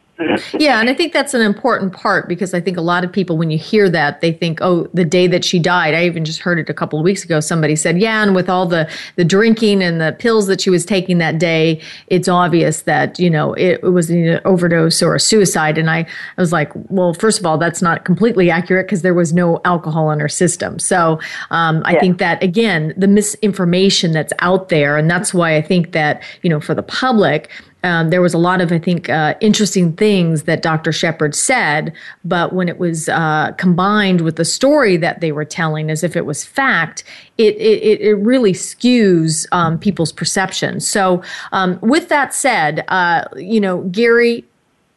yeah, 0.53 0.79
and 0.79 0.89
I 0.89 0.93
think 0.93 1.13
that's 1.13 1.33
an 1.33 1.41
important 1.41 1.93
part 1.93 2.27
because 2.27 2.53
I 2.53 2.61
think 2.61 2.77
a 2.77 2.81
lot 2.81 3.03
of 3.03 3.11
people, 3.11 3.37
when 3.37 3.49
you 3.49 3.57
hear 3.57 3.89
that, 3.89 4.21
they 4.21 4.31
think, 4.31 4.59
oh, 4.61 4.87
the 4.93 5.05
day 5.05 5.27
that 5.27 5.43
she 5.43 5.59
died. 5.59 5.93
I 5.93 6.05
even 6.05 6.25
just 6.25 6.39
heard 6.39 6.59
it 6.59 6.69
a 6.69 6.73
couple 6.73 6.99
of 6.99 7.03
weeks 7.03 7.23
ago. 7.23 7.39
Somebody 7.61 7.75
said, 7.75 8.01
yeah, 8.01 8.23
and 8.23 8.33
with 8.33 8.49
all 8.49 8.65
the, 8.65 8.89
the 9.17 9.23
drinking 9.23 9.83
and 9.83 10.01
the 10.01 10.15
pills 10.17 10.47
that 10.47 10.59
she 10.59 10.71
was 10.71 10.83
taking 10.83 11.19
that 11.19 11.37
day, 11.37 11.79
it's 12.07 12.27
obvious 12.27 12.81
that, 12.81 13.19
you 13.19 13.29
know, 13.29 13.53
it, 13.53 13.79
it 13.83 13.91
was 13.91 14.09
an 14.09 14.39
overdose 14.45 15.03
or 15.03 15.13
a 15.13 15.19
suicide. 15.19 15.77
And 15.77 15.87
I, 15.87 15.99
I 15.99 16.41
was 16.41 16.51
like, 16.51 16.71
well, 16.89 17.13
first 17.13 17.39
of 17.39 17.45
all, 17.45 17.59
that's 17.59 17.79
not 17.79 18.03
completely 18.03 18.49
accurate 18.49 18.87
because 18.87 19.03
there 19.03 19.13
was 19.13 19.31
no 19.31 19.61
alcohol 19.63 20.09
in 20.09 20.19
her 20.19 20.27
system. 20.27 20.79
So 20.79 21.19
um, 21.51 21.83
I 21.85 21.93
yeah. 21.93 21.99
think 21.99 22.17
that, 22.17 22.41
again, 22.41 22.95
the 22.97 23.07
misinformation 23.07 24.11
that's 24.11 24.33
out 24.39 24.69
there, 24.69 24.97
and 24.97 25.07
that's 25.07 25.31
why 25.31 25.55
I 25.55 25.61
think 25.61 25.91
that, 25.91 26.23
you 26.41 26.49
know, 26.49 26.59
for 26.59 26.73
the 26.73 26.81
public, 26.81 27.47
um, 27.83 28.09
there 28.09 28.21
was 28.21 28.33
a 28.33 28.37
lot 28.37 28.61
of, 28.61 28.71
I 28.71 28.79
think, 28.79 29.09
uh, 29.09 29.33
interesting 29.41 29.93
things 29.93 30.43
that 30.43 30.61
Dr. 30.61 30.91
Shepherd 30.91 31.33
said, 31.33 31.93
but 32.23 32.53
when 32.53 32.69
it 32.69 32.77
was 32.77 33.09
uh, 33.09 33.53
combined 33.57 34.21
with 34.21 34.35
the 34.35 34.45
story 34.45 34.97
that 34.97 35.21
they 35.21 35.31
were 35.31 35.45
telling 35.45 35.89
as 35.89 36.03
if 36.03 36.15
it 36.15 36.25
was 36.25 36.45
fact, 36.45 37.03
it, 37.37 37.55
it, 37.55 38.01
it 38.01 38.15
really 38.15 38.53
skews 38.53 39.47
um, 39.51 39.79
people's 39.79 40.11
perceptions. 40.11 40.87
So, 40.87 41.23
um, 41.51 41.79
with 41.81 42.09
that 42.09 42.33
said, 42.33 42.85
uh, 42.89 43.25
you 43.35 43.59
know, 43.59 43.81
Gary, 43.83 44.45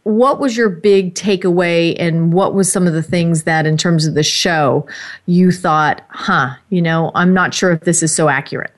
what 0.03 0.39
was 0.39 0.55
your 0.55 0.69
big 0.69 1.15
takeaway 1.15 1.97
and 1.99 2.33
what 2.35 2.53
was 2.53 2.71
some 2.71 2.87
of 2.87 2.93
the 2.93 3.03
things 3.03 3.45
that 3.45 3.65
in 3.67 3.79
terms 3.79 4.07
of 4.07 4.13
the 4.15 4.23
show 4.23 4.87
you 5.25 5.51
thought 5.51 6.05
huh 6.11 6.55
you 6.69 6.83
know 6.83 7.11
i'm 7.15 7.33
not 7.33 7.55
sure 7.55 7.73
if 7.73 7.81
this 7.81 8.03
is 8.03 8.15
so 8.15 8.29
accurate 8.29 8.71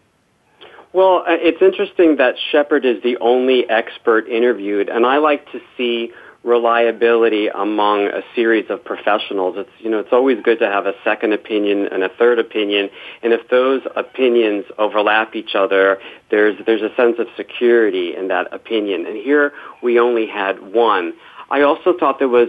well, 0.96 1.24
uh, 1.28 1.36
it's 1.36 1.60
interesting 1.60 2.16
that 2.16 2.36
Shepherd 2.50 2.86
is 2.86 3.02
the 3.02 3.18
only 3.18 3.68
expert 3.68 4.26
interviewed, 4.28 4.88
and 4.88 5.04
I 5.04 5.18
like 5.18 5.44
to 5.52 5.60
see 5.76 6.10
reliability 6.42 7.48
among 7.48 8.06
a 8.06 8.22
series 8.34 8.70
of 8.70 8.82
professionals. 8.82 9.56
It's 9.58 9.70
you 9.78 9.90
know 9.90 9.98
it's 9.98 10.12
always 10.12 10.42
good 10.42 10.58
to 10.60 10.66
have 10.68 10.86
a 10.86 10.94
second 11.04 11.34
opinion 11.34 11.86
and 11.92 12.02
a 12.02 12.08
third 12.08 12.38
opinion, 12.38 12.88
and 13.22 13.34
if 13.34 13.46
those 13.50 13.82
opinions 13.94 14.64
overlap 14.78 15.36
each 15.36 15.54
other, 15.54 15.98
there's 16.30 16.56
there's 16.64 16.80
a 16.80 16.94
sense 16.96 17.16
of 17.18 17.26
security 17.36 18.16
in 18.16 18.28
that 18.28 18.50
opinion. 18.54 19.04
And 19.04 19.16
here 19.18 19.52
we 19.82 20.00
only 20.00 20.26
had 20.26 20.72
one. 20.72 21.12
I 21.50 21.60
also 21.60 21.92
thought 21.92 22.18
there 22.18 22.28
was 22.28 22.48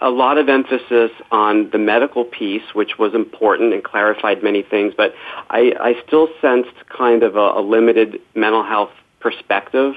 a 0.00 0.10
lot 0.10 0.38
of 0.38 0.48
emphasis 0.48 1.10
on 1.30 1.70
the 1.70 1.78
medical 1.78 2.24
piece, 2.24 2.62
which 2.72 2.98
was 2.98 3.14
important 3.14 3.74
and 3.74 3.84
clarified 3.84 4.42
many 4.42 4.62
things, 4.62 4.94
but 4.96 5.14
I, 5.50 5.72
I 5.80 5.94
still 6.06 6.28
sensed 6.40 6.74
kind 6.88 7.22
of 7.22 7.36
a, 7.36 7.60
a 7.60 7.60
limited 7.60 8.20
mental 8.34 8.64
health 8.64 8.90
perspective. 9.20 9.94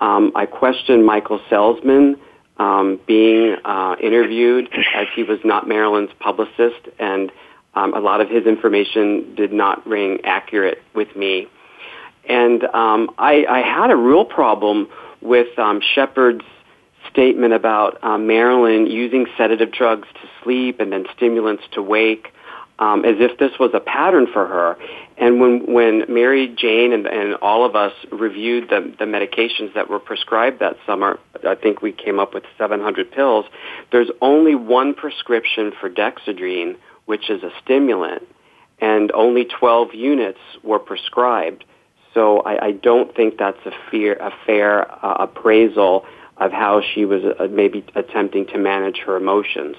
Um, 0.00 0.32
I 0.34 0.46
questioned 0.46 1.04
Michael 1.04 1.40
Selsman 1.50 2.18
um, 2.58 3.00
being 3.06 3.56
uh, 3.64 3.96
interviewed 4.00 4.68
as 4.94 5.06
he 5.14 5.22
was 5.24 5.38
not 5.44 5.66
Marilyn's 5.66 6.12
publicist, 6.20 6.88
and 6.98 7.32
um, 7.74 7.94
a 7.94 8.00
lot 8.00 8.20
of 8.20 8.28
his 8.28 8.46
information 8.46 9.34
did 9.34 9.52
not 9.52 9.86
ring 9.86 10.20
accurate 10.24 10.78
with 10.94 11.14
me. 11.16 11.48
And 12.28 12.64
um, 12.64 13.10
I, 13.18 13.44
I 13.48 13.60
had 13.60 13.90
a 13.90 13.96
real 13.96 14.24
problem 14.24 14.88
with 15.20 15.58
um, 15.58 15.80
Shepherd's 15.94 16.44
statement 17.12 17.52
about 17.52 18.02
um, 18.02 18.26
Marilyn 18.26 18.86
using 18.86 19.26
sedative 19.36 19.72
drugs 19.72 20.08
to 20.14 20.28
sleep 20.42 20.80
and 20.80 20.92
then 20.92 21.04
stimulants 21.16 21.64
to 21.72 21.82
wake, 21.82 22.32
um, 22.78 23.04
as 23.04 23.16
if 23.18 23.38
this 23.38 23.52
was 23.58 23.70
a 23.74 23.80
pattern 23.80 24.26
for 24.32 24.46
her. 24.46 24.76
And 25.18 25.40
when 25.40 25.72
when 25.72 26.02
Marijane 26.02 26.94
and, 26.94 27.06
and 27.06 27.34
all 27.36 27.66
of 27.66 27.76
us 27.76 27.92
reviewed 28.10 28.70
the 28.70 28.94
the 28.98 29.04
medications 29.04 29.74
that 29.74 29.90
were 29.90 29.98
prescribed 29.98 30.60
that 30.60 30.76
summer, 30.86 31.18
I 31.46 31.54
think 31.54 31.82
we 31.82 31.92
came 31.92 32.18
up 32.18 32.32
with 32.32 32.44
700 32.56 33.12
pills. 33.12 33.44
There's 33.92 34.10
only 34.22 34.54
one 34.54 34.94
prescription 34.94 35.72
for 35.78 35.90
Dexedrine, 35.90 36.76
which 37.04 37.28
is 37.28 37.42
a 37.42 37.50
stimulant, 37.62 38.26
and 38.80 39.12
only 39.12 39.44
12 39.44 39.94
units 39.94 40.40
were 40.62 40.78
prescribed. 40.78 41.64
So 42.14 42.40
I, 42.40 42.66
I 42.66 42.72
don't 42.72 43.14
think 43.14 43.38
that's 43.38 43.64
a, 43.66 43.72
fear, 43.90 44.14
a 44.14 44.32
fair 44.44 44.90
uh, 45.04 45.24
appraisal 45.24 46.06
of 46.40 46.52
how 46.52 46.80
she 46.80 47.04
was 47.04 47.22
uh, 47.24 47.46
maybe 47.50 47.84
attempting 47.94 48.46
to 48.46 48.58
manage 48.58 48.98
her 48.98 49.16
emotions. 49.16 49.76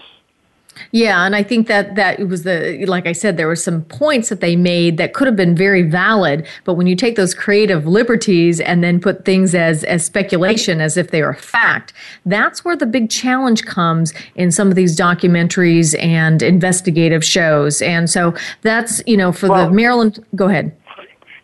Yeah, 0.91 1.25
and 1.25 1.35
I 1.35 1.43
think 1.43 1.67
that 1.67 1.95
that 1.95 2.27
was 2.27 2.43
the 2.43 2.85
like 2.87 3.05
I 3.05 3.11
said 3.11 3.35
there 3.35 3.47
were 3.47 3.57
some 3.57 3.83
points 3.83 4.29
that 4.29 4.39
they 4.39 4.55
made 4.55 4.97
that 4.97 5.13
could 5.13 5.27
have 5.27 5.35
been 5.35 5.55
very 5.55 5.83
valid, 5.83 6.47
but 6.63 6.75
when 6.75 6.87
you 6.87 6.95
take 6.95 7.17
those 7.17 7.33
creative 7.33 7.85
liberties 7.85 8.61
and 8.61 8.81
then 8.83 8.99
put 8.99 9.25
things 9.25 9.53
as 9.53 9.83
as 9.83 10.05
speculation 10.05 10.79
as 10.79 10.95
if 10.95 11.11
they 11.11 11.21
are 11.21 11.33
fact, 11.33 11.91
that's 12.25 12.63
where 12.63 12.77
the 12.77 12.85
big 12.85 13.09
challenge 13.09 13.65
comes 13.65 14.13
in 14.35 14.49
some 14.49 14.69
of 14.69 14.75
these 14.75 14.97
documentaries 14.97 15.97
and 16.01 16.41
investigative 16.41 17.23
shows. 17.23 17.81
And 17.81 18.09
so 18.09 18.33
that's, 18.61 19.03
you 19.05 19.17
know, 19.17 19.33
for 19.33 19.49
well, 19.49 19.67
the 19.67 19.73
Marilyn 19.73 20.13
go 20.35 20.47
ahead. 20.47 20.75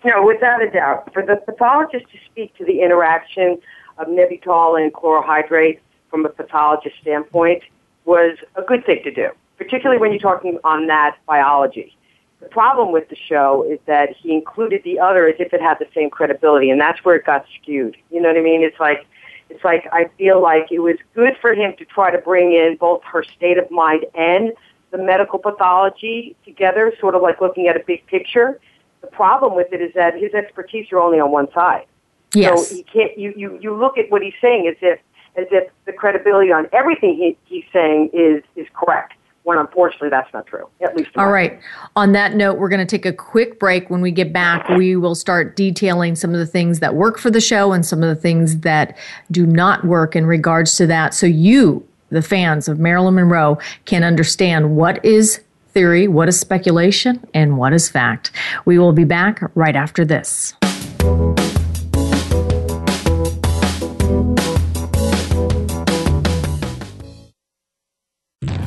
No, 0.05 0.25
without 0.25 0.61
a 0.61 0.69
doubt. 0.71 1.11
For 1.13 1.21
the 1.21 1.35
pathologist 1.35 2.05
to 2.13 2.17
speak 2.31 2.55
to 2.57 2.65
the 2.65 2.81
interaction 2.81 3.59
of 3.97 4.07
Nembutal 4.07 4.81
and 4.81 4.93
chloral 4.93 5.23
hydrate 5.23 5.79
from 6.09 6.25
a 6.25 6.29
pathologist 6.29 6.95
standpoint 7.01 7.63
was 8.05 8.37
a 8.55 8.61
good 8.61 8.85
thing 8.85 9.01
to 9.03 9.11
do, 9.11 9.29
particularly 9.57 9.99
when 9.99 10.11
you're 10.11 10.19
talking 10.19 10.59
on 10.63 10.87
that 10.87 11.17
biology. 11.25 11.95
The 12.39 12.47
problem 12.47 12.91
with 12.91 13.09
the 13.09 13.15
show 13.15 13.65
is 13.69 13.79
that 13.87 14.15
he 14.15 14.31
included 14.33 14.83
the 14.83 14.99
other 14.99 15.27
as 15.27 15.35
if 15.39 15.53
it 15.53 15.61
had 15.61 15.79
the 15.79 15.87
same 15.93 16.09
credibility, 16.09 16.69
and 16.69 16.79
that's 16.79 17.03
where 17.03 17.15
it 17.15 17.25
got 17.25 17.45
skewed. 17.59 17.97
You 18.11 18.21
know 18.21 18.29
what 18.29 18.37
I 18.37 18.41
mean? 18.41 18.61
It's 18.61 18.79
like, 18.79 19.05
it's 19.49 19.63
like 19.63 19.87
I 19.91 20.09
feel 20.17 20.41
like 20.41 20.71
it 20.71 20.79
was 20.79 20.97
good 21.15 21.35
for 21.41 21.53
him 21.53 21.73
to 21.77 21.85
try 21.85 22.11
to 22.11 22.17
bring 22.19 22.53
in 22.53 22.77
both 22.79 23.01
her 23.03 23.23
state 23.23 23.57
of 23.57 23.69
mind 23.71 24.05
and 24.13 24.53
the 24.91 24.97
medical 24.97 25.39
pathology 25.39 26.35
together, 26.45 26.93
sort 26.99 27.15
of 27.15 27.21
like 27.21 27.41
looking 27.41 27.67
at 27.67 27.75
a 27.75 27.83
big 27.85 28.05
picture. 28.05 28.59
The 29.01 29.07
problem 29.07 29.55
with 29.55 29.73
it 29.73 29.81
is 29.81 29.93
that 29.95 30.15
his 30.15 30.33
expertise 30.33 30.91
are 30.91 30.99
only 30.99 31.19
on 31.19 31.31
one 31.31 31.51
side. 31.53 31.85
Yes. 32.33 32.69
So 32.69 32.75
he 32.75 32.83
can't. 32.83 33.17
You, 33.17 33.33
you 33.35 33.59
you 33.61 33.75
look 33.75 33.97
at 33.97 34.09
what 34.09 34.21
he's 34.21 34.33
saying 34.41 34.67
as 34.67 34.75
if 34.81 34.99
as 35.37 35.47
if 35.51 35.71
the 35.85 35.93
credibility 35.93 36.51
on 36.51 36.67
everything 36.73 37.15
he, 37.15 37.37
he's 37.45 37.65
saying 37.71 38.09
is 38.13 38.43
is 38.55 38.67
correct. 38.73 39.13
When 39.43 39.57
unfortunately 39.57 40.09
that's 40.09 40.31
not 40.33 40.45
true. 40.45 40.67
At 40.81 40.97
least. 40.97 41.11
All 41.15 41.31
right. 41.31 41.57
On 41.95 42.11
that 42.11 42.35
note, 42.35 42.57
we're 42.57 42.67
going 42.67 42.85
to 42.85 42.97
take 42.97 43.05
a 43.05 43.13
quick 43.13 43.61
break. 43.61 43.89
When 43.89 44.01
we 44.01 44.11
get 44.11 44.33
back, 44.33 44.67
we 44.67 44.97
will 44.97 45.15
start 45.15 45.55
detailing 45.55 46.17
some 46.17 46.33
of 46.33 46.37
the 46.37 46.45
things 46.45 46.81
that 46.81 46.95
work 46.95 47.17
for 47.17 47.31
the 47.31 47.39
show 47.39 47.71
and 47.71 47.85
some 47.85 48.03
of 48.03 48.09
the 48.09 48.21
things 48.21 48.59
that 48.59 48.97
do 49.31 49.45
not 49.45 49.85
work 49.85 50.17
in 50.17 50.25
regards 50.25 50.75
to 50.75 50.87
that. 50.87 51.13
So 51.13 51.27
you, 51.27 51.87
the 52.09 52.21
fans 52.21 52.67
of 52.67 52.77
Marilyn 52.77 53.15
Monroe, 53.15 53.57
can 53.85 54.03
understand 54.03 54.75
what 54.75 55.03
is 55.05 55.41
theory, 55.69 56.09
what 56.09 56.27
is 56.27 56.37
speculation, 56.37 57.25
and 57.33 57.57
what 57.57 57.71
is 57.71 57.87
fact. 57.87 58.31
We 58.65 58.77
will 58.77 58.91
be 58.91 59.05
back 59.05 59.41
right 59.55 59.77
after 59.77 60.03
this. 60.03 60.55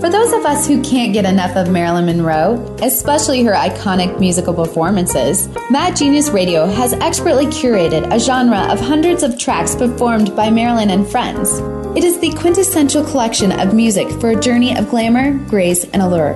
for 0.00 0.08
those 0.08 0.32
of 0.32 0.46
us 0.46 0.66
who 0.66 0.82
can't 0.82 1.12
get 1.12 1.26
enough 1.26 1.56
of 1.56 1.70
Marilyn 1.70 2.06
Monroe, 2.06 2.76
especially 2.82 3.42
her 3.44 3.52
iconic 3.52 4.18
musical 4.18 4.54
performances, 4.54 5.48
Mad 5.70 5.94
Genius 5.94 6.30
Radio 6.30 6.66
has 6.66 6.94
expertly 6.94 7.44
curated 7.46 8.10
a 8.10 8.18
genre 8.18 8.60
of 8.72 8.80
hundreds 8.80 9.22
of 9.22 9.38
tracks 9.38 9.74
performed 9.74 10.34
by 10.34 10.48
Marilyn 10.48 10.90
and 10.90 11.06
friends. 11.06 11.58
It 11.96 12.04
is 12.04 12.18
the 12.18 12.32
quintessential 12.32 13.04
collection 13.04 13.52
of 13.52 13.74
music 13.74 14.08
for 14.20 14.30
a 14.30 14.40
journey 14.40 14.76
of 14.76 14.88
glamour, 14.88 15.34
grace, 15.48 15.84
and 15.84 16.00
allure. 16.00 16.34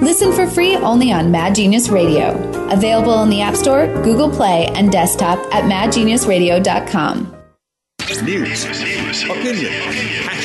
Listen 0.00 0.32
for 0.32 0.46
free 0.48 0.74
only 0.76 1.12
on 1.12 1.30
Mad 1.30 1.54
Genius 1.54 1.88
Radio. 1.88 2.32
Available 2.70 3.22
in 3.22 3.30
the 3.30 3.42
App 3.42 3.54
Store, 3.54 3.86
Google 4.02 4.30
Play, 4.30 4.66
and 4.74 4.90
desktop 4.90 5.38
at 5.54 5.64
madgeniusradio.com. 5.64 7.30
News. 8.22 8.64
Opinion. 9.24 10.43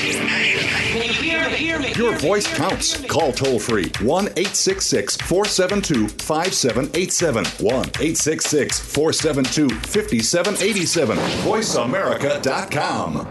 Your 1.96 2.18
voice 2.18 2.48
counts. 2.48 3.00
Call 3.06 3.32
toll 3.32 3.60
free 3.60 3.92
1 4.02 4.26
866 4.26 5.18
472 5.18 6.08
5787. 6.08 7.46
1 7.46 7.76
866 7.76 8.80
472 8.80 9.70
5787. 9.70 11.18
VoiceAmerica.com. 11.18 13.28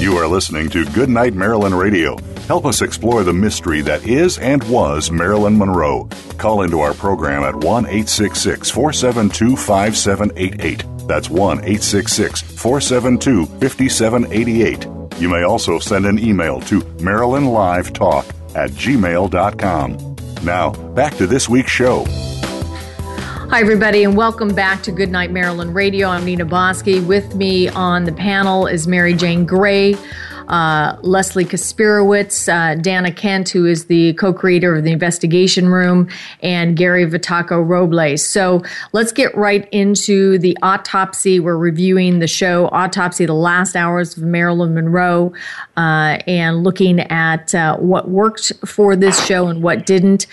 You 0.00 0.16
are 0.16 0.26
listening 0.26 0.70
to 0.70 0.84
Goodnight 0.86 1.34
Marilyn 1.34 1.74
Radio. 1.74 2.16
Help 2.48 2.64
us 2.64 2.80
explore 2.80 3.24
the 3.24 3.32
mystery 3.32 3.82
that 3.82 4.06
is 4.06 4.38
and 4.38 4.64
was 4.70 5.10
Marilyn 5.10 5.58
Monroe. 5.58 6.08
Call 6.38 6.62
into 6.62 6.80
our 6.80 6.94
program 6.94 7.42
at 7.42 7.54
1 7.54 7.84
866 7.84 8.70
472 8.70 9.54
5788. 9.54 10.82
That's 11.06 11.28
1 11.28 11.58
866 11.58 12.40
472 12.40 13.44
5788. 13.44 15.20
You 15.20 15.28
may 15.28 15.42
also 15.42 15.78
send 15.78 16.06
an 16.06 16.18
email 16.18 16.58
to 16.62 16.80
MarilynLiveTalk 16.80 18.56
at 18.56 18.70
gmail.com. 18.70 20.16
Now, 20.42 20.70
back 20.94 21.16
to 21.16 21.26
this 21.26 21.50
week's 21.50 21.72
show. 21.72 22.06
Hi, 23.50 23.60
everybody, 23.60 24.04
and 24.04 24.16
welcome 24.16 24.54
back 24.54 24.82
to 24.84 24.92
Goodnight 24.92 25.32
Marilyn 25.32 25.74
Radio. 25.74 26.08
I'm 26.08 26.24
Nina 26.24 26.46
Bosky. 26.46 27.04
With 27.04 27.34
me 27.34 27.68
on 27.68 28.04
the 28.04 28.12
panel 28.12 28.66
is 28.66 28.86
Marijane 28.86 29.46
Gray, 29.46 29.96
uh, 30.48 30.96
Leslie 31.02 31.44
Kasperowicz, 31.44 32.48
uh, 32.48 32.74
Dana 32.80 33.12
Kent, 33.12 33.50
who 33.50 33.66
is 33.66 33.86
the 33.86 34.14
co 34.14 34.32
creator 34.32 34.76
of 34.76 34.84
the 34.84 34.92
Investigation 34.92 35.68
Room, 35.68 36.08
and 36.42 36.76
Gary 36.76 37.06
Vitacco 37.06 37.66
Robles. 37.66 38.24
So 38.24 38.62
let's 38.92 39.12
get 39.12 39.34
right 39.36 39.68
into 39.72 40.38
the 40.38 40.56
autopsy. 40.62 41.40
We're 41.40 41.56
reviewing 41.56 42.18
the 42.18 42.26
show 42.26 42.68
Autopsy, 42.68 43.26
the 43.26 43.34
last 43.34 43.76
hours 43.76 44.16
of 44.16 44.22
Marilyn 44.22 44.74
Monroe, 44.74 45.32
uh, 45.76 46.18
and 46.26 46.64
looking 46.64 47.00
at 47.00 47.54
uh, 47.54 47.76
what 47.76 48.08
worked 48.08 48.52
for 48.66 48.96
this 48.96 49.24
show 49.24 49.48
and 49.48 49.62
what 49.62 49.86
didn't. 49.86 50.26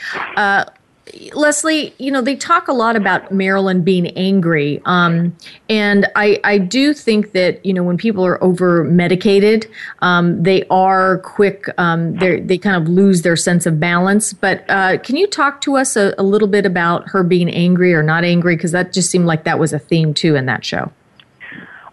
Leslie, 1.34 1.94
you 2.00 2.12
know, 2.12 2.22
they 2.22 2.36
talk 2.36 2.68
a 2.68 2.74
lot 2.74 2.96
about 2.96 3.32
Marilyn 3.32 3.84
being 3.84 4.08
angry. 4.18 4.82
Um, 4.86 5.36
and 5.70 6.08
I, 6.16 6.40
I 6.44 6.58
do 6.58 6.94
think 6.94 7.34
that, 7.34 7.64
you 7.66 7.74
know, 7.74 7.84
when 7.84 7.98
people 7.98 8.26
are 8.26 8.44
over 8.44 8.84
medicated, 8.84 9.70
um, 10.00 10.42
they 10.42 10.64
are 10.70 11.20
quick, 11.20 11.68
um, 11.78 12.16
they 12.16 12.58
kind 12.58 12.76
of 12.76 12.90
lose 12.90 13.22
their 13.22 13.36
sense 13.36 13.66
of 13.66 13.80
balance. 13.80 14.34
But 14.34 14.66
uh, 14.68 14.98
can 14.98 15.16
you 15.16 15.28
talk 15.28 15.62
to 15.62 15.78
us 15.78 15.96
a, 15.96 16.16
a 16.18 16.24
little 16.24 16.48
bit 16.48 16.66
about 16.66 17.08
her 17.10 17.24
being 17.24 17.50
angry 17.50 17.94
or 17.94 18.02
not 18.02 18.24
angry? 18.24 18.56
Because 18.56 18.72
that 18.72 18.92
just 18.92 19.12
seemed 19.12 19.26
like 19.26 19.44
that 19.44 19.60
was 19.60 19.74
a 19.74 19.80
theme 19.80 20.14
too 20.14 20.36
in 20.36 20.48
that 20.48 20.66
show. 20.66 20.92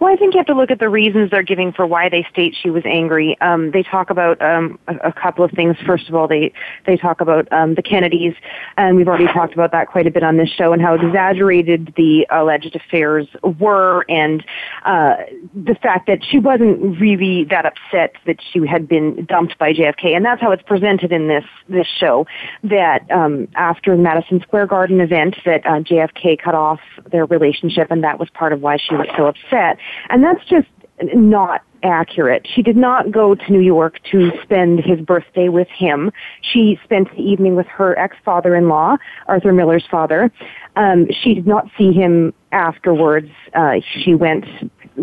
Well, 0.02 0.12
I 0.12 0.16
think 0.16 0.34
you 0.34 0.38
have 0.38 0.48
to 0.48 0.54
look 0.54 0.72
at 0.72 0.80
the 0.80 0.88
reasons 0.88 1.30
they're 1.30 1.44
giving 1.44 1.70
for 1.72 1.86
why 1.86 2.08
they 2.08 2.26
state 2.28 2.56
she 2.60 2.70
was 2.70 2.82
angry. 2.84 3.40
Um, 3.40 3.70
they 3.70 3.84
talk 3.84 4.10
about 4.10 4.42
um, 4.42 4.76
a, 4.88 4.96
a, 4.96 5.12
couple 5.12 5.44
of 5.44 5.52
things. 5.52 5.76
First 5.86 6.08
of 6.08 6.16
all, 6.16 6.26
they 6.26 6.52
they 6.86 6.96
talk 6.96 7.20
about 7.20 7.46
um, 7.52 7.76
the 7.76 7.82
Kennedys, 7.82 8.34
and 8.76 8.96
we've 8.96 9.06
already 9.06 9.28
talked 9.32 9.54
about 9.54 9.70
that 9.70 9.86
quite 9.86 10.08
a 10.08 10.10
bit 10.10 10.24
on 10.24 10.38
this 10.38 10.48
show, 10.48 10.72
and 10.72 10.82
how 10.82 10.94
exaggerated 10.94 11.94
the 11.96 12.26
alleged 12.32 12.74
affairs 12.74 13.28
were, 13.60 14.04
and 14.08 14.44
uh, 14.84 15.18
the 15.54 15.76
fact 15.80 16.08
that 16.08 16.18
she 16.28 16.40
wasn't 16.40 17.00
really 17.00 17.44
that 17.44 17.64
upset 17.64 18.16
that 18.26 18.38
she 18.52 18.66
had 18.66 18.88
been 18.88 19.24
dumped 19.26 19.56
by 19.56 19.72
JFK, 19.72 20.16
and 20.16 20.24
that's 20.24 20.40
how 20.40 20.50
it's 20.50 20.64
presented 20.64 21.12
in 21.12 21.28
this 21.28 21.44
this 21.68 21.86
show. 21.86 22.26
That 22.64 23.08
um, 23.12 23.46
after 23.54 23.96
the 23.96 24.02
Madison 24.02 24.40
Square 24.40 24.66
Garden 24.66 25.00
event, 25.00 25.36
that 25.44 25.64
uh, 25.64 25.78
JFK 25.78 26.42
cut 26.42 26.56
off 26.56 26.80
their 27.12 27.24
relationship, 27.24 27.92
and 27.92 28.02
that 28.02 28.18
was 28.18 28.28
part 28.30 28.52
of 28.52 28.60
why 28.60 28.78
she 28.78 28.96
was 28.96 29.06
so 29.16 29.26
upset. 29.26 29.78
And 30.08 30.22
that's 30.22 30.44
just 30.46 30.68
not 31.14 31.62
accurate. 31.82 32.46
She 32.54 32.62
did 32.62 32.76
not 32.76 33.10
go 33.10 33.34
to 33.34 33.52
New 33.52 33.60
York 33.60 33.98
to 34.12 34.30
spend 34.42 34.80
his 34.80 35.00
birthday 35.00 35.48
with 35.48 35.68
him. 35.68 36.12
She 36.40 36.78
spent 36.84 37.10
the 37.16 37.22
evening 37.22 37.56
with 37.56 37.66
her 37.66 37.98
ex-father-in-law, 37.98 38.96
Arthur 39.26 39.52
Miller's 39.52 39.84
father. 39.90 40.30
Um, 40.76 41.08
she 41.10 41.34
did 41.34 41.46
not 41.46 41.68
see 41.76 41.92
him 41.92 42.34
afterwards. 42.52 43.30
Uh, 43.54 43.80
she 44.04 44.14
went 44.14 44.44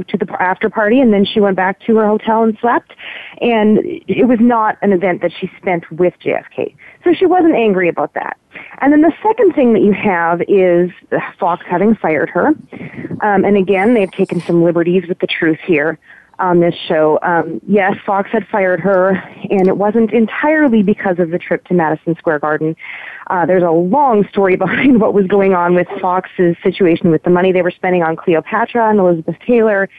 to 0.08 0.18
the 0.18 0.28
after 0.42 0.70
party 0.70 1.00
and 1.00 1.14
then 1.14 1.26
she 1.26 1.40
went 1.40 1.56
back 1.56 1.80
to 1.82 1.96
her 1.98 2.08
hotel 2.08 2.44
and 2.44 2.58
slept. 2.60 2.94
And 3.42 3.80
it 3.84 4.28
was 4.28 4.40
not 4.40 4.78
an 4.82 4.94
event 4.94 5.22
that 5.22 5.32
she 5.40 5.50
spent 5.58 5.90
with 5.92 6.14
JFK. 6.24 6.76
So 7.04 7.14
she 7.14 7.26
wasn't 7.26 7.56
angry 7.56 7.90
about 7.90 8.14
that. 8.14 8.38
And 8.80 8.92
then 8.92 9.02
the 9.02 9.14
second 9.24 9.54
thing 9.54 9.74
that 9.74 9.82
you 9.82 9.94
have 9.94 10.42
is 10.48 10.92
Fox 11.40 11.66
having 11.70 11.96
fired 11.96 12.30
her. 12.30 12.48
Um, 13.22 13.46
and 13.46 13.58
again, 13.58 13.94
they've 13.94 14.12
taken 14.12 14.42
some 14.42 14.64
liberties 14.64 15.04
with 15.08 15.20
the 15.20 15.28
truth 15.28 15.60
here 15.66 16.00
on 16.40 16.60
this 16.60 16.76
show. 16.88 17.20
Um, 17.22 17.62
yes, 17.68 17.96
Fox 18.06 18.30
had 18.32 18.48
fired 18.48 18.80
her, 18.80 19.10
and 19.50 19.68
it 19.68 19.78
wasn't 19.78 20.12
entirely 20.12 20.84
because 20.84 21.20
of 21.20 21.32
the 21.32 21.38
trip 21.38 21.66
to 21.66 21.74
Madison 21.74 22.16
Square 22.16 22.40
Garden. 22.40 22.76
Uh, 23.28 23.46
there's 23.46 23.64
a 23.64 23.72
long 23.72 24.28
story 24.30 24.56
behind 24.58 25.00
what 25.00 25.14
was 25.14 25.28
going 25.28 25.54
on 25.54 25.76
with 25.76 25.88
Fox's 26.02 26.56
situation 26.64 27.12
with 27.12 27.24
the 27.24 27.30
money 27.30 27.52
they 27.52 27.62
were 27.62 27.72
spending 27.72 28.04
on 28.04 28.16
Cleopatra 28.16 28.90
and 28.90 29.00
Elizabeth 29.00 29.36
Taylor. 29.46 29.90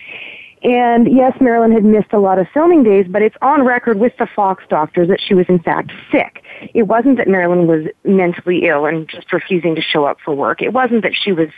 And 0.63 1.11
yes, 1.11 1.33
Marilyn 1.41 1.73
had 1.73 1.85
missed 1.85 2.13
a 2.13 2.19
lot 2.19 2.39
of 2.39 2.47
filming 2.53 2.83
days, 2.83 3.07
but 3.09 3.23
it's 3.23 3.37
on 3.41 3.65
record 3.65 3.99
with 3.99 4.13
the 4.19 4.27
Fox 4.27 4.63
doctors 4.69 5.09
that 5.09 5.21
she 5.21 5.33
was 5.33 5.47
in 5.49 5.59
fact 5.59 5.91
sick. 6.13 6.45
It 6.75 6.83
wasn't 6.83 7.17
that 7.17 7.29
Marilyn 7.29 7.67
was 7.67 7.87
mentally 8.05 8.67
ill 8.67 8.85
and 8.85 9.09
just 9.09 9.33
refusing 9.33 9.75
to 9.75 9.81
show 9.81 10.05
up 10.05 10.19
for 10.23 10.35
work. 10.35 10.61
It 10.61 10.75
wasn't 10.75 11.03
that 11.03 11.15
she 11.15 11.33
was 11.33 11.49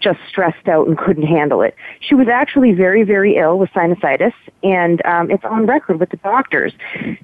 just 0.00 0.18
stressed 0.28 0.68
out 0.68 0.86
and 0.86 0.96
couldn't 0.96 1.26
handle 1.26 1.62
it. 1.62 1.74
She 2.00 2.14
was 2.14 2.28
actually 2.28 2.72
very, 2.72 3.02
very 3.02 3.36
ill 3.36 3.58
with 3.58 3.70
sinusitis, 3.70 4.32
and 4.62 5.04
um, 5.04 5.30
it's 5.30 5.44
on 5.44 5.66
record 5.66 6.00
with 6.00 6.10
the 6.10 6.16
doctors. 6.18 6.72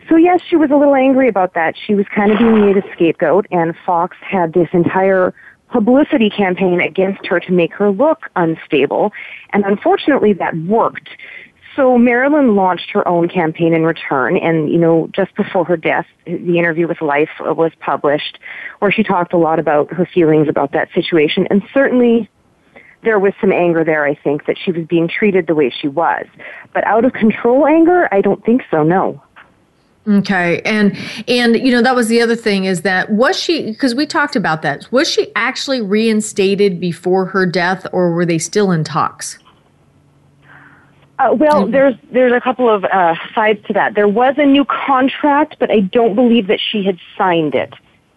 So 0.09 0.17
yes, 0.17 0.41
she 0.49 0.57
was 0.57 0.71
a 0.71 0.77
little 0.77 0.95
angry 0.95 1.29
about 1.29 1.55
that. 1.55 1.75
She 1.87 1.95
was 1.95 2.07
kind 2.15 2.33
of 2.33 2.39
being 2.39 2.61
made 2.61 2.77
a 2.77 2.83
scapegoat, 2.93 3.47
and 3.51 3.75
Fox 3.85 4.17
had 4.21 4.53
this 4.53 4.69
entire 4.73 5.35
publicity 5.69 6.31
campaign 6.31 6.81
against 6.81 7.27
her 7.27 7.41
to 7.41 7.53
make 7.53 7.73
her 7.75 7.91
look 7.91 8.31
unstable, 8.37 9.13
and 9.51 9.65
unfortunately 9.65 10.33
that 10.33 10.57
worked. 10.57 11.09
So 11.77 11.99
Marilyn 11.99 12.55
launched 12.55 12.91
her 12.91 13.07
own 13.09 13.29
campaign 13.29 13.75
in 13.75 13.83
return, 13.83 14.37
and 14.37 14.71
you 14.71 14.79
know, 14.79 15.09
just 15.13 15.35
before 15.35 15.65
her 15.65 15.77
death, 15.77 16.07
the 16.25 16.59
interview 16.59 16.87
with 16.87 17.03
Life 17.03 17.31
was 17.41 17.73
published, 17.81 18.39
where 18.79 18.93
she 18.93 19.03
talked 19.03 19.33
a 19.33 19.37
lot 19.37 19.59
about 19.59 19.93
her 19.93 20.07
feelings 20.07 20.49
about 20.49 20.71
that 20.73 20.89
situation, 20.95 21.49
and 21.51 21.63
certainly 21.73 22.31
there 23.05 23.19
was 23.19 23.33
some 23.41 23.53
anger 23.53 23.85
there, 23.85 24.05
I 24.05 24.15
think, 24.15 24.47
that 24.47 24.57
she 24.59 24.73
was 24.73 24.87
being 24.87 25.09
treated 25.09 25.47
the 25.47 25.55
way 25.55 25.71
she 25.71 25.89
was. 25.89 26.27
But 26.73 26.85
out 26.85 27.05
of 27.05 27.13
control 27.13 27.67
anger, 27.67 28.09
I 28.13 28.21
don't 28.21 28.45
think 28.45 28.63
so, 28.71 28.83
no. 28.83 29.23
Okay. 30.07 30.61
And 30.63 30.97
and 31.29 31.57
you 31.57 31.73
know 31.73 31.81
that 31.81 31.95
was 31.95 32.09
the 32.09 32.21
other 32.21 32.37
thing 32.37 32.67
is 32.67 32.83
that 32.83 33.11
was 33.11 33.39
she 33.39 33.71
because 33.71 33.95
we 33.95 34.05
talked 34.05 34.37
about 34.37 34.61
that. 34.63 34.87
Was 34.91 35.11
she 35.11 35.33
actually 35.35 35.81
reinstated 35.81 36.79
before 36.79 37.25
her 37.27 37.47
death 37.47 37.87
or 37.91 38.13
were 38.13 38.27
they 38.27 38.39
still 38.39 38.71
in 38.71 38.85
talks? 38.85 39.39
Uh, 41.19 41.35
well, 41.35 41.63
mm-hmm. 41.63 41.73
there's 41.73 41.95
there's 42.13 42.33
a 42.33 42.41
couple 42.41 42.69
of 42.69 42.85
uh, 42.85 43.15
sides 43.35 43.65
to 43.67 43.73
that. 43.73 43.95
There 43.95 44.09
was 44.09 44.35
a 44.37 44.45
new 44.45 44.65
contract, 44.65 45.57
but 45.59 45.71
I 45.71 45.81
don't 45.81 46.15
believe 46.15 46.49
that 46.49 46.61
she 46.61 46.85
had 46.85 46.99
signed 47.17 47.55
it. 47.55 47.73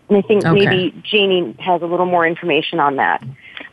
And 0.10 0.18
I 0.18 0.22
think 0.22 0.46
okay. 0.46 0.66
maybe 0.66 1.02
Janie 1.04 1.56
has 1.60 1.82
a 1.82 1.86
little 1.86 2.06
more 2.06 2.26
information 2.26 2.80
on 2.80 2.96
that. 2.98 3.24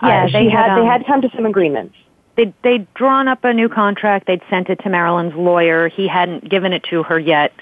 Yeah, 0.04 0.24
uh, 0.24 0.32
they 0.32 0.48
had, 0.48 0.66
had 0.66 0.70
um, 0.70 0.80
they 0.80 0.86
had 0.86 1.06
come 1.06 1.22
to 1.22 1.30
some 1.34 1.46
agreements. 1.46 1.94
They 2.36 2.52
they'd 2.62 2.92
drawn 2.94 3.28
up 3.28 3.44
a 3.44 3.52
new 3.52 3.68
contract. 3.68 4.26
They'd 4.26 4.42
sent 4.50 4.68
it 4.68 4.80
to 4.80 4.88
Marilyn's 4.88 5.34
lawyer. 5.34 5.88
He 5.88 6.08
hadn't 6.08 6.48
given 6.48 6.72
it 6.72 6.82
to 6.84 7.02
her 7.04 7.18
yet 7.18 7.52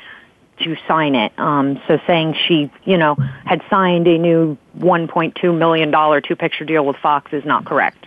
to 0.63 0.77
sign 0.87 1.15
it. 1.15 1.33
Um, 1.39 1.81
so 1.87 1.99
saying 2.07 2.37
she, 2.47 2.71
you 2.85 2.97
know, 2.97 3.15
had 3.45 3.63
signed 3.69 4.07
a 4.07 4.19
new 4.19 4.57
$1.2 4.79 5.59
million 5.59 5.91
two 5.91 6.21
two 6.29 6.37
picture 6.37 6.65
deal 6.65 6.85
with 6.87 6.97
Fox 6.97 7.33
is 7.33 7.45
not 7.45 7.65
correct. 7.65 8.07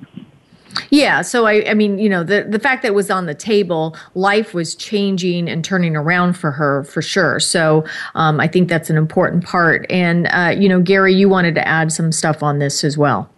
Yeah, 0.90 1.22
so 1.22 1.46
I, 1.46 1.70
I 1.70 1.74
mean, 1.74 1.98
you 2.00 2.10
know, 2.10 2.24
the 2.24 2.46
the 2.50 2.60
fact 2.60 2.82
that 2.82 2.90
it 2.90 2.96
was 2.96 3.10
on 3.10 3.28
the 3.28 3.34
table, 3.34 3.96
life 4.14 4.54
was 4.54 4.76
changing 4.76 5.48
and 5.48 5.64
turning 5.64 5.96
around 5.96 6.34
for 6.34 6.52
her 6.52 6.84
for 6.84 7.02
sure. 7.02 7.40
So 7.40 7.86
um, 8.14 8.42
I 8.42 8.48
think 8.48 8.68
that's 8.68 8.90
an 8.90 8.98
important 8.98 9.46
part. 9.46 9.86
And 9.90 10.28
uh, 10.28 10.54
you 10.58 10.68
know, 10.68 10.82
Gary, 10.82 11.14
you 11.14 11.30
wanted 11.30 11.56
to 11.56 11.66
add 11.66 11.94
some 11.94 12.12
stuff 12.12 12.44
on 12.44 12.60
this 12.60 12.84
as 12.84 12.98
well. 12.98 13.30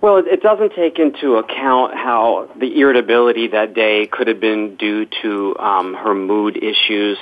Well, 0.00 0.16
it 0.16 0.42
doesn't 0.42 0.72
take 0.74 0.98
into 0.98 1.36
account 1.36 1.94
how 1.94 2.48
the 2.58 2.80
irritability 2.80 3.48
that 3.48 3.74
day 3.74 4.06
could 4.06 4.28
have 4.28 4.40
been 4.40 4.76
due 4.76 5.06
to 5.22 5.56
um, 5.58 5.94
her 5.94 6.14
mood 6.14 6.56
issues. 6.56 7.18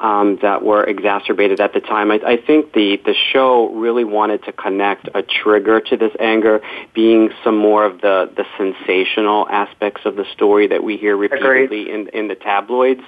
um, 0.00 0.38
that 0.42 0.62
were 0.62 0.84
exacerbated 0.84 1.60
at 1.60 1.72
the 1.72 1.80
time. 1.80 2.10
I, 2.10 2.20
I 2.26 2.36
think 2.36 2.72
the, 2.72 3.00
the 3.04 3.14
show 3.32 3.72
really 3.74 4.04
wanted 4.04 4.44
to 4.44 4.52
connect 4.52 5.08
a 5.14 5.22
trigger 5.22 5.80
to 5.80 5.96
this 5.96 6.12
anger 6.18 6.60
being 6.94 7.30
some 7.42 7.56
more 7.56 7.86
of 7.86 8.00
the, 8.00 8.30
the 8.36 8.44
sensational 8.58 9.48
aspects 9.48 10.02
of 10.04 10.16
the 10.16 10.24
story 10.32 10.66
that 10.68 10.82
we 10.82 10.96
hear 10.96 11.16
repeatedly 11.16 11.90
in, 11.90 12.08
in 12.08 12.28
the 12.28 12.34
tabloids. 12.34 13.02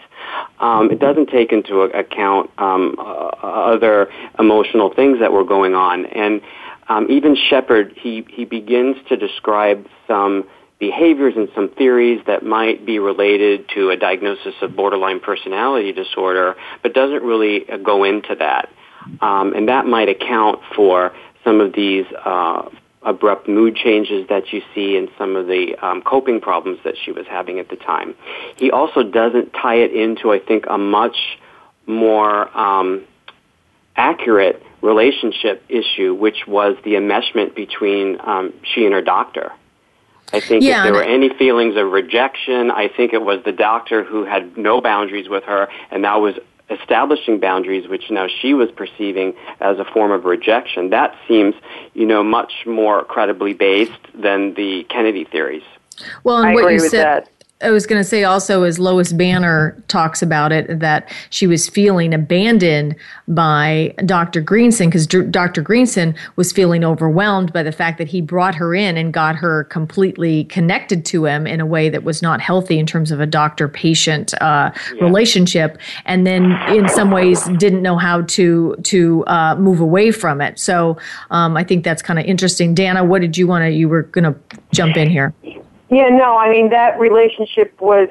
Um, 0.61 0.91
it 0.91 1.01
doesn't 1.01 1.29
take 1.29 1.53
into 1.53 1.81
account 1.81 2.51
um, 2.57 2.97
uh, 2.99 3.03
other 3.03 4.09
emotional 4.39 4.95
things 4.95 5.19
that 5.21 5.33
were 5.33 5.45
going 5.45 5.75
on. 5.75 6.07
And 6.07 6.41
um, 6.89 7.07
even 7.11 7.37
Shepherd, 7.37 7.95
he, 7.97 8.27
he 8.31 8.45
begins 8.45 8.97
to 9.09 9.17
describe 9.17 9.87
some 10.07 10.45
behaviors 10.79 11.35
and 11.37 11.49
some 11.55 11.71
theories 11.71 12.21
that 12.27 12.45
might 12.45 12.85
be 12.85 12.99
related 12.99 13.69
to 13.75 13.91
a 13.91 13.97
diagnosis 13.97 14.55
of 14.61 14.77
borderline 14.77 15.21
personality 15.21 15.93
disorder, 15.93 16.55
but 16.83 16.93
doesn't 16.93 17.23
really 17.23 17.69
uh, 17.69 17.79
go 17.79 18.05
into 18.05 18.35
that. 18.35 18.69
Um, 19.21 19.55
and 19.55 19.69
that 19.69 19.87
might 19.87 20.09
account 20.09 20.61
for 20.75 21.13
some 21.45 21.61
of 21.61 21.73
these 21.73 22.05
uh, 22.25 22.69
abrupt 23.03 23.49
mood 23.49 23.77
changes 23.77 24.27
that 24.29 24.53
you 24.53 24.61
see 24.75 24.97
and 24.97 25.09
some 25.17 25.37
of 25.37 25.47
the 25.47 25.77
um, 25.81 26.03
coping 26.03 26.41
problems 26.41 26.79
that 26.85 26.95
she 27.03 27.13
was 27.13 27.25
having 27.27 27.59
at 27.59 27.69
the 27.69 27.77
time. 27.77 28.15
He 28.57 28.71
also 28.71 29.03
doesn't 29.03 29.53
tie 29.53 29.77
it 29.77 29.93
into, 29.93 30.33
I 30.33 30.41
think, 30.41 30.65
a 30.69 30.77
much 30.77 31.17
more 31.87 32.55
um, 32.57 33.05
accurate 33.95 34.63
relationship 34.87 35.65
issue, 35.69 36.15
which 36.15 36.47
was 36.47 36.77
the 36.85 36.93
enmeshment 36.93 37.55
between 37.55 38.19
um, 38.21 38.55
she 38.63 38.85
and 38.85 38.95
her 38.95 39.03
doctor. 39.03 39.53
I 40.33 40.41
think 40.41 40.63
yeah, 40.63 40.79
if 40.79 40.85
there 40.85 40.93
were 40.93 41.03
any 41.03 41.29
feelings 41.29 41.77
of 41.77 41.91
rejection, 41.91 42.71
I 42.71 42.89
think 42.89 43.13
it 43.13 43.23
was 43.23 43.43
the 43.45 43.53
doctor 43.53 44.05
who 44.05 44.25
had 44.25 44.57
no 44.57 44.81
boundaries 44.81 45.29
with 45.29 45.45
her 45.45 45.69
and 45.91 46.03
now 46.03 46.21
was 46.21 46.35
establishing 46.69 47.39
boundaries 47.39 47.89
which 47.89 48.11
now 48.11 48.27
she 48.27 48.53
was 48.53 48.71
perceiving 48.73 49.35
as 49.61 49.79
a 49.79 49.85
form 49.85 50.11
of 50.11 50.25
rejection. 50.25 50.91
That 50.91 51.17
seems, 51.29 51.55
you 51.95 52.07
know, 52.07 52.25
much 52.25 52.53
more 52.67 53.05
credibly 53.05 53.53
based 53.53 53.93
than 54.15 54.55
the 54.55 54.85
Kennedy 54.85 55.25
theories. 55.25 55.63
Well, 56.25 56.39
and 56.39 56.49
I 56.49 56.55
what 56.55 56.73
you 56.73 56.81
said, 56.81 57.05
that. 57.05 57.36
I 57.63 57.71
was 57.71 57.87
going 57.87 57.99
to 57.99 58.05
say 58.05 58.23
also, 58.23 58.65
as 58.65 58.79
Lois 58.79 59.15
Banner 59.15 59.83
talks 59.89 60.21
about 60.21 60.53
it, 60.53 60.79
that 60.81 61.11
she 61.31 61.47
was 61.47 61.71
feeling 61.71 62.13
abandoned 62.13 62.95
by 63.29 63.95
Dr. 64.05 64.43
Greenson 64.43 64.91
because 64.91 65.07
Dr. 65.07 65.63
Greenson 65.63 66.15
was 66.37 66.53
feeling 66.53 66.85
overwhelmed 66.85 67.55
by 67.55 67.63
the 67.63 67.73
fact 67.73 67.97
that 67.97 68.09
he 68.09 68.21
brought 68.21 68.55
her 68.55 68.75
in 68.75 68.99
and 68.99 69.11
got 69.11 69.37
her 69.37 69.65
completely 69.65 70.45
connected 70.45 71.07
to 71.07 71.25
him 71.25 71.47
in 71.47 71.59
a 71.59 71.65
way 71.65 71.89
that 71.89 72.05
was 72.05 72.21
not 72.21 72.43
healthy 72.43 72.79
in 72.79 72.85
terms 72.85 73.11
of 73.11 73.21
a 73.21 73.27
doctor 73.27 73.69
patient 73.69 74.35
uh, 74.43 74.71
yeah. 74.95 75.03
relationship, 75.03 75.79
and 76.05 76.27
then 76.27 76.53
in 76.69 76.91
some 76.91 77.11
ways 77.11 77.43
didn't 77.57 77.81
know 77.81 77.97
how 77.97 78.21
to 78.23 78.77
to 78.83 79.25
uh, 79.29 79.57
move 79.57 79.81
away 79.81 80.11
from 80.11 80.43
it. 80.43 80.59
So 80.59 80.99
um, 81.31 81.57
I 81.57 81.65
think 81.65 81.85
that's 81.85 82.03
kind 82.03 82.19
of 82.19 82.27
interesting. 82.27 82.75
Dana, 82.75 83.03
what 83.03 83.23
did 83.23 83.39
you 83.39 83.47
want 83.47 83.63
to? 83.63 83.71
You 83.71 83.89
were 83.89 84.03
going 84.03 84.25
to 84.25 84.39
jump 84.73 84.99
in 84.99 85.09
here. 85.09 85.33
Yeah, 85.89 86.09
no, 86.09 86.37
I 86.37 86.51
mean 86.51 86.71
that 86.71 86.99
relationship 86.99 87.81
was 87.81 88.09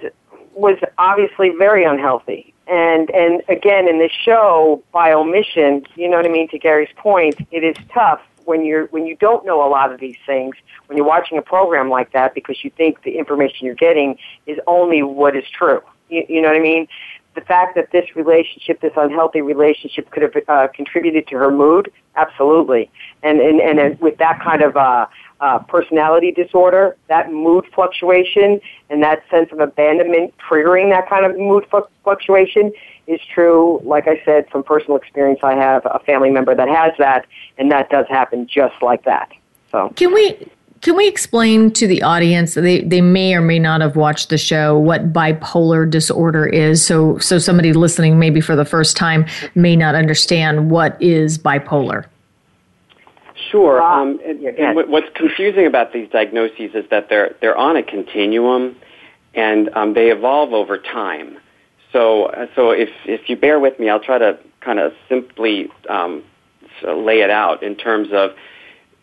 was 0.54 0.78
obviously 0.98 1.50
very 1.50 1.84
unhealthy. 1.84 2.54
And 2.68 3.10
and 3.12 3.44
again 3.50 3.88
in 3.88 4.00
the 4.00 4.10
show 4.10 4.84
by 4.92 5.14
omission, 5.14 5.86
you 5.96 6.10
know 6.10 6.18
what 6.18 6.26
I 6.26 6.30
mean, 6.30 6.48
to 6.50 6.60
Gary's 6.60 6.94
point, 6.98 7.36
it 7.52 7.64
is 7.64 7.76
tough 7.94 8.22
when 8.46 8.64
you're 8.64 8.86
when 8.88 9.06
you 9.06 9.16
don't 9.18 9.46
know 9.46 9.66
a 9.66 9.70
lot 9.70 9.92
of 9.92 10.00
these 10.00 10.18
things, 10.26 10.56
when 10.88 10.98
you're 10.98 11.06
watching 11.06 11.38
a 11.38 11.42
program 11.42 11.90
like 11.90 12.12
that 12.14 12.34
because 12.34 12.64
you 12.64 12.70
think 12.72 13.04
the 13.04 13.18
information 13.18 13.66
you're 13.66 13.76
getting 13.76 14.18
is 14.46 14.58
only 14.68 15.04
what 15.04 15.36
is 15.36 15.44
true. 15.50 15.82
You, 16.10 16.26
you 16.30 16.42
know 16.42 16.48
what 16.48 16.58
I 16.58 16.62
mean? 16.62 16.88
The 17.36 17.42
fact 17.42 17.76
that 17.76 17.92
this 17.92 18.16
relationship, 18.16 18.80
this 18.82 18.94
unhealthy 18.96 19.42
relationship, 19.42 20.10
could 20.10 20.24
have 20.24 20.36
uh, 20.48 20.68
contributed 20.74 21.28
to 21.28 21.36
her 21.36 21.52
mood, 21.52 21.92
absolutely. 22.16 22.90
And 23.24 23.40
and 23.40 23.60
and 23.60 24.00
with 24.00 24.18
that 24.18 24.42
kind 24.42 24.62
of 24.62 24.78
uh, 24.78 25.08
uh, 25.42 25.60
personality 25.60 26.32
disorder, 26.32 26.96
that 27.08 27.32
mood 27.32 27.66
fluctuation 27.74 28.62
and 28.90 29.04
that 29.04 29.24
sense 29.30 29.52
of 29.52 29.60
abandonment 29.60 30.34
triggering 30.38 30.90
that 30.92 31.10
kind 31.10 31.26
of 31.26 31.38
mood 31.38 31.66
fluctuation 32.04 32.72
is 33.08 33.20
true. 33.34 33.82
Like 33.84 34.08
I 34.08 34.22
said, 34.24 34.50
from 34.50 34.64
personal 34.64 34.98
experience, 34.98 35.42
I 35.44 35.56
have 35.56 35.86
a 35.86 36.00
family 36.00 36.32
member 36.32 36.56
that 36.56 36.70
has 36.70 36.94
that, 37.00 37.26
and 37.58 37.72
that 37.72 37.90
does 37.90 38.08
happen 38.08 38.48
just 38.48 38.82
like 38.82 39.04
that. 39.04 39.30
So 39.72 39.92
can 39.96 40.14
we 40.14 40.48
can 40.86 40.96
we 40.96 41.08
explain 41.08 41.72
to 41.72 41.88
the 41.88 42.04
audience 42.04 42.54
they, 42.54 42.82
they 42.82 43.02
may 43.02 43.34
or 43.34 43.42
may 43.42 43.58
not 43.58 43.82
have 43.82 43.96
watched 43.96 44.30
the 44.30 44.38
show 44.38 44.78
what 44.78 45.12
bipolar 45.12 45.90
disorder 45.90 46.46
is 46.46 46.86
so 46.86 47.18
so 47.18 47.40
somebody 47.40 47.74
listening 47.74 48.20
maybe 48.20 48.40
for 48.40 48.56
the 48.56 48.66
first 48.66 48.96
time 48.96 49.26
may 49.56 49.76
not 49.76 49.96
understand 49.96 50.70
what 50.70 51.02
is 51.02 51.40
bipolar 51.40 52.06
Sure. 53.52 53.82
Um, 53.82 54.20
and, 54.26 54.44
and 54.44 54.90
what's 54.90 55.08
confusing 55.14 55.66
about 55.66 55.94
these 55.94 56.10
diagnoses 56.10 56.74
is 56.74 56.90
that 56.90 57.10
they're 57.10 57.36
they're 57.42 57.56
on 57.56 57.78
a 57.78 57.84
continuum, 57.84 58.76
and 59.34 59.70
um, 59.74 59.94
they 59.94 60.10
evolve 60.12 60.52
over 60.52 60.78
time. 60.78 61.38
So, 61.92 62.26
uh, 62.26 62.48
so 62.56 62.72
if 62.72 62.90
if 63.06 63.30
you 63.30 63.36
bear 63.36 63.60
with 63.60 63.80
me, 63.80 63.90
I'll 63.90 64.00
try 64.00 64.18
to 64.18 64.40
kind 64.62 64.80
of 64.80 64.94
simply 65.08 65.70
um, 65.88 66.24
lay 66.84 67.22
it 67.22 67.30
out 67.30 67.62
in 67.62 67.76
terms 67.76 68.10
of 68.12 68.32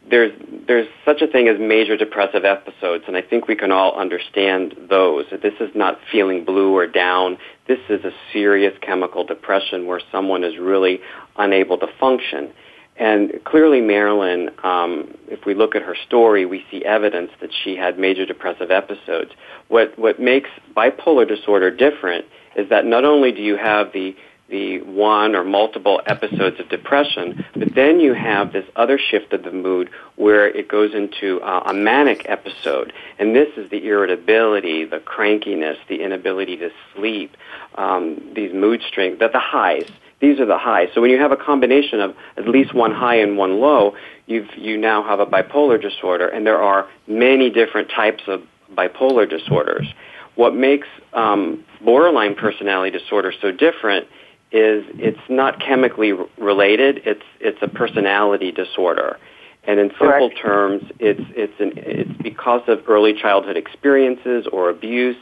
there's 0.09 0.33
there's 0.67 0.89
such 1.05 1.23
a 1.23 1.27
thing 1.27 1.49
as 1.49 1.59
major 1.59 1.97
depressive 1.97 2.45
episodes, 2.45 3.05
and 3.07 3.17
I 3.17 3.23
think 3.23 3.49
we 3.49 3.57
can 3.57 3.73
all 3.73 3.99
understand 3.99 4.75
those. 4.89 5.27
This 5.31 5.55
is 5.61 5.71
not 5.75 5.99
feeling 6.11 6.45
blue 6.45 6.77
or 6.77 6.87
down. 6.87 7.39
This 7.67 7.79
is 7.89 8.05
a 8.05 8.13
serious 8.33 8.75
chemical 8.81 9.25
depression 9.25 9.87
where 9.87 10.01
someone 10.11 10.45
is 10.45 10.59
really 10.59 11.01
unable 11.37 11.79
to 11.79 11.87
function. 11.99 12.53
And 12.97 13.33
clearly, 13.45 13.81
Marilyn, 13.81 14.51
um, 14.63 15.15
if 15.29 15.47
we 15.47 15.55
look 15.55 15.75
at 15.75 15.83
her 15.83 15.97
story, 16.07 16.45
we 16.45 16.65
see 16.71 16.85
evidence 16.85 17.31
that 17.41 17.51
she 17.65 17.75
had 17.75 17.99
major 17.99 18.27
depressive 18.27 18.71
episodes. 18.71 19.31
What 19.69 19.99
what 19.99 20.21
makes 20.21 20.51
bipolar 20.77 21.27
disorder 21.27 21.71
different 21.71 22.27
is 22.55 22.69
that 22.69 22.85
not 22.85 23.05
only 23.05 23.33
do 23.33 23.43
you 23.43 23.57
have 23.57 23.93
the 23.93 24.15
the 24.53 24.83
one 24.83 25.35
or 25.35 25.43
multiple 25.43 26.03
episodes 26.07 26.61
of 26.61 26.69
depression, 26.69 27.45
but 27.55 27.75
then 27.75 27.99
you 27.99 28.13
have 28.13 28.53
this 28.53 28.67
other 28.77 28.99
shift 28.99 29.33
of 29.33 29.43
the 29.43 29.51
mood 29.51 29.89
where 30.17 30.47
it 30.47 30.69
goes 30.69 30.95
into 30.95 31.41
uh, 31.41 31.63
a 31.67 31.75
manic 31.75 32.27
episode. 32.29 32.93
And 33.19 33.35
this 33.35 33.49
is 33.57 33.71
the 33.71 33.85
irritability, 33.85 34.85
the 34.85 34.99
crankiness, 34.99 35.79
the 35.89 36.03
inability 36.03 36.59
to 36.59 36.71
sleep, 36.95 37.35
um, 37.77 38.23
these 38.37 38.53
mood 38.53 38.83
strings, 38.87 39.19
that 39.21 39.33
the 39.33 39.41
highs. 39.41 39.91
These 40.21 40.39
are 40.39 40.47
the 40.47 40.59
highs. 40.59 40.89
So 40.95 41.01
when 41.01 41.11
you 41.11 41.19
have 41.19 41.33
a 41.33 41.37
combination 41.37 42.01
of 42.01 42.15
at 42.37 42.47
least 42.47 42.75
one 42.75 42.93
high 42.93 43.17
and 43.17 43.39
one 43.39 43.59
low, 43.59 43.97
you've, 44.27 44.55
you 44.57 44.77
now 44.77 45.03
have 45.03 45.19
a 45.19 45.27
bipolar 45.27 45.81
disorder, 45.81 46.29
and 46.29 46.47
there 46.47 46.63
are 46.63 46.87
many 47.07 47.49
different 47.49 47.89
types 47.89 48.23
of 48.29 48.43
bipolar 48.77 49.29
disorders. 49.29 49.87
What 50.35 50.55
makes 50.55 50.89
um, 51.15 51.65
borderline 51.83 52.35
personality 52.35 52.97
disorder 52.97 53.33
so 53.41 53.51
different 53.51 54.07
is 54.53 54.85
it's 54.99 55.21
not 55.29 55.61
chemically 55.61 56.13
related. 56.39 57.03
It's 57.05 57.25
it's 57.41 57.59
a 57.63 57.69
personality 57.69 58.53
disorder, 58.53 59.19
and 59.65 59.81
in 59.81 59.89
simple 59.91 60.31
Correct. 60.31 60.41
terms, 60.41 60.83
it's 60.99 61.23
it's 61.35 61.61
an 61.61 61.73
it's 61.77 62.23
because 62.23 62.63
of 62.69 62.89
early 62.89 63.15
childhood 63.15 63.57
experiences 63.57 64.47
or 64.53 64.71
abuse 64.71 65.17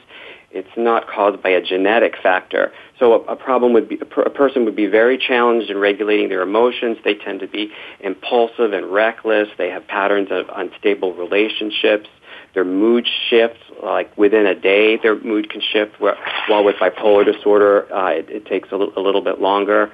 it's 0.53 0.77
not 0.77 1.09
caused 1.09 1.43
by 1.43 1.51
a 1.51 1.63
genetic 1.63 2.15
factor. 2.21 2.73
So 2.99 3.13
a, 3.13 3.33
a 3.33 3.37
problem 3.37 3.73
would 3.73 3.89
be 3.89 3.99
a, 4.01 4.05
per, 4.05 4.23
a 4.23 4.31
person 4.31 4.65
would 4.65 4.75
be 4.75 4.87
very 4.87 5.17
challenged 5.17 5.71
in 5.71 5.79
regulating 5.79 6.29
their 6.29 6.43
emotions. 6.43 6.99
They 7.05 7.15
tend 7.15 7.41
to 7.41 7.47
be 7.47 7.71
impulsive 8.01 8.73
and 8.73 8.93
reckless. 8.93 9.49
They 9.59 9.71
have 9.71 9.87
patterns 9.87 10.29
of 10.31 10.47
unstable 10.55 11.15
relationships. 11.15 12.09
Their 12.55 12.65
mood 12.65 13.09
shifts 13.29 13.63
like 13.83 14.17
within 14.17 14.47
a 14.47 14.55
day. 14.55 14.97
Their 14.97 15.19
mood 15.21 15.51
can 15.51 15.61
shift. 15.61 16.01
While 16.01 16.65
with 16.65 16.77
bipolar 16.77 17.25
disorder, 17.25 17.93
uh, 17.95 18.11
it, 18.11 18.29
it 18.29 18.47
takes 18.47 18.71
a, 18.71 18.75
l- 18.75 18.93
a 18.97 19.01
little 19.01 19.23
bit 19.23 19.41
longer. 19.41 19.93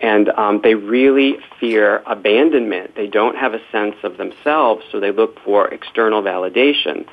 And 0.00 0.28
um, 0.30 0.60
they 0.62 0.74
really 0.74 1.36
fear 1.60 2.02
abandonment. 2.06 2.96
They 2.96 3.06
don't 3.06 3.36
have 3.36 3.54
a 3.54 3.60
sense 3.70 3.94
of 4.02 4.16
themselves, 4.16 4.84
so 4.90 4.98
they 4.98 5.12
look 5.12 5.38
for 5.44 5.68
external 5.68 6.22
validation. 6.22 7.06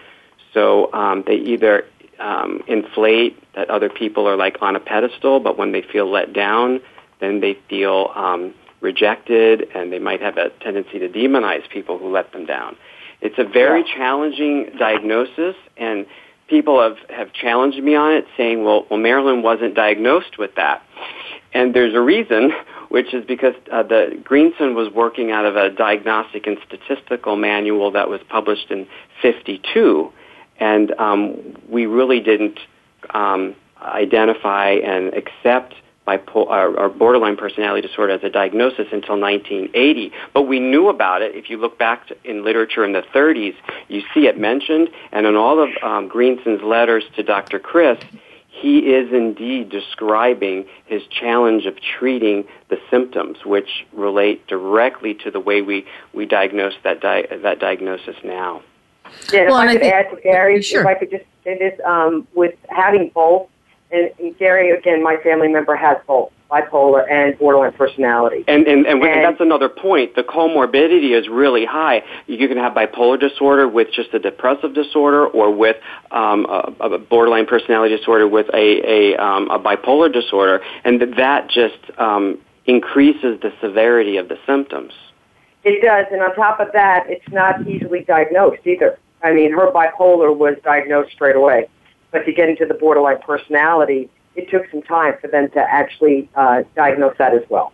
So 0.53 0.91
um, 0.91 1.23
they 1.27 1.35
either 1.35 1.85
um, 2.19 2.63
inflate 2.67 3.37
that 3.53 3.69
other 3.69 3.89
people 3.89 4.27
are 4.27 4.35
like 4.35 4.57
on 4.61 4.75
a 4.75 4.79
pedestal, 4.79 5.39
but 5.39 5.55
when 5.55 5.71
they 5.71 5.83
feel 5.83 6.09
let 6.09 6.33
down, 6.33 6.81
then 7.19 7.41
they 7.41 7.59
feel 7.69 8.11
um, 8.15 8.55
rejected, 8.81 9.67
and 9.75 9.91
they 9.93 9.99
might 9.99 10.21
have 10.21 10.37
a 10.37 10.49
tendency 10.61 10.97
to 10.99 11.09
demonize 11.09 11.69
people 11.69 11.99
who 11.99 12.09
let 12.09 12.31
them 12.31 12.45
down. 12.45 12.75
It's 13.21 13.37
a 13.37 13.43
very 13.43 13.81
yeah. 13.81 13.95
challenging 13.95 14.71
diagnosis, 14.77 15.55
and 15.77 16.05
people 16.47 16.81
have, 16.81 16.97
have 17.09 17.33
challenged 17.33 17.81
me 17.83 17.95
on 17.95 18.13
it, 18.13 18.25
saying, 18.37 18.63
"Well, 18.63 18.85
well, 18.89 18.99
Marilyn 18.99 19.41
wasn't 19.41 19.75
diagnosed 19.75 20.37
with 20.37 20.55
that," 20.55 20.83
and 21.53 21.73
there's 21.73 21.95
a 21.95 22.01
reason, 22.01 22.51
which 22.89 23.13
is 23.13 23.25
because 23.25 23.53
uh, 23.71 23.83
the 23.83 24.19
Greenson 24.23 24.75
was 24.75 24.91
working 24.93 25.31
out 25.31 25.45
of 25.45 25.55
a 25.55 25.69
diagnostic 25.69 26.47
and 26.47 26.57
statistical 26.67 27.35
manual 27.35 27.91
that 27.91 28.09
was 28.09 28.21
published 28.29 28.71
in 28.71 28.87
'52 29.21 30.11
and 30.59 30.91
um, 30.99 31.55
we 31.67 31.85
really 31.85 32.19
didn't 32.19 32.59
um, 33.11 33.55
identify 33.81 34.71
and 34.71 35.13
accept 35.13 35.73
bipolar 36.17 36.77
or 36.77 36.89
borderline 36.89 37.37
personality 37.37 37.87
disorder 37.87 38.13
as 38.13 38.23
a 38.23 38.29
diagnosis 38.29 38.87
until 38.91 39.19
1980. 39.19 40.11
But 40.33 40.43
we 40.43 40.59
knew 40.59 40.89
about 40.89 41.21
it. 41.21 41.35
If 41.35 41.49
you 41.49 41.57
look 41.57 41.77
back 41.77 42.07
to, 42.07 42.17
in 42.23 42.43
literature 42.43 42.83
in 42.83 42.93
the 42.93 43.03
30s, 43.13 43.55
you 43.87 44.01
see 44.13 44.27
it 44.27 44.37
mentioned, 44.37 44.89
and 45.11 45.25
in 45.25 45.35
all 45.35 45.61
of 45.61 45.69
um, 45.83 46.07
Greenson's 46.07 46.61
letters 46.61 47.03
to 47.15 47.23
Dr. 47.23 47.59
Kris, 47.59 47.99
he 48.49 48.79
is 48.79 49.13
indeed 49.13 49.69
describing 49.69 50.65
his 50.85 51.01
challenge 51.07 51.65
of 51.65 51.75
treating 51.79 52.45
the 52.69 52.77
symptoms, 52.89 53.45
which 53.45 53.85
relate 53.93 54.45
directly 54.47 55.13
to 55.13 55.31
the 55.31 55.39
way 55.39 55.61
we, 55.61 55.85
we 56.13 56.25
diagnose 56.25 56.73
that, 56.83 56.99
di- 56.99 57.27
that 57.43 57.59
diagnosis 57.59 58.15
now. 58.23 58.61
Yeah, 59.31 59.45
well, 59.45 59.55
I 59.55 59.71
could 59.71 59.81
think, 59.81 59.93
add 59.93 60.09
to 60.11 60.21
Gary, 60.21 60.61
sure. 60.61 60.81
if 60.81 60.87
I 60.87 60.93
could 60.95 61.09
just 61.09 61.25
say 61.43 61.57
this, 61.57 61.79
um, 61.85 62.27
with 62.35 62.55
having 62.69 63.09
both, 63.09 63.47
and, 63.91 64.11
and 64.19 64.37
Gary, 64.37 64.71
again, 64.71 65.03
my 65.03 65.17
family 65.23 65.47
member 65.47 65.75
has 65.75 65.97
both 66.05 66.31
bipolar 66.49 67.09
and 67.09 67.37
borderline 67.37 67.73
personality. 67.73 68.43
And 68.47 68.67
and, 68.67 68.85
and, 68.85 69.03
and 69.03 69.23
that's 69.23 69.39
another 69.39 69.69
point. 69.69 70.15
The 70.15 70.23
comorbidity 70.23 71.17
is 71.17 71.27
really 71.27 71.65
high. 71.65 72.03
You 72.27 72.47
can 72.47 72.57
have 72.57 72.73
bipolar 72.73 73.19
disorder 73.19 73.67
with 73.67 73.89
just 73.93 74.13
a 74.13 74.19
depressive 74.19 74.73
disorder, 74.73 75.27
or 75.27 75.53
with 75.53 75.77
um, 76.11 76.45
a, 76.45 76.73
a 76.81 76.97
borderline 76.97 77.45
personality 77.45 77.95
disorder 77.95 78.27
with 78.27 78.47
a 78.53 79.13
a, 79.13 79.17
um, 79.17 79.49
a 79.49 79.59
bipolar 79.59 80.11
disorder, 80.11 80.63
and 80.83 81.01
that 81.17 81.49
just 81.49 81.77
um, 81.99 82.39
increases 82.65 83.39
the 83.41 83.53
severity 83.61 84.17
of 84.17 84.27
the 84.27 84.37
symptoms. 84.45 84.93
It 85.63 85.81
does, 85.83 86.05
and 86.11 86.21
on 86.21 86.33
top 86.35 86.59
of 86.59 86.71
that, 86.73 87.05
it's 87.09 87.27
not 87.29 87.67
easily 87.67 88.03
diagnosed 88.05 88.65
either. 88.65 88.97
I 89.21 89.33
mean, 89.33 89.51
her 89.51 89.71
bipolar 89.71 90.35
was 90.35 90.55
diagnosed 90.63 91.11
straight 91.11 91.35
away, 91.35 91.67
but 92.11 92.25
to 92.25 92.31
get 92.31 92.49
into 92.49 92.65
the 92.65 92.73
borderline 92.73 93.21
personality, 93.21 94.09
it 94.35 94.49
took 94.49 94.69
some 94.71 94.81
time 94.81 95.15
for 95.21 95.27
them 95.27 95.49
to 95.51 95.59
actually 95.59 96.29
uh, 96.35 96.63
diagnose 96.75 97.17
that 97.17 97.33
as 97.33 97.43
well. 97.49 97.73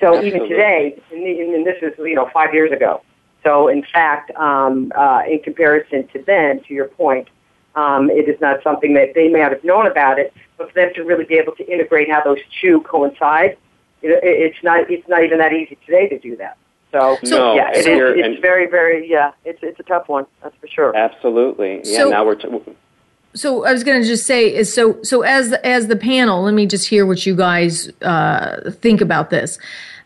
So 0.00 0.14
Absolutely. 0.14 0.28
even 0.28 0.48
today, 0.48 1.02
and, 1.10 1.54
and 1.54 1.66
this 1.66 1.76
is 1.82 1.92
you 1.98 2.14
know 2.14 2.30
five 2.32 2.54
years 2.54 2.72
ago. 2.72 3.02
So 3.44 3.68
in 3.68 3.84
fact, 3.92 4.30
um, 4.36 4.92
uh, 4.96 5.22
in 5.28 5.40
comparison 5.40 6.08
to 6.08 6.22
then, 6.22 6.62
to 6.64 6.74
your 6.74 6.86
point, 6.86 7.28
um, 7.74 8.10
it 8.10 8.28
is 8.28 8.40
not 8.40 8.62
something 8.62 8.94
that 8.94 9.14
they 9.14 9.28
may 9.28 9.40
not 9.40 9.52
have 9.52 9.64
known 9.64 9.86
about 9.86 10.18
it, 10.18 10.32
but 10.56 10.68
for 10.68 10.74
them 10.74 10.92
to 10.94 11.02
really 11.02 11.24
be 11.24 11.34
able 11.34 11.54
to 11.56 11.72
integrate 11.72 12.10
how 12.10 12.22
those 12.22 12.38
two 12.60 12.80
coincide, 12.82 13.56
it, 14.02 14.20
it's 14.22 14.62
not 14.62 14.90
it's 14.90 15.08
not 15.08 15.24
even 15.24 15.38
that 15.38 15.52
easy 15.52 15.78
today 15.86 16.08
to 16.08 16.18
do 16.18 16.36
that. 16.36 16.56
So, 16.90 17.18
so 17.22 17.54
yeah, 17.54 17.70
it 17.72 17.84
so, 17.84 17.90
is, 17.90 18.14
it's 18.16 18.40
very, 18.40 18.66
very, 18.66 19.08
yeah, 19.10 19.32
it's 19.44 19.58
it's 19.62 19.78
a 19.78 19.82
tough 19.82 20.08
one, 20.08 20.26
that's 20.42 20.56
for 20.60 20.68
sure. 20.68 20.96
Absolutely. 20.96 21.82
Yeah, 21.84 21.98
so, 21.98 22.10
now 22.10 22.24
we're. 22.24 22.34
T- 22.34 22.48
so 23.38 23.64
I 23.64 23.72
was 23.72 23.84
going 23.84 24.02
to 24.02 24.06
just 24.06 24.26
say 24.26 24.52
is 24.52 24.72
so 24.72 25.00
so 25.02 25.22
as 25.22 25.52
as 25.64 25.86
the 25.86 25.96
panel, 25.96 26.42
let 26.42 26.54
me 26.54 26.66
just 26.66 26.88
hear 26.88 27.06
what 27.06 27.24
you 27.24 27.36
guys 27.36 27.90
uh, 28.02 28.70
think 28.80 29.00
about 29.00 29.30
this. 29.30 29.58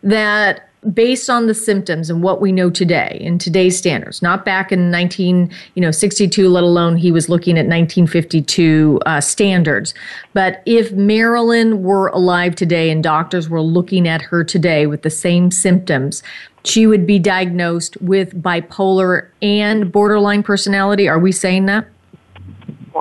That 0.03 0.69
based 0.93 1.29
on 1.29 1.47
the 1.47 1.53
symptoms 1.53 2.09
and 2.09 2.21
what 2.21 2.41
we 2.41 2.51
know 2.51 2.69
today 2.69 3.17
in 3.21 3.39
today's 3.39 3.77
standards, 3.77 4.21
not 4.21 4.43
back 4.43 4.69
in 4.69 4.91
19 4.91 5.49
you 5.75 5.81
know 5.81 5.91
62, 5.91 6.47
let 6.49 6.63
alone 6.63 6.97
he 6.97 7.11
was 7.11 7.29
looking 7.29 7.57
at 7.57 7.65
1952 7.65 8.99
uh, 9.05 9.21
standards. 9.21 9.93
But 10.33 10.61
if 10.65 10.91
Marilyn 10.91 11.83
were 11.83 12.09
alive 12.09 12.55
today 12.55 12.89
and 12.89 13.01
doctors 13.01 13.49
were 13.49 13.61
looking 13.61 14.07
at 14.07 14.21
her 14.21 14.43
today 14.43 14.85
with 14.85 15.01
the 15.01 15.09
same 15.09 15.51
symptoms, 15.51 16.21
she 16.65 16.85
would 16.85 17.07
be 17.07 17.19
diagnosed 17.19 17.97
with 18.01 18.41
bipolar 18.41 19.29
and 19.41 19.91
borderline 19.91 20.43
personality. 20.43 21.07
Are 21.07 21.19
we 21.19 21.31
saying 21.31 21.65
that? 21.65 21.87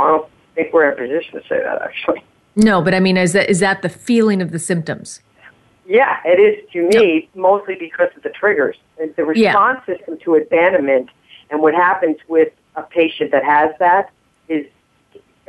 Well, 0.03 0.14
I 0.14 0.18
don't 0.18 0.30
think 0.55 0.72
we're 0.72 0.90
in 0.90 0.92
a 0.92 0.96
position 0.96 1.40
to 1.40 1.48
say 1.48 1.62
that 1.62 1.80
actually. 1.82 2.24
No, 2.57 2.82
but 2.82 2.94
I 2.94 3.00
mean, 3.00 3.16
is 3.16 3.32
that 3.32 3.48
is 3.48 3.61
that 3.61 3.82
the 3.82 3.88
feeling 3.88 4.42
of 4.42 4.50
the 4.50 4.59
symptoms? 4.59 5.20
Yeah, 5.86 6.18
it 6.24 6.38
is 6.38 6.70
to 6.72 6.88
me 6.88 7.14
yep. 7.14 7.28
mostly 7.34 7.76
because 7.78 8.09
of 8.16 8.22
the 8.22 8.30
triggers 8.30 8.76
and 9.00 9.14
the 9.16 9.24
response 9.24 9.80
yeah. 9.86 9.96
system 9.96 10.18
to 10.24 10.36
abandonment. 10.36 11.11
And 11.50 11.61
what 11.61 11.74
happens 11.74 12.16
with 12.28 12.53
a 12.76 12.82
patient 12.82 13.30
that 13.32 13.44
has 13.44 13.70
that 13.78 14.11
is 14.48 14.66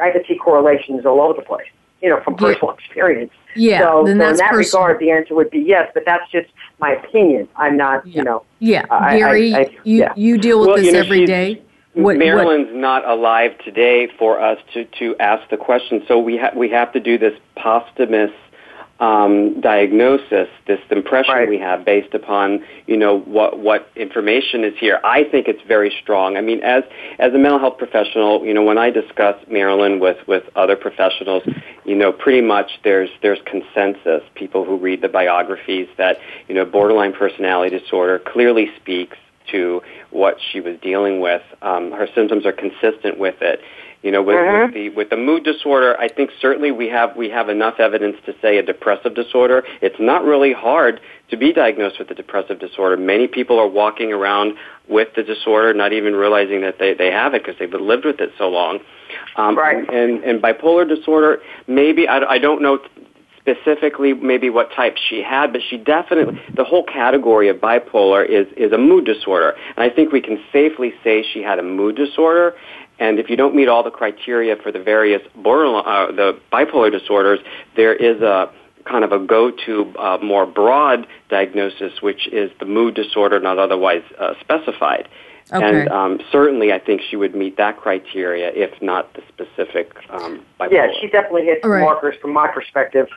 I 0.01 0.11
can 0.11 0.23
see 0.27 0.37
correlations 0.37 1.05
all 1.05 1.21
over 1.21 1.33
the 1.33 1.45
place. 1.45 1.67
You 2.01 2.09
know, 2.09 2.21
from 2.21 2.35
personal 2.35 2.75
yeah. 2.77 2.85
experience. 2.85 3.31
Yeah, 3.55 3.79
so, 3.79 4.03
then 4.05 4.17
so 4.17 4.25
that's 4.25 4.31
in 4.39 4.45
that 4.45 4.51
personal. 4.51 4.83
regard, 4.87 4.99
the 4.99 5.11
answer 5.11 5.35
would 5.35 5.49
be 5.49 5.59
yes, 5.59 5.89
but 5.93 6.03
that's 6.05 6.29
just 6.31 6.49
my 6.79 6.91
opinion. 6.95 7.47
I'm 7.55 7.77
not, 7.77 8.05
yeah. 8.05 8.17
you 8.17 8.23
know. 8.23 8.43
Yeah, 8.59 8.85
Gary, 9.15 9.53
I, 9.53 9.59
I, 9.59 9.77
you 9.85 9.99
yeah. 9.99 10.13
you 10.17 10.37
deal 10.37 10.59
with 10.59 10.67
well, 10.67 10.77
this 10.77 10.87
you 10.87 10.91
know, 10.91 10.99
every 10.99 11.25
day. 11.25 11.61
What, 11.93 12.17
Marilyn's 12.17 12.67
what? 12.67 12.75
not 12.75 13.07
alive 13.07 13.51
today 13.63 14.09
for 14.17 14.39
us 14.41 14.57
to, 14.73 14.85
to 14.99 15.15
ask 15.19 15.47
the 15.49 15.57
question, 15.57 16.03
so 16.07 16.19
we 16.19 16.37
ha- 16.37 16.53
we 16.55 16.69
have 16.69 16.91
to 16.93 16.99
do 16.99 17.17
this 17.19 17.37
posthumous 17.55 18.31
um, 18.99 19.59
diagnosis, 19.59 20.47
this 20.65 20.79
impression 20.89 21.33
right. 21.33 21.49
we 21.49 21.59
have 21.59 21.83
based 21.83 22.13
upon 22.13 22.63
you 22.87 22.95
know 22.95 23.19
what 23.19 23.59
what 23.59 23.89
information 23.95 24.63
is 24.63 24.73
here. 24.79 24.99
I 25.03 25.23
think 25.25 25.47
it's 25.47 25.61
very 25.67 25.93
strong. 26.01 26.37
I 26.37 26.41
mean, 26.41 26.61
as 26.61 26.83
as 27.19 27.33
a 27.33 27.37
mental 27.37 27.59
health 27.59 27.77
professional, 27.77 28.45
you 28.45 28.53
know, 28.53 28.63
when 28.63 28.77
I 28.77 28.89
discuss 28.89 29.35
Marilyn 29.49 29.99
with 29.99 30.25
with 30.27 30.43
other 30.55 30.75
professionals, 30.75 31.43
you 31.85 31.95
know, 31.95 32.11
pretty 32.11 32.41
much 32.41 32.71
there's 32.83 33.09
there's 33.21 33.39
consensus. 33.45 34.23
People 34.35 34.63
who 34.63 34.77
read 34.77 35.01
the 35.01 35.09
biographies 35.09 35.89
that 35.97 36.17
you 36.47 36.55
know 36.55 36.65
borderline 36.65 37.13
personality 37.13 37.77
disorder 37.77 38.19
clearly 38.19 38.71
speaks 38.79 39.17
to 39.51 39.81
what 40.23 40.37
she 40.53 40.61
was 40.61 40.77
dealing 40.81 41.19
with. 41.19 41.41
Um, 41.61 41.91
her 41.91 42.07
symptoms 42.15 42.45
are 42.45 42.53
consistent 42.53 43.19
with 43.19 43.41
it. 43.41 43.59
You 44.03 44.11
know, 44.11 44.23
with, 44.23 44.37
mm-hmm. 44.37 44.63
with 44.63 44.73
the 44.73 44.89
with 44.89 45.09
the 45.09 45.17
mood 45.17 45.43
disorder, 45.43 45.99
I 45.99 46.07
think 46.07 46.29
certainly 46.39 46.71
we 46.71 46.87
have 46.87 47.09
we 47.17 47.29
have 47.29 47.49
enough 47.49 47.77
evidence 47.77 48.15
to 48.25 48.33
say 48.41 48.57
a 48.57 48.63
depressive 48.63 49.15
disorder. 49.15 49.63
It's 49.81 49.99
not 49.99 50.23
really 50.23 50.53
hard 50.53 51.01
to 51.29 51.35
be 51.35 51.51
diagnosed 51.51 51.99
with 51.99 52.09
a 52.09 52.13
depressive 52.13 52.57
disorder. 52.59 52.95
Many 52.95 53.27
people 53.27 53.59
are 53.59 53.67
walking 53.67 54.13
around 54.13 54.53
with 54.87 55.09
the 55.17 55.23
disorder, 55.23 55.73
not 55.73 55.91
even 55.91 56.13
realizing 56.13 56.61
that 56.61 56.79
they 56.79 56.93
they 56.93 57.11
have 57.11 57.33
it 57.33 57.43
because 57.43 57.59
they've 57.59 57.73
lived 57.73 58.05
with 58.05 58.21
it 58.21 58.31
so 58.37 58.47
long. 58.49 58.79
Um, 59.35 59.57
right. 59.57 59.89
And 59.89 60.23
and 60.23 60.41
bipolar 60.41 60.87
disorder, 60.87 61.41
maybe 61.67 62.07
I, 62.07 62.19
I 62.35 62.37
don't 62.39 62.61
know 62.61 62.79
specifically 63.43 64.13
maybe 64.13 64.49
what 64.49 64.71
type 64.71 64.95
she 64.97 65.21
had, 65.21 65.51
but 65.51 65.61
she 65.69 65.77
definitely 65.77 66.41
the 66.55 66.63
whole 66.63 66.83
category 66.83 67.49
of 67.49 67.57
bipolar 67.57 68.27
is 68.27 68.47
is 68.55 68.71
a 68.71 68.77
mood 68.77 69.05
disorder, 69.05 69.55
and 69.75 69.83
I 69.83 69.93
think 69.93 70.11
we 70.11 70.21
can 70.21 70.39
safely 70.51 70.93
say 71.03 71.23
she 71.33 71.41
had 71.41 71.59
a 71.59 71.63
mood 71.63 71.95
disorder. 71.95 72.55
And 72.99 73.19
if 73.19 73.29
you 73.29 73.35
don't 73.35 73.55
meet 73.55 73.67
all 73.67 73.83
the 73.83 73.91
criteria 73.91 74.55
for 74.55 74.71
the 74.71 74.79
various 74.79 75.21
borderline, 75.35 75.83
uh, 75.85 76.11
the 76.11 76.39
bipolar 76.53 76.91
disorders, 76.91 77.39
there 77.75 77.93
is 77.93 78.21
a 78.21 78.51
kind 78.85 79.03
of 79.03 79.11
a 79.11 79.19
go-to 79.19 79.93
uh, 79.97 80.19
more 80.21 80.45
broad 80.45 81.07
diagnosis, 81.29 82.01
which 82.01 82.27
is 82.27 82.51
the 82.59 82.65
mood 82.65 82.93
disorder 82.93 83.39
not 83.39 83.57
otherwise 83.57 84.03
uh, 84.19 84.33
specified. 84.39 85.09
Okay. 85.51 85.81
And 85.81 85.89
um, 85.89 86.21
certainly, 86.31 86.71
I 86.71 86.79
think 86.79 87.01
she 87.09 87.15
would 87.15 87.35
meet 87.35 87.57
that 87.57 87.77
criteria, 87.77 88.51
if 88.53 88.81
not 88.81 89.13
the 89.15 89.23
specific 89.27 89.91
um, 90.09 90.45
bipolar. 90.59 90.71
Yeah, 90.71 90.87
she 91.01 91.07
definitely 91.07 91.45
hits 91.45 91.65
right. 91.65 91.81
markers 91.81 92.15
from 92.21 92.31
my 92.31 92.47
perspective 92.47 93.07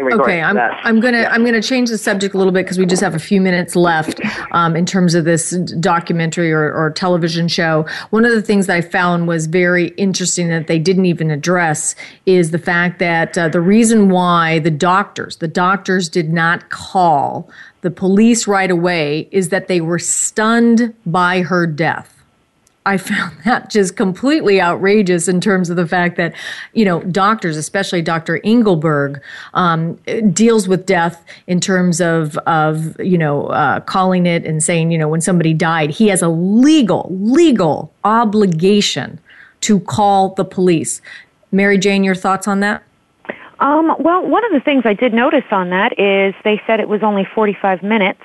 okay, 0.00 0.40
I'm, 0.40 0.56
I'm 0.58 1.00
gonna 1.00 1.24
I'm 1.24 1.44
gonna 1.44 1.62
change 1.62 1.90
the 1.90 1.98
subject 1.98 2.34
a 2.34 2.38
little 2.38 2.52
bit 2.52 2.64
because 2.64 2.78
we 2.78 2.86
just 2.86 3.02
have 3.02 3.14
a 3.14 3.18
few 3.18 3.40
minutes 3.40 3.74
left 3.74 4.20
um, 4.52 4.76
in 4.76 4.86
terms 4.86 5.14
of 5.14 5.24
this 5.24 5.50
documentary 5.80 6.52
or, 6.52 6.72
or 6.72 6.90
television 6.90 7.48
show. 7.48 7.84
One 8.10 8.24
of 8.24 8.32
the 8.32 8.42
things 8.42 8.66
that 8.66 8.76
I 8.76 8.80
found 8.80 9.26
was 9.26 9.46
very 9.46 9.88
interesting 9.90 10.48
that 10.48 10.66
they 10.66 10.78
didn't 10.78 11.06
even 11.06 11.30
address 11.30 11.94
is 12.26 12.50
the 12.50 12.58
fact 12.58 12.98
that 13.00 13.36
uh, 13.36 13.48
the 13.48 13.60
reason 13.60 14.10
why 14.10 14.60
the 14.60 14.70
doctors 14.70 15.36
the 15.36 15.48
doctors 15.48 16.08
did 16.08 16.32
not 16.32 16.70
call 16.70 17.50
the 17.80 17.90
police 17.90 18.46
right 18.46 18.70
away 18.70 19.28
is 19.30 19.50
that 19.50 19.68
they 19.68 19.80
were 19.80 19.98
stunned 19.98 20.94
by 21.06 21.42
her 21.42 21.66
death. 21.66 22.17
I 22.88 22.96
found 22.96 23.36
that 23.44 23.70
just 23.70 23.96
completely 23.96 24.60
outrageous 24.60 25.28
in 25.28 25.40
terms 25.40 25.70
of 25.70 25.76
the 25.76 25.86
fact 25.86 26.16
that, 26.16 26.34
you 26.72 26.84
know, 26.84 27.02
doctors, 27.02 27.56
especially 27.56 28.02
Dr. 28.02 28.40
Engelberg, 28.42 29.22
um, 29.54 29.94
deals 30.32 30.66
with 30.66 30.86
death 30.86 31.24
in 31.46 31.60
terms 31.60 32.00
of, 32.00 32.36
of 32.38 32.98
you 32.98 33.18
know, 33.18 33.46
uh, 33.48 33.80
calling 33.80 34.26
it 34.26 34.44
and 34.44 34.62
saying, 34.62 34.90
you 34.90 34.98
know, 34.98 35.08
when 35.08 35.20
somebody 35.20 35.52
died, 35.52 35.90
he 35.90 36.08
has 36.08 36.22
a 36.22 36.28
legal, 36.28 37.08
legal 37.10 37.92
obligation 38.04 39.20
to 39.60 39.80
call 39.80 40.34
the 40.34 40.44
police. 40.44 41.02
Marijane, 41.52 42.04
your 42.04 42.14
thoughts 42.14 42.48
on 42.48 42.60
that? 42.60 42.82
Um, 43.60 43.94
well, 43.98 44.26
one 44.26 44.44
of 44.44 44.52
the 44.52 44.60
things 44.60 44.82
I 44.86 44.94
did 44.94 45.12
notice 45.12 45.44
on 45.50 45.70
that 45.70 45.98
is 45.98 46.34
they 46.44 46.62
said 46.66 46.78
it 46.80 46.88
was 46.88 47.02
only 47.02 47.26
45 47.34 47.82
minutes 47.82 48.22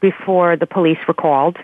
before 0.00 0.56
the 0.56 0.66
police 0.66 0.98
were 1.08 1.14
called. 1.14 1.58